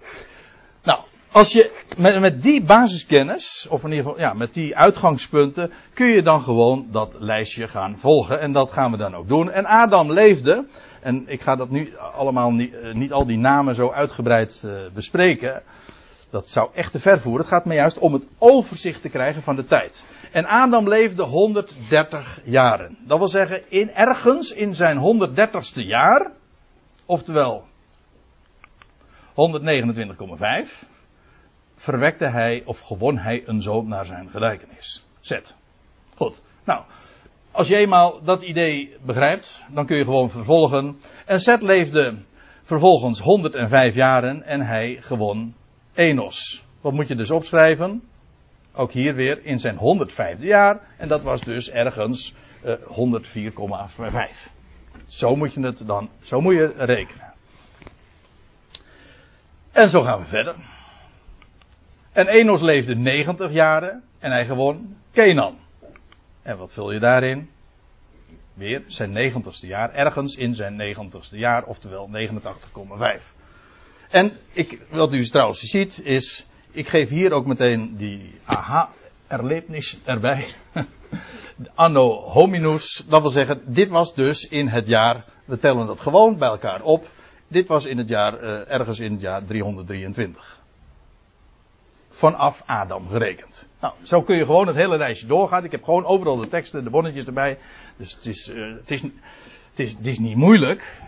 Nou, 0.83 0.99
als 1.31 1.51
je 1.51 1.83
met, 1.97 2.19
met, 2.19 2.41
die 2.41 2.63
basiskennis, 2.63 3.67
of 3.69 3.83
in 3.83 3.89
ieder 3.89 4.05
geval 4.05 4.19
ja, 4.19 4.33
met 4.33 4.53
die 4.53 4.77
uitgangspunten, 4.77 5.71
kun 5.93 6.07
je 6.07 6.23
dan 6.23 6.41
gewoon 6.41 6.87
dat 6.91 7.15
lijstje 7.19 7.67
gaan 7.67 7.97
volgen. 7.97 8.39
En 8.39 8.51
dat 8.51 8.71
gaan 8.71 8.91
we 8.91 8.97
dan 8.97 9.15
ook 9.15 9.27
doen. 9.27 9.51
En 9.51 9.65
Adam 9.65 10.11
leefde, 10.11 10.65
en 11.01 11.27
ik 11.27 11.41
ga 11.41 11.55
dat 11.55 11.69
nu 11.69 11.97
allemaal 11.97 12.51
niet, 12.51 12.73
uh, 12.73 12.93
niet 12.93 13.11
al 13.11 13.25
die 13.25 13.37
namen 13.37 13.75
zo 13.75 13.91
uitgebreid 13.91 14.63
uh, 14.65 14.91
bespreken. 14.93 15.63
Dat 16.29 16.49
zou 16.49 16.69
echt 16.73 16.91
te 16.91 16.99
ver 16.99 17.21
voeren. 17.21 17.41
Het 17.41 17.49
gaat 17.49 17.65
me 17.65 17.73
juist 17.73 17.99
om 17.99 18.13
het 18.13 18.27
overzicht 18.37 19.01
te 19.01 19.09
krijgen 19.09 19.41
van 19.41 19.55
de 19.55 19.63
tijd. 19.63 20.13
En 20.31 20.45
Adam 20.45 20.87
leefde 20.87 21.23
130 21.23 22.41
jaren. 22.43 22.97
Dat 23.07 23.17
wil 23.17 23.27
zeggen, 23.27 23.71
in, 23.71 23.91
ergens 23.91 24.51
in 24.51 24.73
zijn 24.73 24.97
130ste 24.97 25.85
jaar, 25.85 26.31
oftewel 27.05 27.63
129,5, 29.31 30.89
verwekte 31.75 32.27
hij 32.27 32.63
of 32.65 32.79
gewon 32.79 33.17
hij 33.17 33.43
een 33.45 33.61
zoon 33.61 33.87
naar 33.87 34.05
zijn 34.05 34.29
gelijkenis. 34.29 35.05
Zet. 35.19 35.57
Goed. 36.15 36.41
Nou, 36.65 36.83
als 37.51 37.67
je 37.67 37.75
eenmaal 37.75 38.23
dat 38.23 38.43
idee 38.43 38.95
begrijpt, 39.05 39.63
dan 39.73 39.85
kun 39.85 39.97
je 39.97 40.03
gewoon 40.03 40.29
vervolgen. 40.29 40.99
En 41.25 41.39
Zet 41.39 41.61
leefde 41.61 42.17
vervolgens 42.63 43.19
105 43.19 43.95
jaren 43.95 44.43
en 44.43 44.61
hij 44.61 44.97
gewon 44.99 45.53
Enos. 45.93 46.63
Wat 46.81 46.93
moet 46.93 47.07
je 47.07 47.15
dus 47.15 47.31
opschrijven? 47.31 48.03
Ook 48.73 48.91
hier 48.91 49.15
weer 49.15 49.45
in 49.45 49.59
zijn 49.59 49.77
105e 49.77 50.39
jaar. 50.39 50.79
En 50.97 51.07
dat 51.07 51.21
was 51.21 51.41
dus 51.41 51.69
ergens 51.69 52.35
uh, 52.65 52.73
104,5. 52.73 54.51
Zo 55.07 55.35
moet 55.35 55.53
je 55.53 55.61
het 55.61 55.87
dan, 55.87 56.09
zo 56.21 56.41
moet 56.41 56.53
je 56.53 56.73
rekenen. 56.77 57.33
En 59.71 59.89
zo 59.89 60.01
gaan 60.01 60.19
we 60.19 60.25
verder. 60.25 60.55
En 62.11 62.27
Enos 62.27 62.61
leefde 62.61 62.95
90 62.95 63.51
jaren 63.51 64.03
en 64.19 64.31
hij 64.31 64.45
gewoon 64.45 64.95
Kenan. 65.11 65.60
En 66.41 66.57
wat 66.57 66.73
vul 66.73 66.91
je 66.91 66.99
daarin? 66.99 67.49
Weer 68.53 68.83
zijn 68.87 69.31
90ste 69.33 69.67
jaar, 69.67 69.93
ergens 69.93 70.35
in 70.35 70.53
zijn 70.53 70.95
90ste 70.95 71.37
jaar, 71.37 71.63
oftewel 71.63 72.09
89,5. 73.19 73.23
En 74.09 74.31
ik, 74.53 74.81
wat 74.89 75.13
u 75.13 75.23
trouwens 75.23 75.59
ziet 75.59 76.01
is, 76.03 76.45
ik 76.71 76.87
geef 76.87 77.09
hier 77.09 77.31
ook 77.31 77.45
meteen 77.45 77.95
die 77.95 78.33
aha-erlebnis 78.45 79.97
erbij. 80.05 80.55
Anno 81.75 82.29
hominus, 82.29 83.05
dat 83.07 83.21
wil 83.21 83.29
zeggen, 83.29 83.61
dit 83.65 83.89
was 83.89 84.15
dus 84.15 84.47
in 84.47 84.67
het 84.67 84.87
jaar, 84.87 85.25
we 85.45 85.57
tellen 85.57 85.87
dat 85.87 85.99
gewoon 85.99 86.37
bij 86.37 86.49
elkaar 86.49 86.81
op. 86.81 87.07
Dit 87.47 87.67
was 87.67 87.85
in 87.85 87.97
het 87.97 88.09
jaar, 88.09 88.43
uh, 88.43 88.71
ergens 88.71 88.99
in 88.99 89.11
het 89.11 89.21
jaar 89.21 89.45
323. 89.45 90.60
Vanaf 92.21 92.63
Adam 92.65 93.07
gerekend. 93.07 93.69
Nou, 93.79 93.93
zo 94.01 94.21
kun 94.21 94.37
je 94.37 94.45
gewoon 94.45 94.67
het 94.67 94.75
hele 94.75 94.97
lijstje 94.97 95.27
doorgaan. 95.27 95.63
Ik 95.63 95.71
heb 95.71 95.83
gewoon 95.83 96.05
overal 96.05 96.35
de 96.35 96.47
teksten, 96.47 96.83
de 96.83 96.89
bonnetjes 96.89 97.25
erbij. 97.25 97.57
Dus 97.97 98.13
het 98.13 98.25
is, 98.25 98.49
uh, 98.49 98.75
het 98.77 98.91
is, 98.91 99.01
het 99.01 99.79
is, 99.79 99.95
is 100.01 100.19
niet 100.19 100.35
moeilijk. 100.35 101.01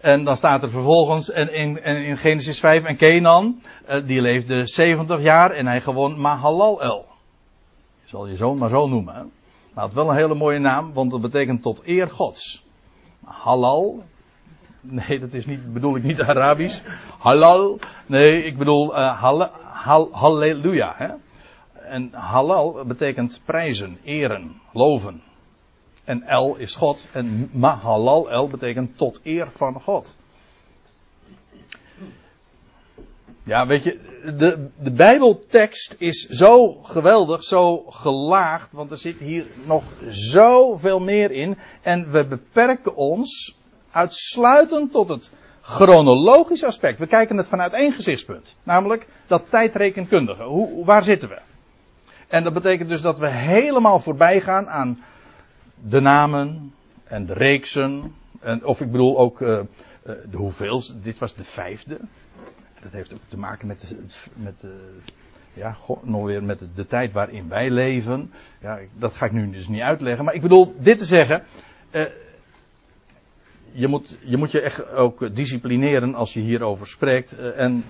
En 0.00 0.24
dan 0.24 0.36
staat 0.36 0.62
er 0.62 0.70
vervolgens 0.70 1.30
en 1.30 1.54
in, 1.54 1.82
in 1.84 2.16
Genesis 2.16 2.60
5 2.60 2.84
en 2.84 2.96
Kenan, 2.96 3.62
uh, 3.88 4.06
die 4.06 4.20
leefde 4.20 4.66
70 4.66 5.22
jaar 5.22 5.50
en 5.50 5.66
hij 5.66 5.80
gewon 5.80 6.20
Mahalalel. 6.20 7.06
Je 8.02 8.08
zal 8.08 8.26
je 8.26 8.36
zoon 8.36 8.58
maar 8.58 8.70
zo 8.70 8.88
noemen. 8.88 9.32
Maar 9.74 9.84
het 9.84 9.94
wel 9.94 10.08
een 10.08 10.16
hele 10.16 10.34
mooie 10.34 10.58
naam, 10.58 10.92
want 10.92 11.10
dat 11.10 11.20
betekent 11.20 11.62
tot 11.62 11.86
eer 11.86 12.10
Gods. 12.10 12.64
Halal. 13.24 14.02
Nee, 14.80 15.18
dat 15.18 15.32
is 15.32 15.46
niet, 15.46 15.72
bedoel 15.72 15.96
ik 15.96 16.02
niet 16.02 16.20
Arabisch. 16.20 16.80
Halal. 17.18 17.78
Nee, 18.06 18.42
ik 18.42 18.58
bedoel 18.58 18.94
uh, 18.94 19.20
hal, 19.20 19.48
hal, 19.62 20.08
halleluja. 20.12 20.94
Hè? 20.96 21.08
En 21.88 22.12
halal 22.12 22.84
betekent 22.84 23.40
prijzen, 23.44 23.98
eren, 24.04 24.60
loven. 24.72 25.22
En 26.04 26.22
El 26.22 26.56
is 26.56 26.74
God. 26.74 27.08
En 27.12 27.50
Mahalal 27.52 28.30
El 28.30 28.48
betekent 28.48 28.96
tot 28.96 29.20
eer 29.22 29.50
van 29.54 29.80
God. 29.80 30.16
Ja, 33.48 33.66
weet 33.66 33.82
je, 33.82 33.98
de, 34.36 34.68
de 34.82 34.90
Bijbeltekst 34.90 35.94
is 35.98 36.26
zo 36.26 36.72
geweldig, 36.72 37.42
zo 37.44 37.84
gelaagd, 37.88 38.72
want 38.72 38.90
er 38.90 38.98
zit 38.98 39.18
hier 39.18 39.46
nog 39.64 39.84
zoveel 40.08 41.00
meer 41.00 41.30
in. 41.30 41.58
En 41.82 42.10
we 42.10 42.26
beperken 42.26 42.96
ons 42.96 43.57
uitsluitend 43.90 44.92
tot 44.92 45.08
het 45.08 45.30
chronologisch 45.60 46.64
aspect. 46.64 46.98
We 46.98 47.06
kijken 47.06 47.36
het 47.36 47.46
vanuit 47.46 47.72
één 47.72 47.92
gezichtspunt, 47.92 48.56
namelijk 48.62 49.06
dat 49.26 49.50
tijdrekenkundige. 49.50 50.42
Hoe, 50.42 50.84
waar 50.84 51.02
zitten 51.02 51.28
we? 51.28 51.38
En 52.28 52.44
dat 52.44 52.52
betekent 52.52 52.88
dus 52.88 53.02
dat 53.02 53.18
we 53.18 53.28
helemaal 53.28 54.00
voorbij 54.00 54.40
gaan 54.40 54.68
aan 54.68 55.04
de 55.88 56.00
namen 56.00 56.74
en 57.04 57.26
de 57.26 57.32
reeksen. 57.32 58.14
En, 58.40 58.64
of 58.64 58.80
ik 58.80 58.90
bedoel 58.90 59.18
ook 59.18 59.40
uh, 59.40 59.60
de 60.02 60.36
hoeveelste. 60.36 61.00
Dit 61.00 61.18
was 61.18 61.34
de 61.34 61.44
vijfde. 61.44 62.00
Dat 62.80 62.92
heeft 62.92 63.14
ook 63.14 63.20
te 63.28 63.38
maken 63.38 63.66
met, 63.66 63.80
de, 63.80 64.06
met 64.34 64.64
ja, 65.58 65.76
nog 66.02 66.24
weer 66.24 66.42
met 66.42 66.62
de, 66.74 66.86
tijd 66.86 67.12
waarin 67.12 67.48
wij 67.48 67.70
leven. 67.70 68.32
Ja, 68.60 68.78
dat 68.98 69.14
ga 69.14 69.26
ik 69.26 69.32
nu 69.32 69.50
dus 69.50 69.68
niet 69.68 69.80
uitleggen. 69.80 70.24
Maar 70.24 70.34
ik 70.34 70.42
bedoel 70.42 70.74
dit 70.78 70.98
te 70.98 71.04
zeggen. 71.04 71.42
Uh, 71.92 72.06
je, 73.72 73.88
moet, 73.88 74.18
je 74.22 74.36
moet 74.36 74.50
je 74.50 74.60
echt 74.60 74.90
ook 74.92 75.34
disciplineren 75.34 76.14
als 76.14 76.32
je 76.32 76.40
hierover 76.40 76.86
spreekt. 76.86 77.38
Uh, 77.38 77.60
en 77.60 77.84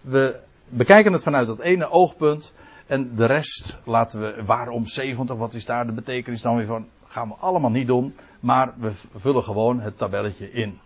we 0.00 0.40
bekijken 0.68 1.12
het 1.12 1.22
vanuit 1.22 1.46
dat 1.46 1.60
ene 1.60 1.90
oogpunt. 1.90 2.54
En 2.86 3.14
de 3.14 3.26
rest 3.26 3.78
laten 3.84 4.20
we, 4.20 4.44
waarom 4.44 4.86
70, 4.86 5.36
wat 5.36 5.54
is 5.54 5.64
daar 5.64 5.86
de 5.86 5.92
betekenis 5.92 6.42
dan 6.42 6.56
weer 6.56 6.66
van? 6.66 6.86
gaan 7.10 7.28
we 7.28 7.34
allemaal 7.34 7.70
niet 7.70 7.86
doen, 7.86 8.14
maar 8.40 8.72
we 8.76 8.90
vullen 9.14 9.42
gewoon 9.42 9.80
het 9.80 9.98
tabelletje 9.98 10.50
in. 10.50 10.80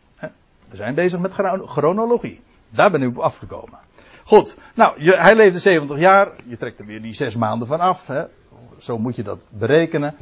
We 0.68 0.76
zijn 0.76 0.95
bezig 0.95 1.20
met 1.20 1.32
chronologie. 1.64 2.41
Daar 2.70 2.91
ben 2.91 3.03
ik 3.03 3.09
op 3.09 3.18
afgekomen. 3.18 3.78
Goed, 4.24 4.57
nou, 4.74 5.03
je, 5.03 5.16
hij 5.16 5.35
leefde 5.35 5.59
70 5.59 5.99
jaar. 5.99 6.30
Je 6.45 6.57
trekt 6.57 6.78
er 6.78 6.87
weer 6.87 7.03
die 7.03 7.14
zes 7.14 7.37
maanden 7.37 7.66
van 7.66 7.80
af. 7.80 8.07
Hè. 8.07 8.24
Zo 8.78 8.99
moet 8.99 9.16
je 9.16 9.22
dat 9.22 9.47
berekenen. 9.51 10.14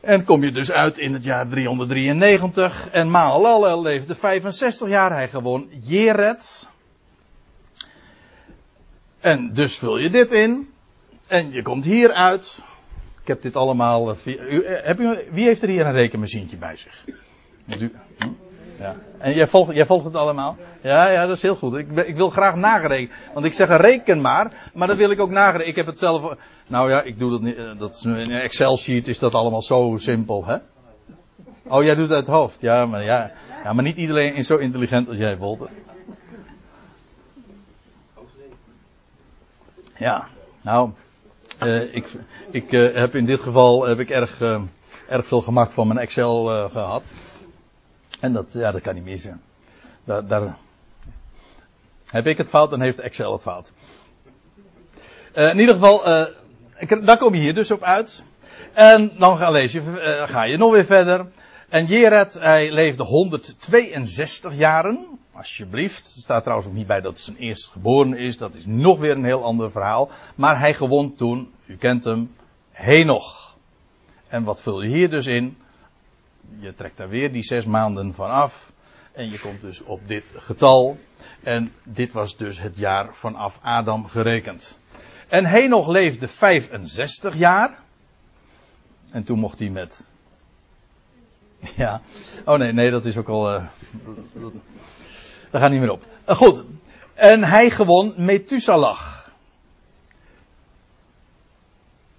En 0.00 0.24
kom 0.24 0.42
je 0.42 0.52
dus 0.52 0.72
uit 0.72 0.98
in 0.98 1.12
het 1.12 1.24
jaar 1.24 1.48
393. 1.48 2.90
En 2.90 3.10
Mahalalel 3.10 3.82
leefde 3.82 4.14
65 4.14 4.88
jaar. 4.88 5.12
Hij 5.12 5.28
gewoon 5.28 5.68
Jeret. 5.70 6.70
En 9.20 9.52
dus 9.52 9.78
vul 9.78 9.98
je 9.98 10.10
dit 10.10 10.32
in. 10.32 10.68
En 11.26 11.52
je 11.52 11.62
komt 11.62 11.84
hier 11.84 12.12
uit 12.12 12.68
heb 13.30 13.42
dit 13.42 13.56
allemaal. 13.56 14.16
Eh, 14.24 14.56
eh, 14.56 14.84
heb 14.86 15.00
u, 15.00 15.18
wie 15.30 15.44
heeft 15.44 15.62
er 15.62 15.68
hier 15.68 15.86
een 15.86 15.92
rekenmachientje 15.92 16.56
bij 16.56 16.76
zich? 16.76 17.04
U, 17.80 17.92
hm? 18.18 18.28
Ja. 18.80 18.94
En 19.18 19.32
jij 19.32 19.46
volgt, 19.46 19.74
jij 19.74 19.86
volgt 19.86 20.04
het 20.04 20.14
allemaal? 20.14 20.56
Ja, 20.82 21.10
ja, 21.10 21.26
dat 21.26 21.36
is 21.36 21.42
heel 21.42 21.56
goed. 21.56 21.74
Ik, 21.74 21.90
ik 21.90 22.16
wil 22.16 22.30
graag 22.30 22.54
nagerekenen. 22.54 23.16
Want 23.34 23.46
ik 23.46 23.52
zeg 23.52 23.68
reken 23.68 24.20
maar, 24.20 24.70
maar 24.74 24.88
dan 24.88 24.96
wil 24.96 25.10
ik 25.10 25.20
ook 25.20 25.30
nagerekenen. 25.30 25.68
Ik 25.68 25.76
heb 25.76 25.86
het 25.86 25.98
zelf. 25.98 26.36
Nou 26.66 26.90
ja, 26.90 27.02
ik 27.02 27.18
doe 27.18 27.30
dat 27.30 27.40
niet. 27.40 27.56
Eh, 27.56 27.78
dat 27.78 27.94
is, 27.94 28.04
in 28.04 28.10
een 28.10 28.40
Excel-sheet 28.40 29.08
is 29.08 29.18
dat 29.18 29.34
allemaal 29.34 29.62
zo 29.62 29.96
simpel, 29.96 30.44
hè? 30.44 30.56
Oh, 31.68 31.82
jij 31.82 31.94
doet 31.94 32.04
het 32.04 32.16
uit 32.16 32.26
het 32.26 32.34
hoofd. 32.34 32.60
Ja, 32.60 32.86
maar 32.86 33.04
ja. 33.04 33.30
Ja, 33.64 33.72
maar 33.72 33.84
niet 33.84 33.96
iedereen 33.96 34.34
is 34.34 34.46
zo 34.46 34.56
intelligent 34.56 35.08
als 35.08 35.16
jij, 35.16 35.36
Wolter. 35.36 35.68
Ja, 39.96 40.26
nou. 40.62 40.90
Uh, 41.62 41.94
ik 41.94 42.08
ik 42.50 42.72
uh, 42.72 42.94
heb 42.94 43.14
in 43.14 43.26
dit 43.26 43.40
geval 43.40 43.86
heb 43.86 43.98
ik 43.98 44.10
erg, 44.10 44.40
erg 45.08 45.26
veel 45.26 45.40
gemak 45.40 45.72
van 45.72 45.86
mijn 45.86 45.98
Excel 45.98 46.68
gehad. 46.68 47.02
En 48.20 48.32
dat, 48.32 48.52
ja, 48.52 48.70
dat 48.70 48.80
kan 48.80 48.94
niet 48.94 49.04
missen. 49.04 49.40
Daar, 50.04 50.26
daar 50.26 50.56
heb 52.06 52.26
ik 52.26 52.36
het 52.36 52.48
fout 52.48 52.72
en 52.72 52.80
heeft 52.80 52.98
Excel 52.98 53.32
het 53.32 53.42
fout. 53.42 53.72
in 55.34 55.58
ieder 55.58 55.74
geval, 55.74 56.26
ik, 56.78 57.06
daar 57.06 57.18
kom 57.18 57.34
je 57.34 57.40
hier 57.40 57.54
dus 57.54 57.70
op 57.70 57.82
uit. 57.82 58.24
En 58.72 59.12
dan 59.18 59.36
ga, 59.36 59.56
je, 59.56 60.26
ga 60.26 60.42
je 60.42 60.56
nog 60.56 60.72
weer 60.72 60.84
verder. 60.84 61.26
En 61.68 61.86
Jered, 61.86 62.34
hij 62.34 62.72
leefde 62.72 63.02
162 63.02 64.54
jaren. 64.54 65.18
Alsjeblieft. 65.32 66.12
Er 66.14 66.20
staat 66.20 66.42
trouwens 66.42 66.68
ook 66.68 66.74
niet 66.74 66.86
bij 66.86 67.00
dat 67.00 67.12
het 67.12 67.20
zijn 67.20 67.36
eerstgeboren 67.36 68.16
is. 68.16 68.36
Dat 68.36 68.54
is 68.54 68.66
nog 68.66 68.98
weer 68.98 69.16
een 69.16 69.24
heel 69.24 69.44
ander 69.44 69.70
verhaal. 69.70 70.10
Maar 70.34 70.58
hij 70.58 70.74
gewond 70.74 71.18
toen, 71.18 71.52
u 71.66 71.76
kent 71.76 72.04
hem, 72.04 72.34
Henoch. 72.70 73.56
En 74.28 74.44
wat 74.44 74.62
vul 74.62 74.82
je 74.82 74.88
hier 74.88 75.10
dus 75.10 75.26
in? 75.26 75.56
Je 76.58 76.74
trekt 76.74 76.96
daar 76.96 77.08
weer 77.08 77.32
die 77.32 77.42
zes 77.42 77.64
maanden 77.64 78.14
van 78.14 78.30
af. 78.30 78.72
En 79.12 79.30
je 79.30 79.40
komt 79.40 79.60
dus 79.60 79.82
op 79.82 80.08
dit 80.08 80.34
getal. 80.36 80.98
En 81.42 81.72
dit 81.84 82.12
was 82.12 82.36
dus 82.36 82.60
het 82.60 82.76
jaar 82.76 83.14
vanaf 83.14 83.58
Adam 83.62 84.06
gerekend. 84.06 84.78
En 85.28 85.44
Henoch 85.44 85.86
leefde 85.86 86.28
65 86.28 87.36
jaar. 87.36 87.78
En 89.10 89.24
toen 89.24 89.38
mocht 89.38 89.58
hij 89.58 89.68
met. 89.68 90.08
Ja. 91.76 92.00
Oh 92.44 92.58
nee, 92.58 92.72
nee, 92.72 92.90
dat 92.90 93.04
is 93.04 93.16
ook 93.16 93.28
al. 93.28 93.54
Uh, 93.54 93.66
dat 95.50 95.60
gaat 95.60 95.70
niet 95.70 95.80
meer 95.80 95.90
op. 95.90 96.06
Uh, 96.28 96.36
goed. 96.36 96.64
En 97.14 97.44
hij 97.44 97.70
gewon 97.70 98.14
Methuselah. 98.16 99.00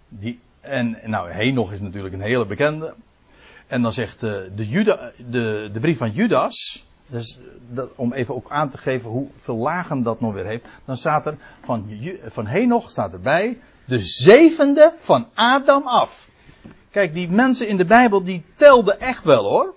Die, 0.08 0.40
en 0.62 1.00
nou, 1.04 1.32
Henoch 1.32 1.72
is 1.72 1.80
natuurlijk 1.80 2.14
een 2.14 2.22
hele 2.22 2.46
bekende. 2.46 2.96
En 3.72 3.82
dan 3.82 3.92
zegt 3.94 4.24
uh, 4.24 4.32
de, 4.56 5.12
de, 5.30 5.70
de 5.74 5.80
brief 5.80 5.98
van 5.98 6.12
Judas. 6.12 6.86
Dus 7.08 7.40
dat, 7.70 7.90
om 7.96 8.14
even 8.14 8.36
ook 8.36 8.50
aan 8.50 8.70
te 8.70 8.78
geven 8.78 9.10
hoeveel 9.10 9.56
lagen 9.56 10.04
dat 10.04 10.22
nog 10.22 10.34
weer 10.34 10.46
heeft. 10.46 10.66
Dan 10.86 10.98
staat 10.98 11.26
er 11.26 11.38
van, 11.62 11.90
van 12.26 12.46
Henoch 12.46 12.90
staat 12.90 13.14
erbij. 13.14 13.60
De 13.86 14.02
zevende 14.02 14.94
van 15.00 15.28
Adam 15.34 15.84
af. 15.84 16.30
Kijk, 16.90 17.14
die 17.14 17.30
mensen 17.30 17.68
in 17.68 17.78
de 17.78 17.86
Bijbel 17.86 18.24
die 18.24 18.44
telden 18.56 19.00
echt 19.00 19.24
wel 19.24 19.44
hoor. 19.44 19.74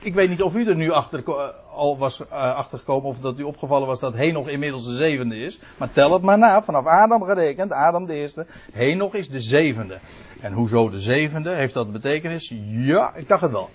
Ik 0.00 0.14
weet 0.14 0.28
niet 0.28 0.42
of 0.42 0.54
u 0.54 0.66
er 0.68 0.76
nu 0.76 0.90
achter, 0.90 1.22
uh, 1.28 1.48
al 1.74 1.98
was 1.98 2.20
uh, 2.20 2.26
achtergekomen 2.32 3.08
of 3.08 3.18
dat 3.18 3.38
u 3.38 3.42
opgevallen 3.42 3.86
was 3.86 4.00
dat 4.00 4.14
Henoch 4.14 4.48
inmiddels 4.48 4.84
de 4.84 4.94
zevende 4.94 5.36
is. 5.36 5.60
Maar 5.78 5.92
tel 5.92 6.12
het 6.12 6.22
maar 6.22 6.38
na, 6.38 6.62
vanaf 6.62 6.86
Adam 6.86 7.24
gerekend, 7.24 7.72
Adam 7.72 8.06
de 8.06 8.14
eerste. 8.14 8.46
Henoch 8.72 9.14
is 9.14 9.28
de 9.28 9.40
zevende. 9.40 9.98
En 10.40 10.52
hoezo 10.52 10.90
de 10.90 10.98
zevende? 10.98 11.50
Heeft 11.50 11.74
dat 11.74 11.92
betekenis? 11.92 12.52
Ja, 12.66 13.14
ik 13.14 13.28
dacht 13.28 13.42
het 13.42 13.50
wel. 13.50 13.70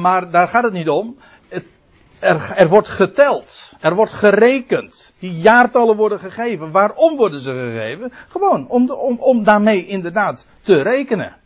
Maar 0.00 0.30
daar 0.30 0.48
gaat 0.48 0.62
het 0.62 0.72
niet 0.72 0.88
om. 0.88 1.16
Het, 1.48 1.78
er, 2.18 2.68
wordt 2.68 2.88
geteld. 2.88 3.72
Er 3.80 3.94
wordt 3.94 4.12
gerekend. 4.12 5.14
Die 5.18 5.32
jaartallen 5.32 5.96
worden 5.96 6.18
gegeven. 6.18 6.70
Waarom 6.70 7.16
worden 7.16 7.40
ze 7.40 7.52
gegeven? 7.52 8.12
Gewoon 8.28 8.68
om, 8.68 8.90
om, 8.90 9.18
om 9.18 9.44
daarmee 9.44 9.86
inderdaad 9.86 10.46
te 10.60 10.82
rekenen. 10.82 11.36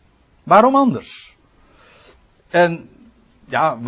Waarom 0.43 0.75
anders? 0.75 1.35
En 2.49 2.89
ja, 3.45 3.79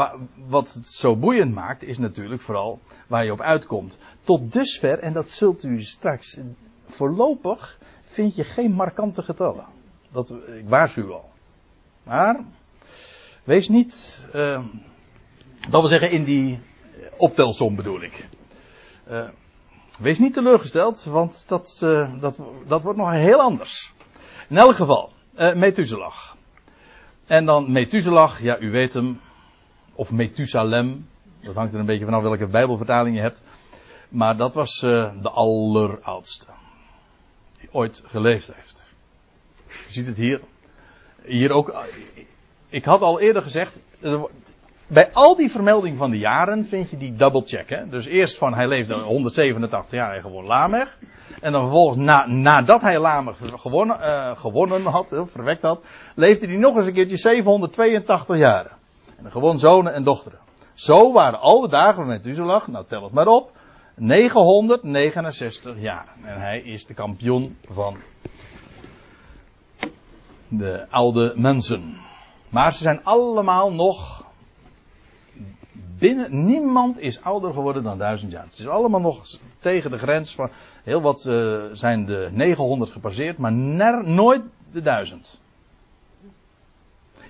wat 0.47 0.73
het 0.73 0.87
zo 0.87 1.15
boeiend 1.15 1.53
maakt 1.53 1.83
is 1.83 1.97
natuurlijk 1.97 2.41
vooral 2.41 2.79
waar 3.07 3.25
je 3.25 3.31
op 3.31 3.41
uitkomt. 3.41 3.99
Tot 4.23 4.53
dusver, 4.53 4.99
en 4.99 5.13
dat 5.13 5.31
zult 5.31 5.63
u 5.63 5.83
straks 5.83 6.39
voorlopig, 6.85 7.77
vind 8.01 8.35
je 8.35 8.43
geen 8.43 8.71
markante 8.71 9.23
getallen. 9.23 9.65
Dat, 10.11 10.29
ik 10.31 10.67
waarschuw 10.67 11.07
wel. 11.07 11.29
Maar, 12.03 12.39
wees 13.43 13.69
niet, 13.69 14.25
uh, 14.33 14.63
dat 15.69 15.81
wil 15.81 15.89
zeggen 15.89 16.11
in 16.11 16.23
die 16.23 16.59
optelsom 17.17 17.75
bedoel 17.75 18.01
ik. 18.01 18.27
Uh, 19.11 19.29
wees 19.99 20.19
niet 20.19 20.33
teleurgesteld, 20.33 21.03
want 21.03 21.45
dat, 21.47 21.81
uh, 21.83 22.21
dat, 22.21 22.39
dat 22.67 22.81
wordt 22.81 22.97
nog 22.97 23.11
heel 23.11 23.39
anders. 23.39 23.93
In 24.49 24.57
elk 24.57 24.75
geval, 24.75 25.11
uh, 25.37 25.53
Methuselah. 25.53 26.17
En 27.25 27.45
dan 27.45 27.71
Methuselah, 27.71 28.39
ja 28.39 28.59
u 28.59 28.71
weet 28.71 28.93
hem, 28.93 29.19
of 29.97 30.11
Methusalem. 30.11 31.07
Dat 31.41 31.55
hangt 31.55 31.73
er 31.73 31.79
een 31.79 31.85
beetje 31.85 32.05
vanaf 32.05 32.21
welke 32.21 32.47
Bijbelvertaling 32.47 33.15
je 33.15 33.21
hebt. 33.21 33.43
Maar 34.09 34.37
dat 34.37 34.53
was 34.53 34.81
uh, 34.81 35.11
de 35.21 35.29
alleroudste. 35.29 36.45
Die 37.59 37.69
ooit 37.71 38.03
geleefd 38.05 38.53
heeft. 38.55 38.83
Je 39.67 39.91
ziet 39.91 40.05
het 40.05 40.17
hier. 40.17 40.41
Hier 41.23 41.51
ook. 41.51 41.85
Ik 42.69 42.85
had 42.85 43.01
al 43.01 43.19
eerder 43.19 43.41
gezegd. 43.41 43.79
Bij 44.87 45.13
al 45.13 45.35
die 45.35 45.51
vermelding 45.51 45.97
van 45.97 46.11
de 46.11 46.17
jaren 46.17 46.65
vind 46.65 46.89
je 46.89 46.97
die 46.97 47.15
double 47.15 47.43
check. 47.45 47.69
Hè? 47.69 47.89
Dus 47.89 48.05
eerst 48.05 48.37
van 48.37 48.53
hij 48.53 48.67
leefde 48.67 48.93
187 48.93 49.91
jaar 49.91 50.15
en 50.15 50.21
gewoon 50.21 50.45
Lamech. 50.45 50.97
En 51.41 51.51
dan 51.51 51.61
vervolgens 51.61 51.97
na, 51.97 52.27
nadat 52.27 52.81
hij 52.81 52.99
Lamech 52.99 53.37
gewonnen, 53.55 53.97
gewonnen 54.37 54.85
had, 54.85 55.15
verwekt 55.25 55.61
had, 55.61 55.85
leefde 56.15 56.47
hij 56.47 56.57
nog 56.57 56.75
eens 56.75 56.87
een 56.87 56.93
keertje 56.93 57.17
782 57.17 58.37
jaren. 58.37 58.76
En 59.17 59.31
gewoon 59.31 59.59
zonen 59.59 59.93
en 59.93 60.03
dochteren. 60.03 60.39
Zo 60.73 61.11
waren 61.11 61.39
al 61.39 61.61
de 61.61 61.67
dagen 61.67 61.95
van 61.95 62.07
Methuselah, 62.07 62.67
nou 62.67 62.85
tel 62.85 63.03
het 63.03 63.11
maar 63.11 63.27
op, 63.27 63.51
969 63.95 65.79
jaar. 65.79 66.07
En 66.23 66.39
hij 66.39 66.59
is 66.61 66.85
de 66.85 66.93
kampioen 66.93 67.57
van 67.69 67.97
de 70.47 70.85
oude 70.89 71.33
mensen. 71.35 71.97
Maar 72.49 72.73
ze 72.73 72.83
zijn 72.83 73.03
allemaal 73.03 73.73
nog 73.73 74.25
binnen, 75.99 76.45
niemand 76.45 76.99
is 76.99 77.21
ouder 77.21 77.53
geworden 77.53 77.83
dan 77.83 77.97
duizend 77.97 78.31
jaar. 78.31 78.43
Het 78.43 78.59
is 78.59 78.67
allemaal 78.67 79.01
nog 79.01 79.25
tegen 79.59 79.91
de 79.91 79.97
grens 79.97 80.35
van, 80.35 80.49
heel 80.83 81.01
wat 81.01 81.25
uh, 81.25 81.63
zijn 81.71 82.05
de 82.05 82.29
900 82.31 82.91
gepasseerd, 82.91 83.37
maar 83.37 83.53
nooit 84.05 84.41
de 84.71 84.81
duizend. 84.81 85.41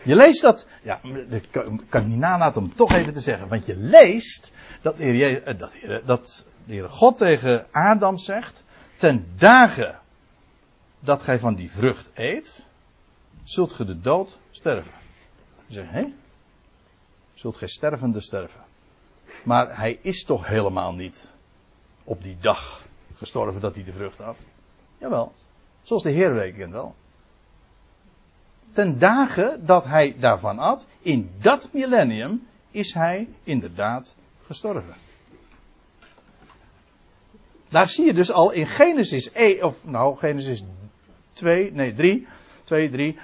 Je 0.08 0.16
leest 0.16 0.42
dat, 0.42 0.68
ja, 0.84 1.00
dat 1.30 1.50
kan, 1.50 1.84
ik 1.92 2.06
niet 2.06 2.18
nalaten 2.18 2.62
om 2.62 2.74
toch 2.74 2.92
even 2.92 3.14
te 3.14 3.20
zeggen, 3.20 3.48
want 3.48 3.66
je 3.66 3.76
leest 3.76 4.54
dat, 4.82 5.00
eh, 5.00 5.58
dat, 5.58 5.72
heer, 5.72 6.02
dat 6.06 6.46
de 6.66 6.74
Heer 6.74 6.90
God 6.90 7.18
tegen 7.18 7.68
Adam 7.72 8.18
zegt, 8.18 8.64
ten 8.98 9.28
dagen 9.38 10.00
dat 11.00 11.24
gij 11.24 11.40
van 11.40 11.56
die 11.56 11.72
vrucht 11.72 12.12
eet, 12.14 12.68
zult 13.44 13.72
ge 13.72 13.86
de 13.86 14.00
dood 14.00 14.40
sterven. 14.52 14.92
Je 15.66 15.74
zegt, 15.74 15.92
hé? 15.92 16.14
Zult 17.34 17.58
gij 17.58 17.68
stervende 17.68 18.22
sterven. 18.22 18.62
Maar 19.44 19.78
hij 19.78 20.00
is 20.02 20.24
toch 20.24 20.48
helemaal 20.48 20.94
niet 20.94 21.34
op 22.04 22.24
die 22.24 22.38
dag 22.42 22.86
gestorven 23.16 23.62
dat 23.62 23.76
hij 23.76 23.84
de 23.84 23.94
vrucht 23.94 24.18
had? 24.18 24.38
Jawel. 24.98 25.34
Zoals 25.82 26.04
de 26.04 26.12
Heer 26.12 26.34
rekent 26.34 26.72
wel 26.72 26.96
ten 28.72 29.00
dagen 29.00 29.66
dat 29.66 29.86
hij 29.86 30.16
daarvan 30.20 30.60
at, 30.60 30.88
in 31.02 31.32
dat 31.42 31.70
millennium 31.74 32.48
is 32.72 32.94
hij 32.94 33.28
inderdaad 33.44 34.16
gestorven. 34.46 34.96
Daar 37.70 37.90
zie 37.90 38.06
je 38.06 38.14
dus 38.14 38.32
al 38.32 38.52
in 38.52 38.68
Genesis 38.68 39.32
1, 39.32 39.64
of 39.64 39.86
nou 39.86 40.18
Genesis 40.18 40.64
2, 41.32 41.72
nee 41.72 41.94
3, 41.94 42.28
2, 42.64 42.90
3, 42.90 43.20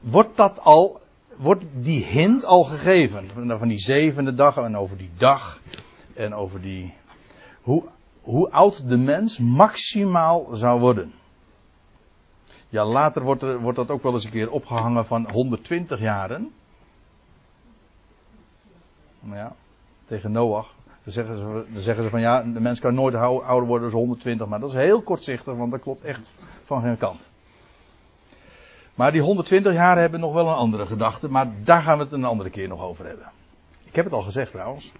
wordt 0.00 0.36
dat 0.36 0.60
al, 0.60 1.00
wordt 1.36 1.64
die 1.72 2.04
hint 2.04 2.44
al 2.44 2.64
gegeven. 2.64 3.30
Van 3.58 3.68
die 3.68 3.78
zevende 3.78 4.34
dag 4.34 4.56
en 4.56 4.76
over 4.76 4.96
die 4.96 5.10
dag 5.16 5.60
en 6.14 6.34
over 6.34 6.60
die, 6.60 6.94
hoe, 7.62 7.82
hoe 8.20 8.50
oud 8.50 8.88
de 8.88 8.96
mens 8.96 9.38
maximaal 9.38 10.48
zou 10.52 10.80
worden. 10.80 11.12
Ja, 12.68 12.84
later 12.84 13.22
wordt, 13.22 13.42
wordt 13.42 13.76
dat 13.76 13.90
ook 13.90 14.02
wel 14.02 14.12
eens 14.12 14.24
een 14.24 14.30
keer 14.30 14.50
opgehangen 14.50 15.06
van 15.06 15.30
120 15.30 16.00
jaren. 16.00 16.52
Ja, 19.20 19.54
tegen 20.06 20.32
Noach. 20.32 20.74
Dan 21.02 21.12
zeggen, 21.12 21.38
ze, 21.38 21.80
zeggen 21.80 22.04
ze 22.04 22.10
van 22.10 22.20
ja, 22.20 22.42
de 22.42 22.60
mens 22.60 22.80
kan 22.80 22.94
nooit 22.94 23.14
ouder 23.14 23.66
worden 23.66 23.90
dan 23.90 23.98
120. 23.98 24.46
Maar 24.46 24.60
dat 24.60 24.68
is 24.68 24.74
heel 24.74 25.02
kortzichtig, 25.02 25.54
want 25.54 25.70
dat 25.70 25.80
klopt 25.80 26.04
echt 26.04 26.32
van 26.64 26.82
geen 26.82 26.98
kant. 26.98 27.30
Maar 28.94 29.12
die 29.12 29.20
120 29.20 29.72
jaar 29.72 29.98
hebben 29.98 30.20
nog 30.20 30.32
wel 30.32 30.48
een 30.48 30.54
andere 30.54 30.86
gedachte. 30.86 31.28
Maar 31.28 31.52
daar 31.64 31.82
gaan 31.82 31.98
we 31.98 32.04
het 32.04 32.12
een 32.12 32.24
andere 32.24 32.50
keer 32.50 32.68
nog 32.68 32.80
over 32.80 33.06
hebben. 33.06 33.30
Ik 33.84 33.94
heb 33.94 34.04
het 34.04 34.14
al 34.14 34.22
gezegd 34.22 34.50
trouwens. 34.50 34.92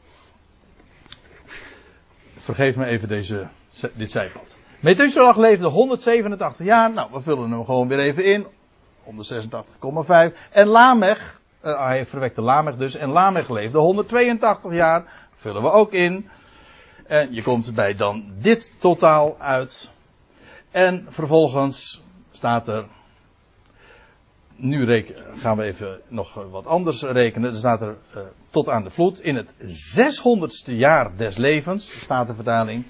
Vergeef 2.36 2.76
me 2.76 2.84
even 2.84 3.08
deze, 3.08 3.46
dit 3.94 4.10
zijpad. 4.10 4.56
Methuselah 4.86 5.36
leefde 5.36 5.66
187 5.66 6.64
jaar. 6.64 6.92
Nou, 6.92 7.08
we 7.12 7.20
vullen 7.20 7.50
hem 7.50 7.64
gewoon 7.64 7.88
weer 7.88 7.98
even 7.98 8.24
in. 8.24 8.46
186,5. 9.04 10.36
En 10.50 10.66
Lamech, 10.66 11.40
uh, 11.64 11.86
hij 11.86 12.06
verwekte 12.06 12.40
Lamech 12.40 12.76
dus. 12.76 12.94
En 12.94 13.08
Lamech 13.08 13.48
leefde 13.48 13.78
182 13.78 14.72
jaar. 14.72 15.28
Vullen 15.34 15.62
we 15.62 15.70
ook 15.70 15.92
in. 15.92 16.28
En 17.06 17.34
je 17.34 17.42
komt 17.42 17.74
bij 17.74 17.94
dan 17.94 18.32
dit 18.38 18.80
totaal 18.80 19.36
uit. 19.38 19.90
En 20.70 21.06
vervolgens 21.08 22.02
staat 22.30 22.68
er. 22.68 22.86
Nu 24.56 25.04
gaan 25.36 25.56
we 25.56 25.62
even 25.62 26.00
nog 26.08 26.34
wat 26.50 26.66
anders 26.66 27.02
rekenen. 27.02 27.50
Er 27.50 27.56
staat 27.56 27.80
er 27.80 27.96
uh, 28.16 28.22
tot 28.50 28.68
aan 28.68 28.82
de 28.82 28.90
vloed. 28.90 29.20
In 29.20 29.36
het 29.36 29.54
600ste 29.98 30.72
jaar 30.72 31.16
des 31.16 31.36
levens, 31.36 32.00
staat 32.00 32.26
de 32.26 32.34
vertaling 32.34 32.84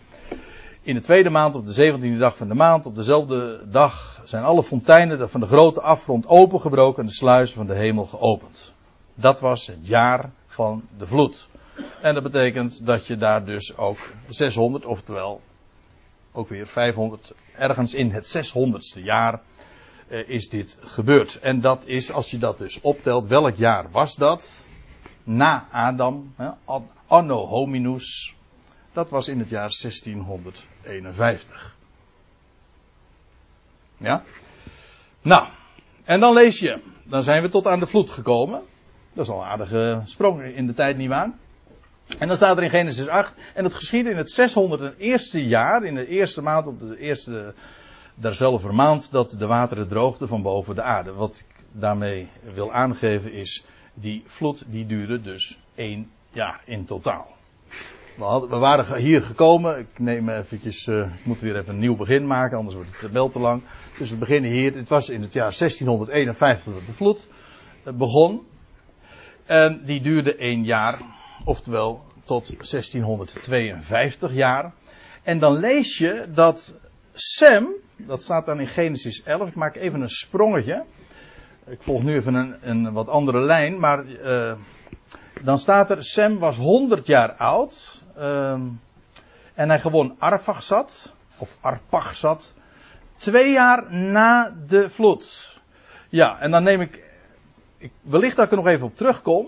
in 0.86 0.94
de 0.94 1.00
tweede 1.00 1.30
maand, 1.30 1.54
op 1.54 1.66
de 1.66 1.92
17e 1.92 2.18
dag 2.18 2.36
van 2.36 2.48
de 2.48 2.54
maand, 2.54 2.86
op 2.86 2.94
dezelfde 2.94 3.60
dag 3.70 4.20
zijn 4.24 4.44
alle 4.44 4.62
fonteinen 4.62 5.30
van 5.30 5.40
de 5.40 5.46
grote 5.46 5.80
afgrond 5.80 6.26
opengebroken 6.26 7.02
en 7.02 7.08
de 7.08 7.14
sluizen 7.14 7.56
van 7.56 7.66
de 7.66 7.74
hemel 7.74 8.04
geopend. 8.04 8.74
Dat 9.14 9.40
was 9.40 9.66
het 9.66 9.86
jaar 9.86 10.30
van 10.46 10.82
de 10.98 11.06
vloed. 11.06 11.48
En 12.02 12.14
dat 12.14 12.22
betekent 12.22 12.86
dat 12.86 13.06
je 13.06 13.16
daar 13.16 13.44
dus 13.44 13.76
ook 13.76 14.12
600, 14.28 14.84
oftewel 14.84 15.40
ook 16.32 16.48
weer 16.48 16.66
500, 16.66 17.32
ergens 17.56 17.94
in 17.94 18.10
het 18.10 18.36
600ste 18.36 19.02
jaar 19.02 19.40
eh, 20.08 20.28
is 20.28 20.48
dit 20.48 20.78
gebeurd. 20.80 21.38
En 21.40 21.60
dat 21.60 21.86
is, 21.86 22.12
als 22.12 22.30
je 22.30 22.38
dat 22.38 22.58
dus 22.58 22.80
optelt, 22.80 23.26
welk 23.26 23.54
jaar 23.54 23.90
was 23.90 24.16
dat? 24.16 24.64
Na 25.24 25.66
Adam, 25.70 26.34
anno 27.06 27.46
hominus, 27.46 28.35
dat 28.96 29.10
was 29.10 29.28
in 29.28 29.38
het 29.38 29.48
jaar 29.50 29.76
1651. 29.80 31.76
Ja? 33.96 34.22
Nou, 35.22 35.48
en 36.04 36.20
dan 36.20 36.34
lees 36.34 36.58
je, 36.58 36.82
dan 37.04 37.22
zijn 37.22 37.42
we 37.42 37.48
tot 37.48 37.66
aan 37.66 37.80
de 37.80 37.86
vloed 37.86 38.10
gekomen. 38.10 38.62
Dat 39.14 39.24
is 39.24 39.30
al 39.30 39.40
een 39.40 39.48
aardige 39.48 40.00
sprong 40.04 40.42
in 40.42 40.66
de 40.66 40.74
tijd, 40.74 40.96
niet 40.96 41.10
aan. 41.10 41.38
En 42.18 42.28
dan 42.28 42.36
staat 42.36 42.56
er 42.56 42.62
in 42.62 42.70
Genesis 42.70 43.08
8, 43.08 43.38
en 43.54 43.64
het 43.64 43.74
geschiedde 43.74 44.10
in 44.10 44.16
het 44.16 44.40
601ste 44.40 45.40
jaar, 45.40 45.84
in 45.84 45.94
de 45.94 46.06
eerste 46.06 46.42
maand, 46.42 46.66
op 46.66 46.80
de 46.80 46.98
eerste 46.98 47.54
derzelfde 48.14 48.72
maand, 48.72 49.10
dat 49.10 49.30
de 49.38 49.46
wateren 49.46 49.88
droogden 49.88 50.28
van 50.28 50.42
boven 50.42 50.74
de 50.74 50.82
aarde. 50.82 51.12
Wat 51.12 51.44
ik 51.48 51.64
daarmee 51.72 52.28
wil 52.54 52.72
aangeven 52.72 53.32
is, 53.32 53.64
die 53.94 54.22
vloed 54.26 54.64
die 54.66 54.86
duurde 54.86 55.20
dus 55.20 55.58
één 55.74 56.10
jaar 56.30 56.62
in 56.64 56.84
totaal. 56.84 57.36
We, 58.16 58.46
waren 58.48 58.96
hier 58.96 59.22
gekomen, 59.22 59.78
ik 59.78 59.98
neem 59.98 60.28
eventjes, 60.28 60.86
uh, 60.86 60.96
ik 60.98 61.24
moet 61.24 61.40
weer 61.40 61.56
even 61.56 61.74
een 61.74 61.80
nieuw 61.80 61.96
begin 61.96 62.26
maken, 62.26 62.56
anders 62.56 62.74
wordt 62.74 63.00
het 63.00 63.10
wel 63.10 63.28
te 63.28 63.38
lang. 63.38 63.62
Dus 63.98 64.10
we 64.10 64.16
beginnen 64.16 64.50
hier, 64.50 64.74
het 64.74 64.88
was 64.88 65.08
in 65.08 65.22
het 65.22 65.32
jaar 65.32 65.54
1651 65.58 66.72
dat 66.72 66.86
de 66.86 66.92
vloed 66.92 67.28
eh, 67.84 67.92
begon. 67.92 68.46
En 69.46 69.82
die 69.84 70.00
duurde 70.00 70.36
één 70.36 70.64
jaar, 70.64 71.00
oftewel 71.44 72.04
tot 72.24 72.46
1652 72.46 74.32
jaar. 74.32 74.72
En 75.22 75.38
dan 75.38 75.58
lees 75.58 75.98
je 75.98 76.26
dat 76.34 76.78
Sem, 77.12 77.74
dat 77.96 78.22
staat 78.22 78.46
dan 78.46 78.60
in 78.60 78.68
Genesis 78.68 79.22
11, 79.22 79.48
ik 79.48 79.54
maak 79.54 79.76
even 79.76 80.00
een 80.00 80.08
sprongetje. 80.08 80.84
Ik 81.66 81.82
volg 81.82 82.02
nu 82.02 82.14
even 82.14 82.34
een, 82.34 82.56
een 82.60 82.92
wat 82.92 83.08
andere 83.08 83.40
lijn, 83.40 83.78
maar 83.78 84.04
dan 85.42 85.58
staat 85.58 85.90
er, 85.90 86.04
Sem 86.04 86.38
was 86.38 86.56
100 86.56 87.06
jaar 87.06 87.32
oud. 87.32 88.04
Uh, 88.18 88.60
en 89.54 89.68
hij 89.68 89.80
gewoon 89.80 90.14
Arpachsat, 90.18 91.12
of 91.38 91.58
Arpachsat, 91.60 92.54
twee 93.16 93.52
jaar 93.52 93.94
na 93.94 94.54
de 94.66 94.90
vloed. 94.90 95.58
Ja, 96.08 96.40
en 96.40 96.50
dan 96.50 96.62
neem 96.62 96.80
ik, 96.80 97.04
ik, 97.78 97.92
wellicht 98.00 98.36
dat 98.36 98.44
ik 98.44 98.50
er 98.50 98.56
nog 98.56 98.66
even 98.66 98.86
op 98.86 98.94
terugkom, 98.94 99.46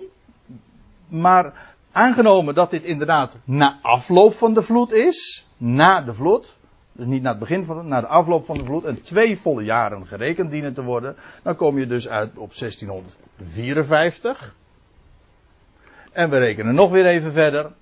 maar 1.08 1.74
aangenomen 1.92 2.54
dat 2.54 2.70
dit 2.70 2.84
inderdaad 2.84 3.38
na 3.44 3.78
afloop 3.82 4.34
van 4.34 4.54
de 4.54 4.62
vloed 4.62 4.92
is, 4.92 5.46
na 5.56 6.02
de 6.02 6.14
vloed, 6.14 6.58
dus 6.92 7.06
niet 7.06 7.22
na 7.22 7.30
het 7.30 7.38
begin 7.38 7.64
van, 7.64 7.88
na 7.88 8.00
de 8.00 8.06
afloop 8.06 8.44
van 8.44 8.58
de 8.58 8.64
vloed, 8.64 8.84
en 8.84 9.02
twee 9.02 9.38
volle 9.38 9.64
jaren 9.64 10.06
gerekend 10.06 10.50
dienen 10.50 10.74
te 10.74 10.82
worden, 10.82 11.16
dan 11.42 11.56
kom 11.56 11.78
je 11.78 11.86
dus 11.86 12.08
uit 12.08 12.30
op 12.36 12.52
1654. 12.58 14.54
En 16.18 16.30
we 16.30 16.38
rekenen 16.38 16.74
nog 16.74 16.90
weer 16.90 17.06
even 17.06 17.32
verder. 17.32 17.72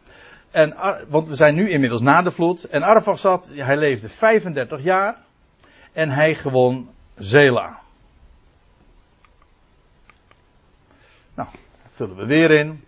En, 0.51 0.77
want 1.09 1.29
we 1.29 1.35
zijn 1.35 1.55
nu 1.55 1.71
inmiddels 1.71 2.01
na 2.01 2.23
de 2.23 2.31
vloed. 2.31 2.65
En 2.65 2.83
Arpachsad, 2.83 3.51
hij 3.53 3.77
leefde 3.77 4.09
35 4.09 4.83
jaar. 4.83 5.17
En 5.93 6.11
hij 6.11 6.35
gewon 6.35 6.89
Zela. 7.15 7.81
Nou, 11.35 11.49
vullen 11.91 12.17
we 12.17 12.27
weer 12.27 12.51
in. 12.51 12.85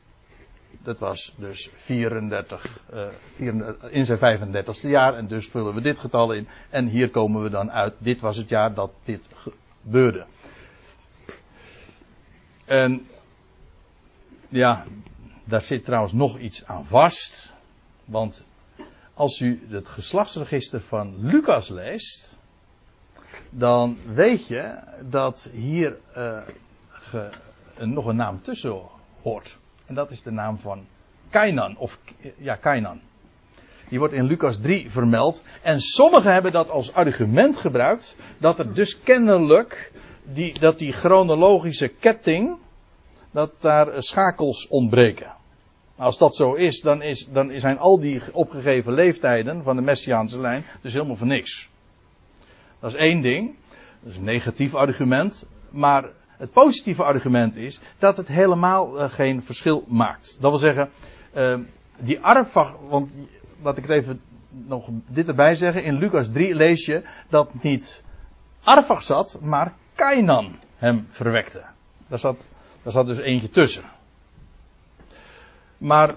Dat 0.82 0.99
was 0.99 1.34
dus 1.36 1.70
34, 1.74 2.80
uh, 2.94 3.07
34 3.34 3.90
in 3.90 4.05
zijn 4.05 4.18
35ste 4.18 4.88
jaar. 4.88 5.14
En 5.14 5.26
dus 5.26 5.49
vullen 5.49 5.74
we 5.74 5.80
dit 5.80 5.99
getal 5.99 6.32
in. 6.32 6.49
En 6.70 6.86
hier 6.86 7.11
komen 7.11 7.42
we 7.42 7.51
dan 7.51 7.70
uit. 7.70 7.94
Dit 7.99 8.20
was 8.20 8.36
het 8.36 8.49
jaar 8.49 8.74
dat 8.74 8.90
dit 9.05 9.30
gebeurde. 9.82 10.26
En 12.64 13.07
ja, 14.49 14.84
daar 15.49 15.61
zit 15.61 15.84
trouwens 15.84 16.12
nog 16.12 16.38
iets 16.38 16.66
aan 16.66 16.84
vast. 16.84 17.53
Want 18.05 18.44
als 19.14 19.40
u 19.40 19.66
het 19.68 19.88
geslachtsregister 19.88 20.80
van 20.80 21.26
Lucas 21.26 21.68
leest, 21.68 22.38
dan 23.51 23.96
weet 24.14 24.46
je 24.46 24.78
dat 25.09 25.51
hier 25.53 25.96
ge, 26.90 27.30
nog 27.78 28.07
een 28.07 28.16
naam 28.16 28.42
tussen 28.42 28.80
hoort. 29.22 29.59
En 29.86 29.94
dat 29.94 30.11
is 30.11 30.22
de 30.22 30.30
naam 30.30 30.59
van 30.59 30.86
Kainan, 31.30 31.76
of 31.76 31.99
ja, 32.36 32.55
Kainan. 32.55 33.01
Die 33.88 33.99
wordt 33.99 34.14
in 34.14 34.24
Lucas 34.24 34.59
3 34.61 34.90
vermeld. 34.90 35.42
En 35.62 35.80
sommigen 35.80 36.32
hebben 36.32 36.53
dat 36.53 36.70
als 36.70 36.92
argument 36.92 37.57
gebruikt. 37.57 38.16
Dat 38.38 38.59
er 38.59 38.74
dus 38.74 39.01
kennelijk 39.01 39.92
die, 40.22 40.59
dat 40.59 40.78
die 40.78 40.92
chronologische 40.92 41.88
ketting. 41.88 42.59
Dat 43.30 43.61
daar 43.61 44.03
schakels 44.03 44.68
ontbreken. 44.68 45.38
Als 45.99 46.18
dat 46.18 46.36
zo 46.36 46.55
is 46.55 46.80
dan, 46.80 47.03
is, 47.03 47.28
dan 47.32 47.53
zijn 47.61 47.78
al 47.78 48.01
die 48.01 48.22
opgegeven 48.32 48.92
leeftijden 48.92 49.62
van 49.62 49.76
de 49.76 49.82
Messiaanse 49.82 50.40
lijn 50.40 50.64
dus 50.80 50.92
helemaal 50.92 51.16
voor 51.16 51.26
niks. 51.26 51.68
Dat 52.80 52.90
is 52.90 52.96
één 52.96 53.20
ding. 53.20 53.55
Dat 54.01 54.11
is 54.11 54.16
een 54.16 54.24
negatief 54.24 54.74
argument. 54.74 55.46
Maar 55.70 56.09
het 56.36 56.53
positieve 56.53 57.03
argument 57.03 57.57
is 57.57 57.80
dat 57.99 58.16
het 58.16 58.28
helemaal 58.28 58.96
uh, 58.96 59.11
geen 59.11 59.42
verschil 59.42 59.84
maakt. 59.88 60.36
Dat 60.40 60.51
wil 60.51 60.61
zeggen, 60.61 60.90
uh, 61.34 61.59
die 61.99 62.20
Arfach, 62.20 62.76
want 62.88 63.14
laat 63.62 63.76
ik 63.76 63.82
het 63.82 63.92
even 63.92 64.20
nog 64.51 64.88
dit 65.07 65.28
erbij 65.28 65.55
zeggen. 65.55 65.84
In 65.84 65.94
Lucas 65.94 66.32
3 66.32 66.55
lees 66.55 66.84
je 66.84 67.03
dat 67.28 67.62
niet 67.62 68.03
Arfach 68.62 69.03
zat, 69.03 69.38
maar 69.42 69.74
Kainan 69.94 70.59
hem 70.76 71.07
verwekte. 71.11 71.62
Daar 72.09 72.18
zat, 72.18 72.46
daar 72.82 72.92
zat 72.92 73.07
dus 73.07 73.18
eentje 73.18 73.49
tussen. 73.49 73.96
Maar 75.79 76.14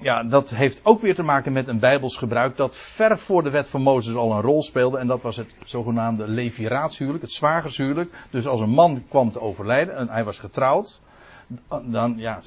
ja, 0.00 0.22
dat 0.22 0.50
heeft 0.50 0.80
ook 0.84 1.00
weer 1.00 1.14
te 1.14 1.22
maken 1.22 1.52
met 1.52 1.68
een 1.68 1.78
bijbels 1.78 2.16
gebruik 2.16 2.56
dat 2.56 2.76
ver 2.76 3.18
voor 3.18 3.42
de 3.42 3.50
wet 3.50 3.68
van 3.68 3.82
Mozes 3.82 4.14
al 4.14 4.32
een 4.32 4.40
rol 4.40 4.62
speelde. 4.62 4.98
En 4.98 5.06
dat 5.06 5.22
was 5.22 5.36
het 5.36 5.56
zogenaamde 5.64 6.28
leviraatshuwelijk, 6.28 7.22
het 7.22 7.32
zwagershuwelijk. 7.32 8.26
Dus 8.30 8.46
als 8.46 8.60
een 8.60 8.70
man 8.70 9.04
kwam 9.08 9.30
te 9.30 9.40
overlijden 9.40 9.96
en 9.96 10.08
hij 10.08 10.24
was 10.24 10.38
getrouwd, 10.38 11.00
dan, 11.82 12.14
ja, 12.16 12.40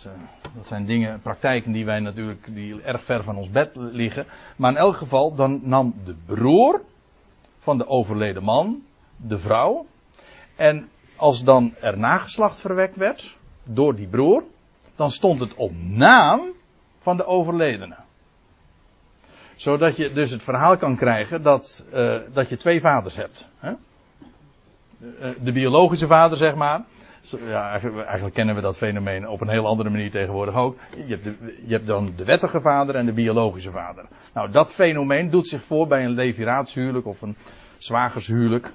dat 0.56 0.68
zijn 0.68 0.86
dingen, 0.86 1.22
praktijken 1.22 1.72
die 1.72 1.86
wij 1.86 2.00
natuurlijk, 2.00 2.56
die 2.56 2.82
erg 2.82 3.04
ver 3.04 3.24
van 3.24 3.38
ons 3.38 3.50
bed 3.50 3.70
liggen. 3.76 4.26
Maar 4.56 4.72
in 4.72 4.78
elk 4.78 4.96
geval, 4.96 5.36
dan 5.36 5.60
nam 5.64 5.94
de 6.04 6.16
broer 6.26 6.82
van 7.58 7.78
de 7.78 7.88
overleden 7.88 8.44
man 8.44 8.84
de 9.18 9.38
vrouw. 9.38 9.86
En 10.56 10.90
als 11.16 11.44
dan 11.44 11.74
er 11.80 11.98
nageslacht 11.98 12.60
verwekt 12.60 12.96
werd 12.96 13.38
door 13.64 13.96
die 13.96 14.08
broer, 14.08 14.44
dan 15.02 15.12
stond 15.12 15.40
het 15.40 15.56
op 15.56 15.72
naam 15.88 16.42
van 17.00 17.18
de 17.18 17.26
overledene. 17.26 17.96
Zodat 19.56 19.96
je 19.96 20.14
dus 20.14 20.32
het 20.32 20.44
verhaal 20.44 20.78
kan 20.78 20.96
krijgen 20.96 21.44
dat, 21.44 21.86
uh, 21.94 22.20
dat 22.34 22.50
je 22.50 22.58
twee 22.58 22.82
vaders 22.82 23.16
hebt. 23.16 23.48
Hè? 23.60 23.74
De, 24.98 25.16
eh, 25.20 25.30
de 25.44 25.52
biologische 25.52 26.08
vader, 26.08 26.38
zeg 26.38 26.56
maar. 26.56 26.84
Ja, 27.48 27.70
eigenlijk, 27.72 28.34
kennen 28.34 28.56
we 28.56 28.62
dat 28.62 28.78
fenomeen 28.78 29.28
op 29.28 29.42
een 29.42 29.50
heel 29.50 29.68
andere 29.68 29.90
manier 29.90 30.12
tegenwoordig 30.12 30.56
ook. 30.56 30.78
Je 31.06 31.18
hebt, 31.18 31.24
je 31.68 31.74
hebt, 31.74 31.86
dan 31.86 32.14
de 32.16 32.26
wettige 32.26 32.62
vader 32.62 32.96
en 32.96 33.06
de 33.06 33.14
biologische 33.14 33.72
vader. 33.72 34.06
Nou, 34.34 34.52
dat 34.52 34.74
fenomeen 34.74 35.30
doet 35.30 35.48
zich 35.48 35.64
voor 35.64 35.88
bij 35.88 36.04
een 36.04 36.14
leviraatshuwelijk 36.14 37.06
of 37.06 37.22
een 37.22 37.36
zwagershuwelijk. 37.78 38.72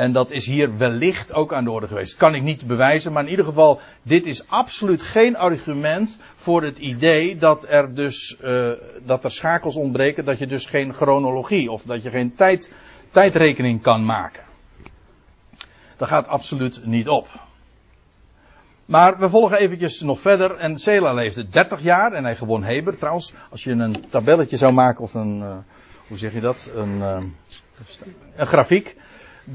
En 0.00 0.12
dat 0.12 0.30
is 0.30 0.46
hier 0.46 0.76
wellicht 0.76 1.32
ook 1.32 1.52
aan 1.52 1.64
de 1.64 1.70
orde 1.70 1.86
geweest. 1.86 2.16
Kan 2.16 2.34
ik 2.34 2.42
niet 2.42 2.66
bewijzen, 2.66 3.12
maar 3.12 3.22
in 3.22 3.30
ieder 3.30 3.44
geval, 3.44 3.80
dit 4.02 4.26
is 4.26 4.48
absoluut 4.48 5.02
geen 5.02 5.36
argument 5.36 6.20
voor 6.34 6.62
het 6.62 6.78
idee 6.78 7.36
dat 7.36 7.68
er 7.68 7.94
dus, 7.94 8.36
uh, 8.42 8.70
dat 9.04 9.24
er 9.24 9.30
schakels 9.30 9.76
ontbreken, 9.76 10.24
dat 10.24 10.38
je 10.38 10.46
dus 10.46 10.66
geen 10.66 10.94
chronologie 10.94 11.70
of 11.70 11.82
dat 11.82 12.02
je 12.02 12.10
geen 12.10 12.34
tijd, 12.34 12.74
tijdrekening 13.10 13.82
kan 13.82 14.04
maken. 14.04 14.42
Dat 15.96 16.08
gaat 16.08 16.26
absoluut 16.26 16.80
niet 16.84 17.08
op. 17.08 17.28
Maar 18.84 19.18
we 19.18 19.28
volgen 19.28 19.58
eventjes 19.58 20.00
nog 20.00 20.20
verder. 20.20 20.56
En 20.56 20.78
Sela 20.78 21.12
leefde 21.12 21.48
30 21.48 21.82
jaar 21.82 22.12
en 22.12 22.24
hij 22.24 22.36
gewon 22.36 22.62
Heber. 22.62 22.98
Trouwens, 22.98 23.34
als 23.50 23.64
je 23.64 23.70
een 23.70 24.04
tabelletje 24.08 24.56
zou 24.56 24.72
maken 24.72 25.02
of 25.02 25.14
een, 25.14 25.38
uh, 25.38 25.56
hoe 26.08 26.18
zeg 26.18 26.32
je 26.32 26.40
dat? 26.40 26.70
Een, 26.74 26.96
uh, 26.96 27.22
een 28.36 28.46
grafiek 28.46 28.96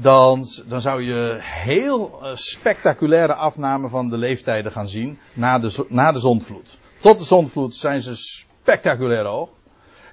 dan, 0.00 0.44
dan 0.66 0.80
zou 0.80 1.02
je 1.02 1.36
heel 1.40 2.18
uh, 2.22 2.34
spectaculaire 2.34 3.34
afname 3.34 3.88
van 3.88 4.08
de 4.08 4.16
leeftijden 4.16 4.72
gaan 4.72 4.88
zien 4.88 5.18
na 5.32 5.58
de, 5.58 5.86
na 5.88 6.12
de 6.12 6.18
zondvloed. 6.18 6.78
Tot 7.00 7.18
de 7.18 7.24
zondvloed 7.24 7.74
zijn 7.74 8.02
ze 8.02 8.16
spectaculair 8.16 9.24
hoog. 9.24 9.48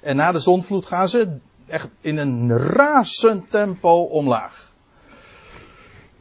En 0.02 0.16
na 0.16 0.32
de 0.32 0.38
zondvloed 0.38 0.86
gaan 0.86 1.08
ze 1.08 1.38
echt 1.66 1.88
in 2.00 2.16
een 2.16 2.58
razend 2.58 3.50
tempo 3.50 4.02
omlaag. 4.02 4.72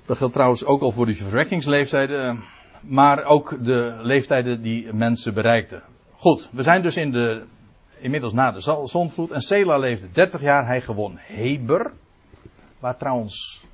Dat 0.06 0.18
geldt 0.18 0.34
trouwens 0.34 0.66
ook 0.66 0.82
al 0.82 0.92
voor 0.92 1.06
die 1.06 1.18
verwekkingsleeftijden. 1.18 2.44
maar 2.82 3.24
ook 3.24 3.64
de 3.64 3.98
leeftijden 4.02 4.62
die 4.62 4.94
mensen 4.94 5.34
bereikten. 5.34 5.84
Goed, 6.16 6.50
we 6.52 6.64
zijn 6.64 6.82
dus 6.82 6.98
in 6.98 7.12
de, 7.12 7.44
inmiddels 8.00 8.34
na 8.34 8.52
de 8.52 8.62
zondvloed. 8.84 9.32
En 9.32 9.42
Sela 9.42 9.78
leefde 9.78 10.12
30 10.12 10.42
jaar. 10.42 10.66
Hij 10.66 10.82
gewon 10.82 11.18
Heber. 11.18 11.92
Waar 12.84 12.98
trouwens 12.98 13.66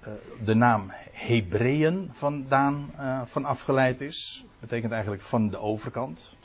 uh, 0.00 0.12
de 0.44 0.54
naam 0.54 0.92
Hebreeën 1.12 2.08
vandaan 2.12 2.90
uh, 2.98 3.22
van 3.24 3.44
afgeleid 3.44 4.00
is. 4.00 4.44
Betekent 4.60 4.92
eigenlijk 4.92 5.22
van 5.22 5.48
de 5.48 5.58
overkant. 5.58 6.36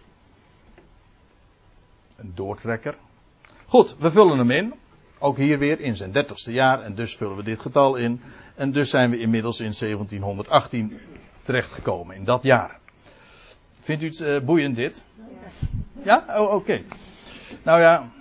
Een 2.16 2.32
doortrekker. 2.36 2.98
Goed, 3.66 3.96
we 4.00 4.12
vullen 4.12 4.38
hem 4.38 4.52
in. 4.52 4.74
Ook 5.20 5.38
hier 5.38 5.58
weer 5.58 5.80
in 5.80 5.96
zijn 5.96 6.12
dertigste 6.12 6.52
jaar. 6.52 6.82
En 6.82 6.96
dus 6.96 7.16
vullen 7.16 7.36
we 7.36 7.44
dit 7.44 7.60
getal 7.60 7.96
in. 7.96 8.22
En 8.56 8.72
dus 8.72 8.90
zijn 8.90 9.10
we 9.10 9.20
inmiddels 9.20 9.60
in 9.60 9.74
1718 9.80 11.00
terechtgekomen. 11.42 12.16
In 12.16 12.24
dat 12.24 12.44
jaar. 12.44 12.80
Vindt 13.82 14.04
u 14.04 14.08
het 14.08 14.20
uh, 14.20 14.46
boeiend 14.46 14.76
dit? 14.76 15.06
Ja? 16.04 16.26
Oh, 16.28 16.54
oké. 16.54 16.84
Nou 17.64 17.80
ja. 17.80 18.12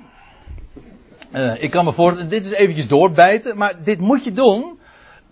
Uh, 1.37 1.63
ik 1.63 1.71
kan 1.71 1.85
me 1.85 1.93
voorstellen, 1.93 2.31
dit 2.31 2.45
is 2.45 2.53
eventjes 2.53 2.89
doorbijten. 2.89 3.57
Maar 3.57 3.83
dit 3.85 3.99
moet 3.99 4.25
je 4.25 4.33
doen. 4.33 4.79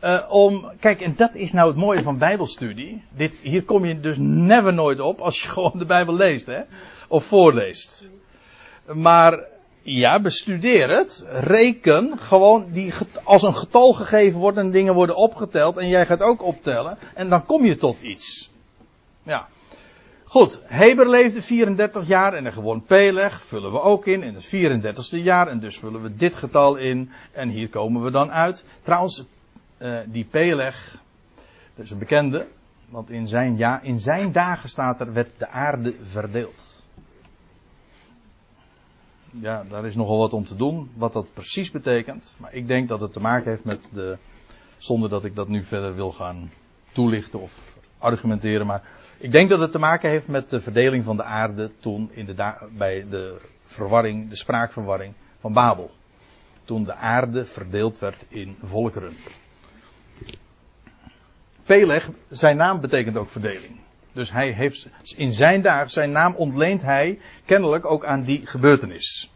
Uh, 0.02 0.26
om, 0.28 0.72
kijk, 0.80 1.00
en 1.00 1.14
dat 1.16 1.34
is 1.34 1.52
nou 1.52 1.68
het 1.68 1.76
mooie 1.76 2.02
van 2.02 2.18
Bijbelstudie. 2.18 3.05
Dit, 3.16 3.38
hier 3.38 3.64
kom 3.64 3.84
je 3.84 4.00
dus 4.00 4.16
never 4.18 4.74
nooit 4.74 5.00
op 5.00 5.20
als 5.20 5.42
je 5.42 5.48
gewoon 5.55 5.78
de 5.78 5.84
Bijbel 5.84 6.14
leest, 6.14 6.46
hè? 6.46 6.61
Of 7.09 7.24
voorleest. 7.24 8.11
Maar 8.86 9.44
ja, 9.82 10.20
bestudeer 10.20 10.88
het. 10.88 11.26
Reken 11.28 12.18
gewoon 12.18 12.66
die 12.72 12.92
als 13.24 13.42
een 13.42 13.57
getal 13.57 13.92
gegeven 13.92 14.40
wordt 14.40 14.59
en 14.59 14.70
dingen 14.70 14.94
worden 14.94 15.16
opgeteld 15.16 15.76
en 15.76 15.88
jij 15.88 16.07
gaat 16.07 16.22
ook 16.22 16.42
optellen. 16.42 16.98
En 17.14 17.28
dan 17.28 17.44
kom 17.44 17.64
je 17.64 17.76
tot 17.76 18.00
iets. 18.00 18.50
Ja. 19.22 19.48
Goed, 20.35 20.61
Heber 20.64 21.09
leefde 21.09 21.43
34 21.43 22.07
jaar 22.07 22.35
en 22.35 22.47
er 22.47 22.53
gewoon 22.53 22.85
Peleg 22.85 23.45
vullen 23.45 23.72
we 23.72 23.80
ook 23.80 24.07
in 24.07 24.22
in 24.22 24.35
het 24.35 24.47
34ste 24.47 25.22
jaar. 25.22 25.49
En 25.49 25.61
dus 25.61 25.78
vullen 25.78 26.03
we 26.03 26.14
dit 26.14 26.37
getal 26.37 26.76
in 26.76 27.11
en 27.32 27.49
hier 27.49 27.68
komen 27.68 28.03
we 28.03 28.11
dan 28.11 28.30
uit. 28.30 28.64
Trouwens, 28.82 29.24
uh, 29.78 29.99
die 30.07 30.24
Peleg, 30.24 30.99
dat 31.74 31.85
is 31.85 31.91
een 31.91 31.99
bekende, 31.99 32.47
want 32.89 33.11
in 33.11 33.28
zijn, 33.28 33.57
ja, 33.57 33.82
in 33.82 34.01
zijn 34.01 34.32
dagen 34.32 34.68
staat 34.68 35.01
er, 35.01 35.12
werd 35.12 35.39
de 35.39 35.49
aarde 35.49 35.95
verdeeld 36.11 36.87
ja, 39.41 39.64
daar 39.68 39.87
is 39.87 39.95
nogal 39.95 40.18
wat 40.18 40.32
om 40.32 40.45
te 40.45 40.57
doen, 40.57 40.91
wat 40.97 41.12
dat 41.12 41.32
precies 41.35 41.70
betekent. 41.70 42.35
Maar 42.39 42.55
ik 42.55 42.66
denk 42.66 42.89
dat 42.89 43.01
het 43.01 43.12
te 43.12 43.20
maken 43.20 43.51
heeft 43.51 43.64
met 43.64 43.89
de, 43.93 44.18
zonder 44.76 45.11
dat 45.11 45.24
ik 45.24 45.35
dat 45.35 45.49
nu 45.49 45.62
verder 45.62 45.95
wil 45.95 46.12
gaan 46.12 46.51
toelichten 46.93 47.41
of 47.41 47.76
argumenteren, 47.99 48.66
maar 48.66 48.82
ik 49.18 49.32
denk 49.32 49.48
dat 49.48 49.60
het 49.60 49.72
te 49.72 49.78
maken 49.78 50.10
heeft 50.10 50.28
met 50.28 50.48
de 50.48 50.60
verdeling 50.60 51.04
van 51.04 51.16
de 51.16 51.22
aarde 51.22 51.70
toen 51.80 52.10
in 52.12 52.26
de 52.26 52.54
bij 52.70 53.06
de 53.10 53.40
verwarring, 53.62 54.28
de 54.28 54.36
spraakverwarring 54.36 55.14
van 55.38 55.52
Babel. 55.52 55.90
Toen 56.64 56.84
de 56.84 56.94
aarde 56.94 57.44
verdeeld 57.44 57.98
werd 57.98 58.26
in 58.28 58.56
volkeren. 58.62 59.12
Peleg, 61.64 62.08
zijn 62.28 62.56
naam 62.56 62.80
betekent 62.80 63.16
ook 63.16 63.28
verdeling. 63.28 63.80
Dus 64.12 64.32
hij 64.32 64.52
heeft 64.52 64.88
in 65.16 65.32
zijn 65.32 65.62
dagen, 65.62 65.90
zijn 65.90 66.10
naam 66.10 66.34
ontleent 66.34 66.82
hij 66.82 67.20
kennelijk 67.44 67.84
ook 67.86 68.04
aan 68.04 68.22
die 68.22 68.46
gebeurtenis. 68.46 69.30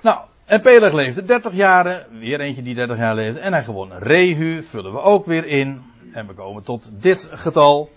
Nou, 0.00 0.24
en 0.52 0.60
Peleg 0.60 0.92
leefde 0.92 1.24
30 1.24 1.52
jaren, 1.52 2.06
weer 2.18 2.40
eentje 2.40 2.62
die 2.62 2.74
30 2.74 2.96
jaar 2.96 3.14
leefde, 3.14 3.40
en 3.40 3.52
hij 3.52 3.64
gewon 3.64 3.92
Rehu, 3.98 4.62
vullen 4.62 4.92
we 4.92 5.00
ook 5.00 5.26
weer 5.26 5.46
in. 5.46 5.82
En 6.12 6.26
we 6.26 6.34
komen 6.34 6.62
tot 6.62 7.02
dit 7.02 7.28
getal. 7.32 7.90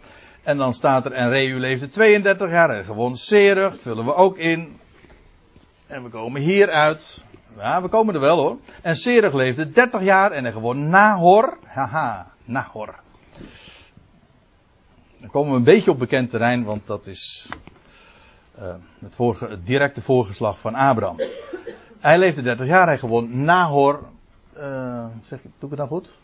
En 0.43 0.57
dan 0.57 0.73
staat 0.73 1.05
er, 1.05 1.11
en 1.11 1.29
Rehu 1.29 1.59
leefde 1.59 1.87
32 1.87 2.51
jaar, 2.51 2.69
en 2.69 2.85
gewon 2.85 3.15
Serug, 3.15 3.79
vullen 3.81 4.05
we 4.05 4.13
ook 4.13 4.37
in. 4.37 4.79
En 5.87 6.03
we 6.03 6.09
komen 6.09 6.41
hier 6.41 6.69
uit. 6.69 7.23
Ja, 7.57 7.81
we 7.81 7.87
komen 7.87 8.13
er 8.13 8.19
wel 8.19 8.37
hoor. 8.37 8.57
En 8.81 8.95
Serug 8.95 9.33
leefde 9.33 9.69
30 9.69 10.03
jaar 10.03 10.31
en 10.31 10.43
hij 10.43 10.53
gewon 10.53 10.89
Nahor. 10.89 11.57
Haha, 11.65 12.31
Nahor. 12.45 12.95
Dan 15.19 15.29
komen 15.29 15.51
we 15.51 15.57
een 15.57 15.63
beetje 15.63 15.91
op 15.91 15.99
bekend 15.99 16.29
terrein, 16.29 16.63
want 16.63 16.87
dat 16.87 17.07
is 17.07 17.49
uh, 18.59 18.75
het, 18.99 19.15
vorige, 19.15 19.45
het, 19.45 19.65
directe 19.65 20.01
voorgeslag 20.01 20.59
van 20.59 20.75
Abraham. 20.75 21.17
Hij 22.05 22.17
leefde 22.17 22.41
30 22.41 22.67
jaar, 22.67 22.87
hij 22.87 22.97
gewoon 22.97 23.43
Nahor. 23.43 24.03
Uh, 24.57 25.05
zeg, 25.23 25.41
doe 25.41 25.51
ik 25.59 25.69
het 25.69 25.77
nou 25.77 25.87
goed? 25.87 26.19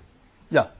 Ja. 0.47 0.71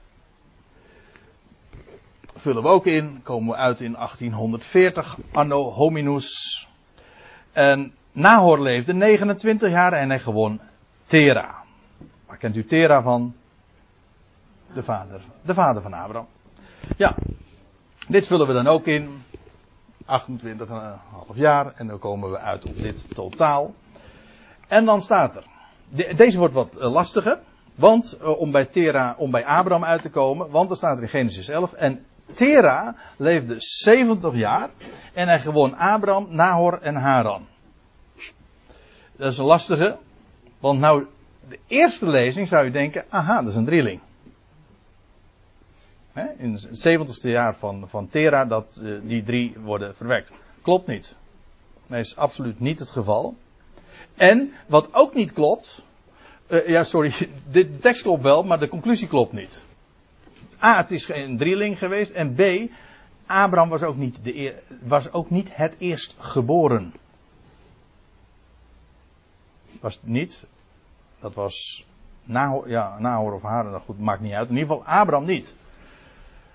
Vullen 2.34 2.62
we 2.62 2.68
ook 2.68 2.86
in, 2.86 3.20
komen 3.22 3.50
we 3.50 3.56
uit 3.56 3.80
in 3.80 3.92
1840, 3.92 5.18
anno 5.32 5.70
hominus. 5.70 6.68
En 7.52 7.94
Nahor 8.12 8.60
leefde 8.60 8.92
29 8.92 9.70
jaar 9.70 9.92
en 9.92 10.08
hij 10.08 10.20
gewoon 10.20 10.60
Tera. 11.04 11.54
Waar 12.26 12.36
kent 12.36 12.56
u 12.56 12.64
Tera 12.64 13.02
van? 13.02 13.34
De 14.74 14.82
vader. 14.82 15.20
De 15.42 15.54
vader 15.54 15.82
van 15.82 15.92
Abraham. 15.92 16.26
Ja, 16.96 17.16
dit 18.08 18.26
vullen 18.26 18.46
we 18.46 18.52
dan 18.52 18.66
ook 18.66 18.86
in. 18.86 19.22
28,5 20.02 20.06
jaar. 21.34 21.72
En 21.76 21.86
dan 21.86 21.98
komen 21.98 22.30
we 22.30 22.38
uit 22.38 22.64
op 22.64 22.76
dit 22.76 23.14
totaal. 23.14 23.74
En 24.72 24.84
dan 24.84 25.00
staat 25.00 25.36
er. 25.36 25.44
deze 26.16 26.38
wordt 26.38 26.54
wat 26.54 26.76
eh, 26.76 26.92
lastiger. 26.92 27.38
Want 27.74 28.18
uh, 28.20 28.40
om 28.40 28.50
bij 28.50 28.64
Tera, 28.64 29.14
om 29.18 29.30
bij 29.30 29.44
Abraham 29.44 29.84
uit 29.84 30.02
te 30.02 30.10
komen. 30.10 30.50
Want 30.50 30.70
er 30.70 30.76
staat 30.76 30.96
er 30.96 31.02
in 31.02 31.08
Genesis 31.08 31.48
11. 31.48 31.72
En 31.72 32.04
Tera 32.32 32.96
leefde 33.16 33.54
70 33.58 34.34
jaar. 34.34 34.70
En 35.12 35.28
hij 35.28 35.40
gewoon 35.40 35.74
Abraham, 35.74 36.34
Nahor 36.34 36.78
en 36.80 36.94
Haran. 36.94 37.46
Dat 39.16 39.32
is 39.32 39.38
een 39.38 39.44
lastige. 39.44 39.96
Want 40.60 40.80
nou, 40.80 41.06
de 41.48 41.58
eerste 41.66 42.08
lezing 42.08 42.48
zou 42.48 42.64
je 42.64 42.70
denken. 42.70 43.04
Aha, 43.08 43.40
dat 43.40 43.50
is 43.50 43.56
een 43.56 43.64
drieling 43.64 44.00
in 46.36 46.52
het 46.52 46.88
70ste 46.88 47.30
jaar 47.30 47.56
van, 47.56 47.88
van 47.88 48.08
Tera, 48.08 48.44
dat 48.44 48.80
uh, 48.82 49.00
die 49.02 49.22
drie 49.22 49.56
worden 49.60 49.94
verwekt. 49.94 50.32
Klopt 50.62 50.86
niet. 50.86 51.16
Dat 51.86 51.98
is 51.98 52.16
absoluut 52.16 52.60
niet 52.60 52.78
het 52.78 52.90
geval. 52.90 53.36
En 54.22 54.52
wat 54.66 54.94
ook 54.94 55.14
niet 55.14 55.32
klopt. 55.32 55.84
Uh, 56.48 56.68
ja, 56.68 56.84
sorry, 56.84 57.12
de 57.52 57.78
tekst 57.78 58.02
klopt 58.02 58.22
wel, 58.22 58.42
maar 58.42 58.58
de 58.58 58.68
conclusie 58.68 59.08
klopt 59.08 59.32
niet. 59.32 59.62
A, 60.62 60.76
het 60.76 60.90
is 60.90 61.04
geen 61.04 61.36
drieling 61.36 61.78
geweest. 61.78 62.10
En 62.10 62.34
B, 62.34 62.70
Abraham 63.26 63.68
was 63.68 63.82
ook 63.82 63.96
niet, 63.96 64.24
de 64.24 64.62
was 64.82 65.12
ook 65.12 65.30
niet 65.30 65.56
het 65.56 65.76
eerstgeboren. 65.78 66.94
Was 69.80 69.94
het 69.94 70.06
niet. 70.06 70.44
Dat 71.20 71.34
was 71.34 71.86
Nahor, 72.24 72.68
ja, 72.68 72.98
Nahor 72.98 73.32
of 73.32 73.42
Haren, 73.42 73.72
dat 73.72 73.82
goed, 73.82 73.98
maakt 73.98 74.20
niet 74.20 74.32
uit. 74.32 74.48
In 74.48 74.56
ieder 74.56 74.76
geval 74.76 74.92
Abraham 74.92 75.26
niet. 75.26 75.56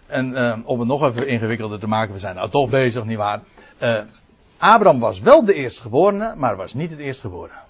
En 0.05 0.31
uh, 0.31 0.57
om 0.63 0.79
het 0.79 0.87
nog 0.87 1.03
even 1.03 1.27
ingewikkelder 1.27 1.79
te 1.79 1.87
maken, 1.87 2.13
we 2.13 2.19
zijn 2.19 2.35
nou 2.35 2.49
toch 2.49 2.69
bezig, 2.69 3.03
nietwaar? 3.03 3.41
Uh, 3.81 4.01
Abraham 4.57 4.99
was 4.99 5.19
wel 5.19 5.45
de 5.45 5.53
eerstgeborene, 5.53 6.35
maar 6.35 6.55
was 6.55 6.73
niet 6.73 6.89
het 6.89 6.99
eerstgeboren. 6.99 7.63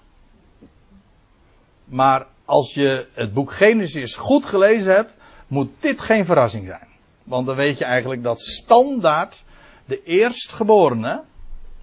Maar 1.84 2.26
als 2.44 2.74
je 2.74 3.08
het 3.12 3.32
boek 3.32 3.52
Genesis 3.52 4.16
goed 4.16 4.44
gelezen 4.44 4.94
hebt, 4.94 5.12
moet 5.46 5.70
dit 5.80 6.00
geen 6.00 6.24
verrassing 6.24 6.66
zijn. 6.66 6.88
Want 7.24 7.46
dan 7.46 7.56
weet 7.56 7.78
je 7.78 7.84
eigenlijk 7.84 8.22
dat 8.22 8.40
standaard 8.40 9.44
de 9.84 10.02
eerstgeborene, 10.02 11.24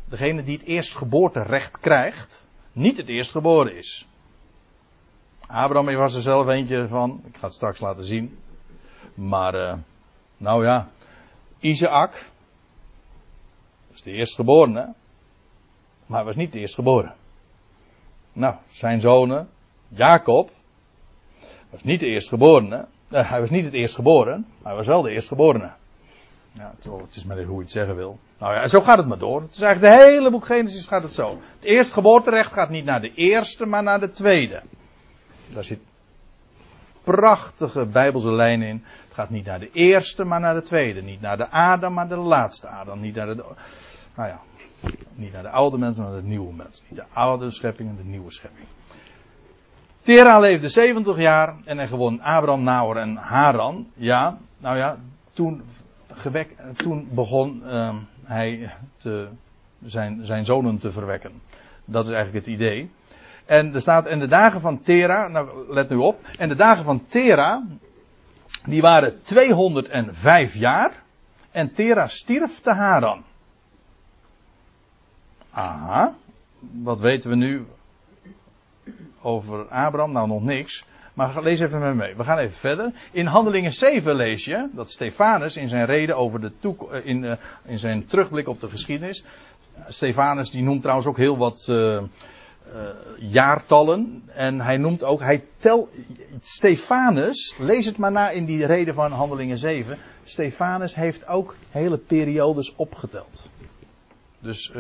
degene 0.10 0.44
die 0.44 0.58
het 0.58 0.68
eerstgeboorterecht 0.68 1.80
krijgt, 1.80 2.48
niet 2.72 2.98
het 2.98 3.08
eerstgeboren 3.08 3.78
is. 3.78 4.08
Abraham 5.48 5.96
was 5.96 6.16
er 6.16 6.22
zelf 6.22 6.48
eentje 6.48 6.88
van, 6.88 7.22
ik 7.28 7.38
ga 7.38 7.46
het 7.46 7.56
straks 7.56 7.80
laten 7.80 8.06
zien. 8.06 8.38
Maar 9.14 9.56
uh, 9.56 9.74
nou 10.38 10.66
ja, 10.66 10.90
Isaac. 11.60 12.34
De 14.06 14.12
eerstgeborene. 14.12 14.94
Maar 16.06 16.18
hij 16.18 16.26
was 16.26 16.36
niet 16.36 16.52
de 16.52 16.60
eerstgeboren. 16.60 17.16
Nou, 18.34 18.56
zijn 18.68 19.00
zonen, 19.00 19.50
Jacob, 19.88 20.50
was 21.70 21.84
niet 21.84 22.00
de 22.00 22.08
eerstgeborene. 22.08 22.86
Uh, 23.10 23.30
hij 23.30 23.40
was 23.40 23.50
niet 23.50 23.66
het 23.66 23.74
eerstgeboren, 23.74 24.46
maar 24.58 24.68
hij 24.68 24.76
was 24.76 24.88
wel 24.88 25.02
de 25.02 25.12
eerstgeborene. 25.12 25.72
Ja, 26.52 26.74
het 26.80 27.16
is 27.16 27.24
maar 27.24 27.44
hoe 27.44 27.56
je 27.56 27.62
het 27.62 27.72
zeggen 27.72 27.96
wil. 27.96 28.20
Nou 28.40 28.54
ja, 28.54 28.68
zo 28.68 28.82
gaat 28.82 28.98
het 28.98 29.08
maar 29.08 29.18
door. 29.18 29.42
Het 29.42 29.56
is 29.56 29.62
eigenlijk 29.62 29.96
de 29.96 30.04
hele 30.04 30.32
boek 30.32 30.46
Genesis 30.46 30.88
gaat 30.88 31.04
het 31.04 31.14
zo. 31.14 31.30
Het 31.30 31.64
eerstgeboorterecht 31.64 32.54
gaat 32.54 32.70
niet 32.70 32.86
naar 32.86 33.02
de 33.02 33.14
eerste, 33.14 33.66
maar 33.66 33.84
naar 33.84 34.00
de 34.00 34.12
tweede. 34.12 34.62
Daar 35.54 35.64
zit 35.64 35.80
prachtige 37.04 37.86
bijbelse 37.86 38.32
lijn 38.32 38.62
in 38.62 38.84
gaat 39.16 39.30
niet 39.30 39.46
naar 39.46 39.60
de 39.60 39.72
eerste, 39.72 40.24
maar 40.24 40.40
naar 40.40 40.54
de 40.54 40.62
tweede. 40.62 41.02
Niet 41.02 41.22
naar 41.22 41.38
de 41.38 41.50
Adam, 41.50 41.94
maar 41.94 42.08
de 42.08 42.18
laatste 42.18 42.68
Adam. 42.68 43.00
Niet 43.00 43.16
naar 43.16 43.36
de, 43.36 43.44
nou 44.16 44.30
ja, 44.30 44.40
niet 45.14 45.34
naar 45.34 45.44
de 45.44 45.50
oude 45.50 45.78
mens, 45.78 45.98
maar 45.98 46.12
naar 46.12 46.22
de 46.22 46.28
nieuwe 46.28 46.54
mens. 46.54 46.84
Niet 46.88 47.00
de 47.00 47.06
oude 47.14 47.50
schepping 47.50 47.90
en 47.90 47.96
de 47.96 48.04
nieuwe 48.04 48.32
schepping. 48.32 48.68
Tera 50.02 50.40
leefde 50.40 50.70
70 50.70 51.18
jaar 51.18 51.56
en 51.66 51.78
hij 51.78 51.88
gewon 51.88 52.22
Abraham, 52.22 52.64
Naor 52.64 52.98
en 52.98 53.16
Haran. 53.16 53.88
Ja, 53.94 54.38
nou 54.58 54.78
ja, 54.78 54.98
toen, 55.34 55.64
gewek, 56.12 56.56
toen 56.76 57.08
begon 57.12 57.62
uh, 57.66 57.96
hij 58.24 58.74
zijn, 59.86 60.26
zijn 60.26 60.46
zonen 60.46 60.78
te 60.78 60.92
verwekken. 60.92 61.42
Dat 61.86 62.08
is 62.08 62.14
eigenlijk 62.14 62.46
het 62.46 62.56
idee. 62.56 62.92
En 63.46 63.74
er 63.74 63.82
staat, 63.82 64.06
en 64.06 64.20
de 64.20 64.28
dagen 64.28 64.62
van 64.62 64.80
Tera, 64.80 65.28
nou 65.28 65.74
let 65.74 65.90
nu 65.90 65.96
op, 65.96 66.20
en 66.38 66.50
de 66.50 66.56
dagen 66.56 66.84
van 66.84 67.06
Tera, 67.06 67.64
die 68.66 68.82
waren 68.82 69.22
205 69.22 70.56
jaar, 70.56 71.04
en 71.52 71.72
Tera 71.72 72.08
stierf 72.08 72.60
te 72.60 72.72
Haran. 72.72 73.24
Aha, 75.56 76.16
wat 76.84 77.00
weten 77.00 77.30
we 77.30 77.36
nu 77.36 77.66
over 79.22 79.68
Abraham? 79.68 80.12
Nou, 80.12 80.28
nog 80.28 80.44
niks. 80.44 80.86
Maar 81.14 81.44
lees 81.44 81.60
even 81.60 81.80
met 81.80 81.90
me 81.90 81.96
mee. 81.96 82.16
We 82.16 82.24
gaan 82.24 82.38
even 82.38 82.58
verder. 82.58 82.92
In 83.12 83.26
Handelingen 83.26 83.74
7 83.74 84.16
lees 84.16 84.46
je 84.46 84.70
dat 84.72 84.92
Stefanus 84.92 85.58
in 85.58 85.70
zijn 85.70 85.86
reden 85.86 86.18
over 86.18 86.42
de 86.42 86.52
eh, 86.62 87.06
in, 87.06 87.24
uh, 87.24 87.34
in 87.66 87.80
zijn 87.80 88.06
terugblik 88.06 88.48
op 88.48 88.60
de 88.60 88.70
geschiedenis. 88.70 89.26
Stefanus 89.88 90.52
die 90.52 90.64
noemt 90.64 90.82
trouwens 90.82 91.08
ook 91.08 91.18
heel 91.18 91.38
wat 91.38 91.68
uh, 91.70 92.04
jaartallen. 93.18 94.24
En 94.34 94.62
hij 94.62 94.78
noemt 94.78 95.04
ook, 95.04 95.20
hij 95.20 95.44
tel, 95.58 95.90
Stefanus, 96.40 97.56
lees 97.58 97.86
het 97.86 97.98
maar 97.98 98.12
na 98.12 98.30
in 98.30 98.46
die 98.46 98.66
reden 98.66 98.94
van 98.94 99.12
Handelingen 99.12 99.58
7. 99.58 99.98
Stefanus 100.24 100.96
heeft 100.96 101.28
ook 101.28 101.56
hele 101.70 101.98
periodes 101.98 102.76
opgeteld. 102.76 103.50
Dus 104.40 104.72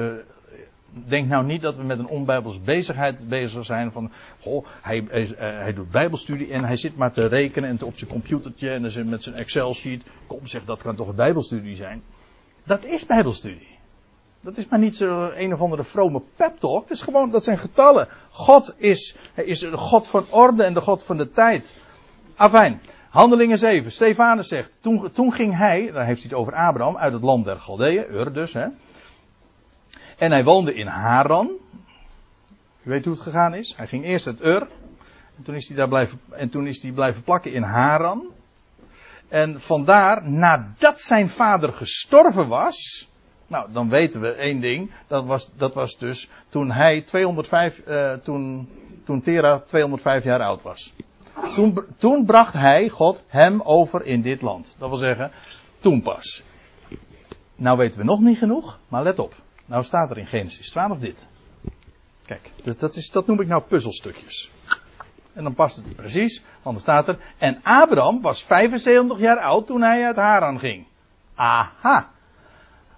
denk 0.92 1.28
nou 1.28 1.46
niet 1.46 1.62
dat 1.62 1.76
we 1.76 1.84
met 1.84 2.00
een 2.00 2.08
onbijbels 2.08 2.62
bezigheid 2.62 3.28
bezig 3.28 3.66
zijn 3.66 3.92
van, 3.92 4.12
goh, 4.40 4.66
hij, 4.82 5.06
hij, 5.08 5.34
hij, 5.38 5.74
doet 5.74 5.92
bijbelstudie 5.92 6.52
en 6.52 6.64
hij 6.64 6.76
zit 6.76 6.98
maar 6.98 7.12
te 7.12 7.26
rekenen 7.26 7.70
en 7.70 7.82
op 7.82 7.98
zijn 7.98 8.10
computertje 8.10 8.70
en 8.70 9.10
met 9.10 9.24
zijn 9.24 9.36
Excel 9.36 9.74
sheet, 9.74 10.04
kom 10.28 10.48
zeg, 10.48 10.66
dat 10.66 10.82
kan 10.82 10.96
toch 10.96 11.08
een 11.08 11.16
bijbelstudie 11.16 11.76
zijn. 11.76 12.04
Dat 12.64 12.84
is 12.84 13.06
bijbelstudie. 13.06 13.74
Dat 14.42 14.58
is 14.58 14.68
maar 14.68 14.80
niet 14.80 14.96
zo 14.96 15.32
een 15.36 15.54
of 15.54 15.62
andere 15.62 15.84
vrome 15.84 16.22
pep 16.36 16.58
talk. 16.58 16.82
Het 16.82 16.92
is 16.92 17.02
gewoon, 17.02 17.32
dat 17.32 17.44
zijn 17.44 17.58
getallen. 17.58 18.08
God 18.30 18.76
is, 18.78 19.16
is 19.36 19.60
de 19.60 19.78
God 19.78 20.08
van 20.08 20.26
orde 20.30 20.64
en 20.64 20.74
de 20.74 20.82
God 20.82 21.04
van 21.04 21.18
de 21.18 21.30
tijd. 21.30 21.76
Afijn. 22.36 22.82
Handelingen 23.10 23.58
7. 23.58 23.92
Stefanus 23.92 24.48
zegt, 24.48 24.78
toen, 24.80 25.12
toen 25.12 25.34
ging 25.34 25.58
hij, 25.58 25.92
dan 25.92 26.04
heeft 26.04 26.22
hij 26.22 26.30
het 26.30 26.40
over 26.40 26.54
Abraham, 26.54 26.98
uit 26.98 27.14
het 27.14 27.24
land 27.24 27.46
der 27.46 27.60
Galdeeën, 27.60 28.06
Ur 28.10 28.34
dus, 28.34 28.54
hè. 28.54 28.68
En 30.16 30.32
hij 30.32 30.44
woonde 30.44 30.74
in 30.74 30.88
Haran. 30.88 31.48
U 32.84 32.90
weet 32.90 33.06
hoe 33.06 33.14
het 33.14 33.24
gegaan 33.24 33.54
is. 33.54 33.74
Hij 33.78 33.88
ging 33.88 34.04
eerst 34.06 34.28
uit 34.28 34.46
Ur. 34.46 34.68
En 35.38 35.44
toen 35.44 35.56
is 35.56 35.68
hij 35.68 35.78
daar 35.78 35.88
blijven, 35.88 36.20
en 36.30 36.50
toen 36.50 36.68
is 36.68 36.82
hij 36.82 36.92
blijven 36.92 37.24
plakken 37.24 37.54
in 37.54 37.64
Haran. 37.64 38.34
En 39.28 39.62
vandaar, 39.62 40.30
nadat 40.30 41.02
zijn 41.02 41.30
vader 41.30 41.74
gestorven 41.74 42.48
was. 42.48 43.10
Nou, 43.48 43.72
dan 43.72 43.90
weten 43.90 44.22
we 44.22 44.32
één 44.32 44.60
ding. 44.60 44.92
Dat 45.08 45.26
was, 45.26 45.52
dat 45.56 45.74
was 45.74 45.98
dus 45.98 46.30
toen 46.48 46.72
hij 46.72 47.02
205, 47.02 47.82
uh, 47.88 48.14
toen, 48.14 48.70
toen 49.04 49.22
Tera 49.22 49.60
205 49.60 50.24
jaar 50.24 50.42
oud 50.42 50.62
was. 50.62 50.94
Toen, 51.56 51.86
toen 51.98 52.26
bracht 52.26 52.54
hij, 52.54 52.90
God, 52.90 53.24
hem 53.28 53.62
over 53.62 54.06
in 54.06 54.22
dit 54.22 54.42
land. 54.42 54.76
Dat 54.80 54.90
wil 54.90 54.98
zeggen, 54.98 55.32
toen 55.80 56.02
pas. 56.02 56.44
Nou 57.56 57.78
weten 57.78 58.00
we 58.00 58.06
nog 58.06 58.20
niet 58.20 58.38
genoeg, 58.38 58.80
maar 58.88 59.04
let 59.04 59.20
op. 59.20 59.36
Nou 59.66 59.84
staat 59.84 60.10
er 60.10 60.18
in 60.18 60.28
Genesis 60.28 60.70
12 60.70 61.00
dit. 61.00 61.28
Kijk, 62.26 62.50
dus 62.64 62.78
dat, 62.78 62.96
is, 62.96 63.10
dat 63.10 63.28
noem 63.28 63.42
ik 63.42 63.48
nou 63.48 63.62
puzzelstukjes. 63.62 64.52
En 65.34 65.44
dan 65.44 65.54
past 65.54 65.76
het 65.76 65.96
precies, 65.96 66.44
want 66.62 66.76
er 66.76 66.82
staat 66.82 67.08
er. 67.08 67.20
En 67.38 67.60
Abraham 67.64 68.22
was 68.22 68.44
75 68.44 69.20
jaar 69.20 69.40
oud 69.40 69.68
toen 69.68 69.82
hij 69.82 70.06
uit 70.06 70.16
Haran 70.16 70.60
ging. 70.60 70.88
Aha. 71.36 72.10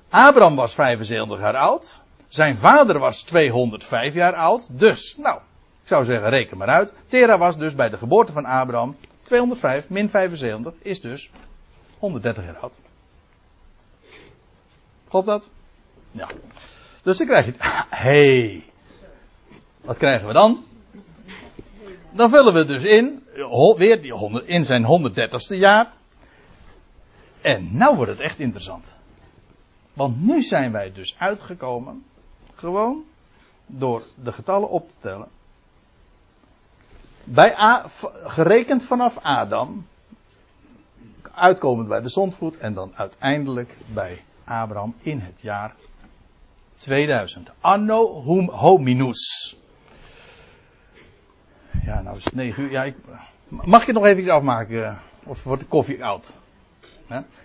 Abraham 0.10 0.56
was 0.56 0.74
75 0.74 1.40
jaar 1.40 1.56
oud. 1.56 2.02
Zijn 2.28 2.58
vader 2.58 3.00
was 3.00 3.22
205 3.22 4.14
jaar 4.14 4.34
oud. 4.34 4.80
Dus, 4.80 5.16
nou, 5.18 5.38
ik 5.82 5.88
zou 5.88 6.06
zeggen, 6.06 6.30
reken 6.30 6.58
maar 6.58 6.68
uit. 6.68 6.94
Tera 7.08 7.38
was 7.38 7.58
dus 7.58 7.76
bij 7.76 7.90
de 7.90 7.98
geboorte 7.98 8.32
van 8.32 8.46
Abraham 8.46 8.96
205 9.24 9.90
min 9.90 10.10
75 10.10 10.74
is 10.82 11.02
dus 11.02 11.30
130 12.00 12.44
jaar 12.44 12.58
oud. 12.58 12.78
Klopt 15.10 15.28
dat? 15.28 15.50
Ja. 16.12 16.30
Dus 17.04 17.18
dan 17.18 17.28
krijg 17.28 17.46
je 17.46 17.52
het. 17.52 17.62
hey. 17.90 18.64
Wat 19.82 19.98
krijgen 19.98 20.28
we 20.28 20.34
dan? 20.34 20.64
Dan 22.12 22.30
vullen 22.30 22.54
we 22.54 22.66
dus 22.66 22.84
in, 22.84 23.24
weer 23.78 24.02
die 24.02 24.14
100, 24.14 24.46
in 24.46 24.66
zijn 24.66 24.84
130ste 24.84 25.58
jaar. 25.58 25.94
En 27.42 27.78
nou 27.78 27.96
wordt 27.96 28.12
het 28.12 28.20
echt 28.20 28.40
interessant. 28.40 28.98
Want 29.94 30.22
nu 30.22 30.42
zijn 30.42 30.72
wij 30.72 30.92
dus 30.92 31.16
uitgekomen, 31.20 32.04
gewoon 32.56 33.04
door 33.66 34.04
de 34.16 34.32
getallen 34.32 34.70
op 34.70 34.90
te 34.90 34.96
tellen. 35.00 35.28
Bij 37.24 37.58
A, 37.60 37.86
gerekend 38.24 38.84
vanaf 38.84 39.18
Adam, 39.18 39.88
uitkomend 41.32 41.88
bij 41.88 42.02
de 42.02 42.10
zondvoet 42.10 42.58
en 42.58 42.74
dan 42.74 42.92
uiteindelijk 42.96 43.78
bij 43.94 44.24
Abraham 44.46 44.96
in 45.02 45.20
het 45.20 45.42
jaar 45.42 45.76
2000. 46.78 47.52
Anno 47.60 48.22
hum 48.22 48.50
hominus. 48.50 49.58
Ja, 51.86 52.02
nou 52.02 52.18
is 52.18 52.24
het 52.24 52.34
9 52.34 52.64
uur. 52.64 52.72
Ja, 52.72 52.84
ik, 52.84 52.96
mag 53.48 53.82
ik 53.82 53.88
het 53.88 53.96
nog 53.96 54.06
even 54.06 54.30
afmaken? 54.30 54.98
Of 55.24 55.44
wordt 55.44 55.62
de 55.62 55.68
koffie 55.68 56.06
oud? 56.06 56.34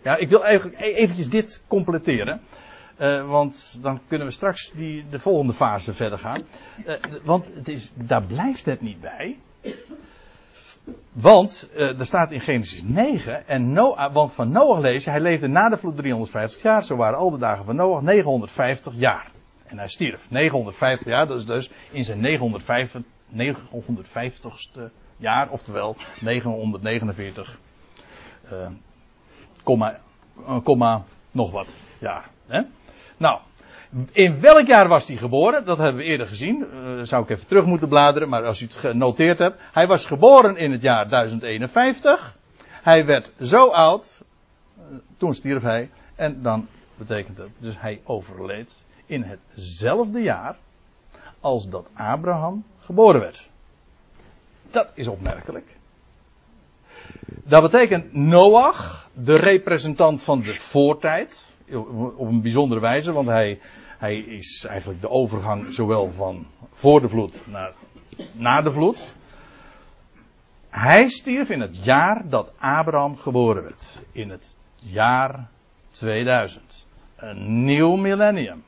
Ja, 0.03 0.17
ik 0.17 0.29
wil 0.29 0.45
eigenlijk 0.45 0.81
e- 0.81 0.93
eventjes 0.93 1.29
dit 1.29 1.65
completeren. 1.67 2.41
Uh, 3.01 3.29
want 3.29 3.79
dan 3.83 4.01
kunnen 4.09 4.27
we 4.27 4.33
straks 4.33 4.73
die, 4.73 5.09
de 5.09 5.19
volgende 5.19 5.53
fase 5.53 5.95
verder 5.95 6.19
gaan. 6.19 6.43
Uh, 6.87 6.95
want 7.23 7.55
het 7.55 7.69
is, 7.69 7.93
daar 7.95 8.23
blijft 8.23 8.65
het 8.65 8.81
niet 8.81 9.01
bij. 9.01 9.39
Want 11.13 11.71
uh, 11.75 11.99
er 11.99 12.07
staat 12.07 12.31
in 12.31 12.41
Genesis 12.41 12.83
9, 12.83 13.47
en 13.47 13.75
want 14.13 14.33
van 14.33 14.51
Noach 14.51 14.81
lees 14.81 15.05
je, 15.05 15.11
hij 15.11 15.21
leefde 15.21 15.49
na 15.49 15.69
de 15.69 15.77
vloed 15.77 15.97
350 15.97 16.63
jaar, 16.63 16.85
zo 16.85 16.97
waren 16.97 17.19
al 17.19 17.31
de 17.31 17.39
dagen 17.39 17.65
van 17.65 17.77
Noach 17.77 18.03
950 18.03 18.95
jaar. 18.97 19.31
En 19.65 19.79
hij 19.79 19.89
stierf 19.89 20.31
950 20.31 21.07
jaar, 21.07 21.27
dat 21.27 21.39
is 21.39 21.47
dus 21.47 21.71
in 21.91 22.05
zijn 22.05 22.21
950, 22.21 23.03
950ste 23.37 24.93
jaar, 25.17 25.51
oftewel 25.51 25.97
949, 26.21 27.59
uh, 28.53 28.67
komma, 29.63 29.99
komma 30.63 31.05
nog 31.31 31.51
wat 31.51 31.77
jaar. 31.99 32.31
Hè? 32.47 32.61
Nou, 33.17 33.41
in 34.13 34.41
welk 34.41 34.67
jaar 34.67 34.89
was 34.89 35.09
hij 35.09 35.17
geboren? 35.17 35.65
Dat 35.65 35.79
hebben 35.79 35.97
we 35.97 36.09
eerder 36.09 36.27
gezien. 36.27 36.67
Uh, 36.73 37.03
zou 37.03 37.23
ik 37.23 37.31
even 37.31 37.47
terug 37.47 37.65
moeten 37.65 37.89
bladeren, 37.89 38.29
maar 38.29 38.45
als 38.45 38.61
u 38.61 38.65
het 38.65 38.77
genoteerd 38.77 39.39
hebt. 39.39 39.61
Hij 39.73 39.87
was 39.87 40.07
geboren 40.07 40.57
in 40.57 40.73
het 40.73 40.83
jaar 40.83 41.09
1051. 41.09 42.37
Hij 42.83 43.07
werd 43.07 43.33
zo 43.41 43.69
oud. 43.69 44.25
Uh, 44.77 44.99
toen 45.17 45.35
stierf 45.35 45.63
hij. 45.63 45.91
En 46.15 46.43
dan 46.43 46.69
betekent 46.97 47.37
dat 47.37 47.49
dus 47.59 47.75
hij 47.79 48.01
overleed 48.05 48.85
in 49.07 49.23
hetzelfde 49.23 50.21
jaar 50.21 50.57
als 51.41 51.69
dat 51.69 51.89
Abraham 51.95 52.65
geboren 52.79 53.21
werd. 53.21 53.49
Dat 54.71 54.93
is 54.95 55.09
opmerkelijk. 55.09 55.77
Dat 57.45 57.63
betekent 57.63 58.13
Noach, 58.13 59.09
de 59.13 59.37
representant 59.37 60.23
van 60.23 60.43
de 60.43 60.57
voortijd, 60.57 61.55
op 62.17 62.29
een 62.29 62.43
bijzondere 62.43 62.81
wijze, 62.81 63.13
want 63.13 63.29
hij, 63.29 63.61
hij 64.03 64.19
is 64.19 64.65
eigenlijk 64.69 65.01
de 65.01 65.09
overgang 65.09 65.73
zowel 65.73 66.13
van 66.13 66.47
voor 66.73 67.01
de 67.01 67.09
vloed 67.09 67.43
naar 67.47 67.73
na 68.33 68.63
de 68.63 68.73
vloed. 68.73 69.15
Hij 70.71 71.09
stierf 71.09 71.51
in 71.51 71.61
het 71.61 71.85
jaar 71.85 72.29
dat 72.29 72.53
Abraham 72.59 73.17
geboren 73.17 73.63
werd. 73.63 73.99
In 74.13 74.31
het 74.31 74.57
jaar 74.77 75.49
2000. 75.91 76.87
Een 77.17 77.65
nieuw 77.65 77.97
millennium. 77.97 78.65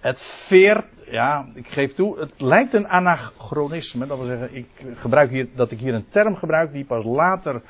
Het 0.00 0.22
veert, 0.22 1.10
ja, 1.10 1.48
ik 1.54 1.68
geef 1.68 1.92
toe, 1.92 2.18
het 2.18 2.40
lijkt 2.40 2.72
een 2.72 2.88
anachronisme. 2.88 4.06
Dat 4.06 4.18
wil 4.18 4.26
zeggen, 4.26 4.54
ik 4.54 4.68
gebruik 4.94 5.30
hier, 5.30 5.48
dat 5.54 5.70
ik 5.70 5.78
hier 5.78 5.94
een 5.94 6.08
term 6.08 6.36
gebruik 6.36 6.72
die 6.72 6.84
pas 6.84 7.04
later 7.04 7.62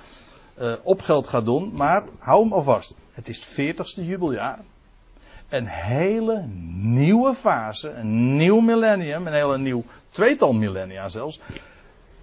uh, 0.59 0.75
opgeld 0.83 1.27
gaat 1.27 1.45
doen. 1.45 1.73
Maar 1.73 2.05
hou 2.19 2.43
hem 2.43 2.53
alvast. 2.53 2.97
Het 3.13 3.29
is 3.29 3.37
het 3.37 3.47
veertigste 3.47 4.05
jubeljaar. 4.05 4.59
Een 5.51 5.67
hele 5.67 6.47
nieuwe 6.83 7.35
fase, 7.35 7.91
een 7.91 8.37
nieuw 8.37 8.61
millennium, 8.61 9.27
een 9.27 9.33
hele 9.33 9.59
nieuw 9.59 9.85
tweetal 10.09 10.53
millennia 10.53 11.09
zelfs. 11.09 11.41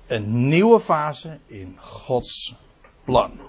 Een 0.07 0.47
nieuwe 0.47 0.79
fase 0.79 1.37
in 1.45 1.75
Gods 1.79 2.55
plan. 3.03 3.39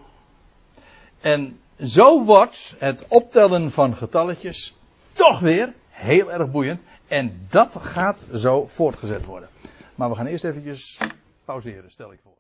En 1.21 1.61
zo 1.83 2.25
wordt 2.25 2.75
het 2.79 3.07
optellen 3.09 3.71
van 3.71 3.97
getalletjes 3.97 4.75
toch 5.13 5.41
weer 5.41 5.73
heel 5.89 6.33
erg 6.33 6.51
boeiend. 6.51 6.81
En 7.09 7.47
dat 7.51 7.77
gaat 7.81 8.27
zo 8.35 8.67
voortgezet 8.67 9.25
worden. 9.25 9.49
Maar 9.95 10.09
we 10.09 10.15
gaan 10.15 10.27
eerst 10.27 10.45
eventjes 10.45 10.99
pauzeren, 11.45 11.91
stel 11.91 12.13
ik 12.13 12.19
voor. 12.23 12.39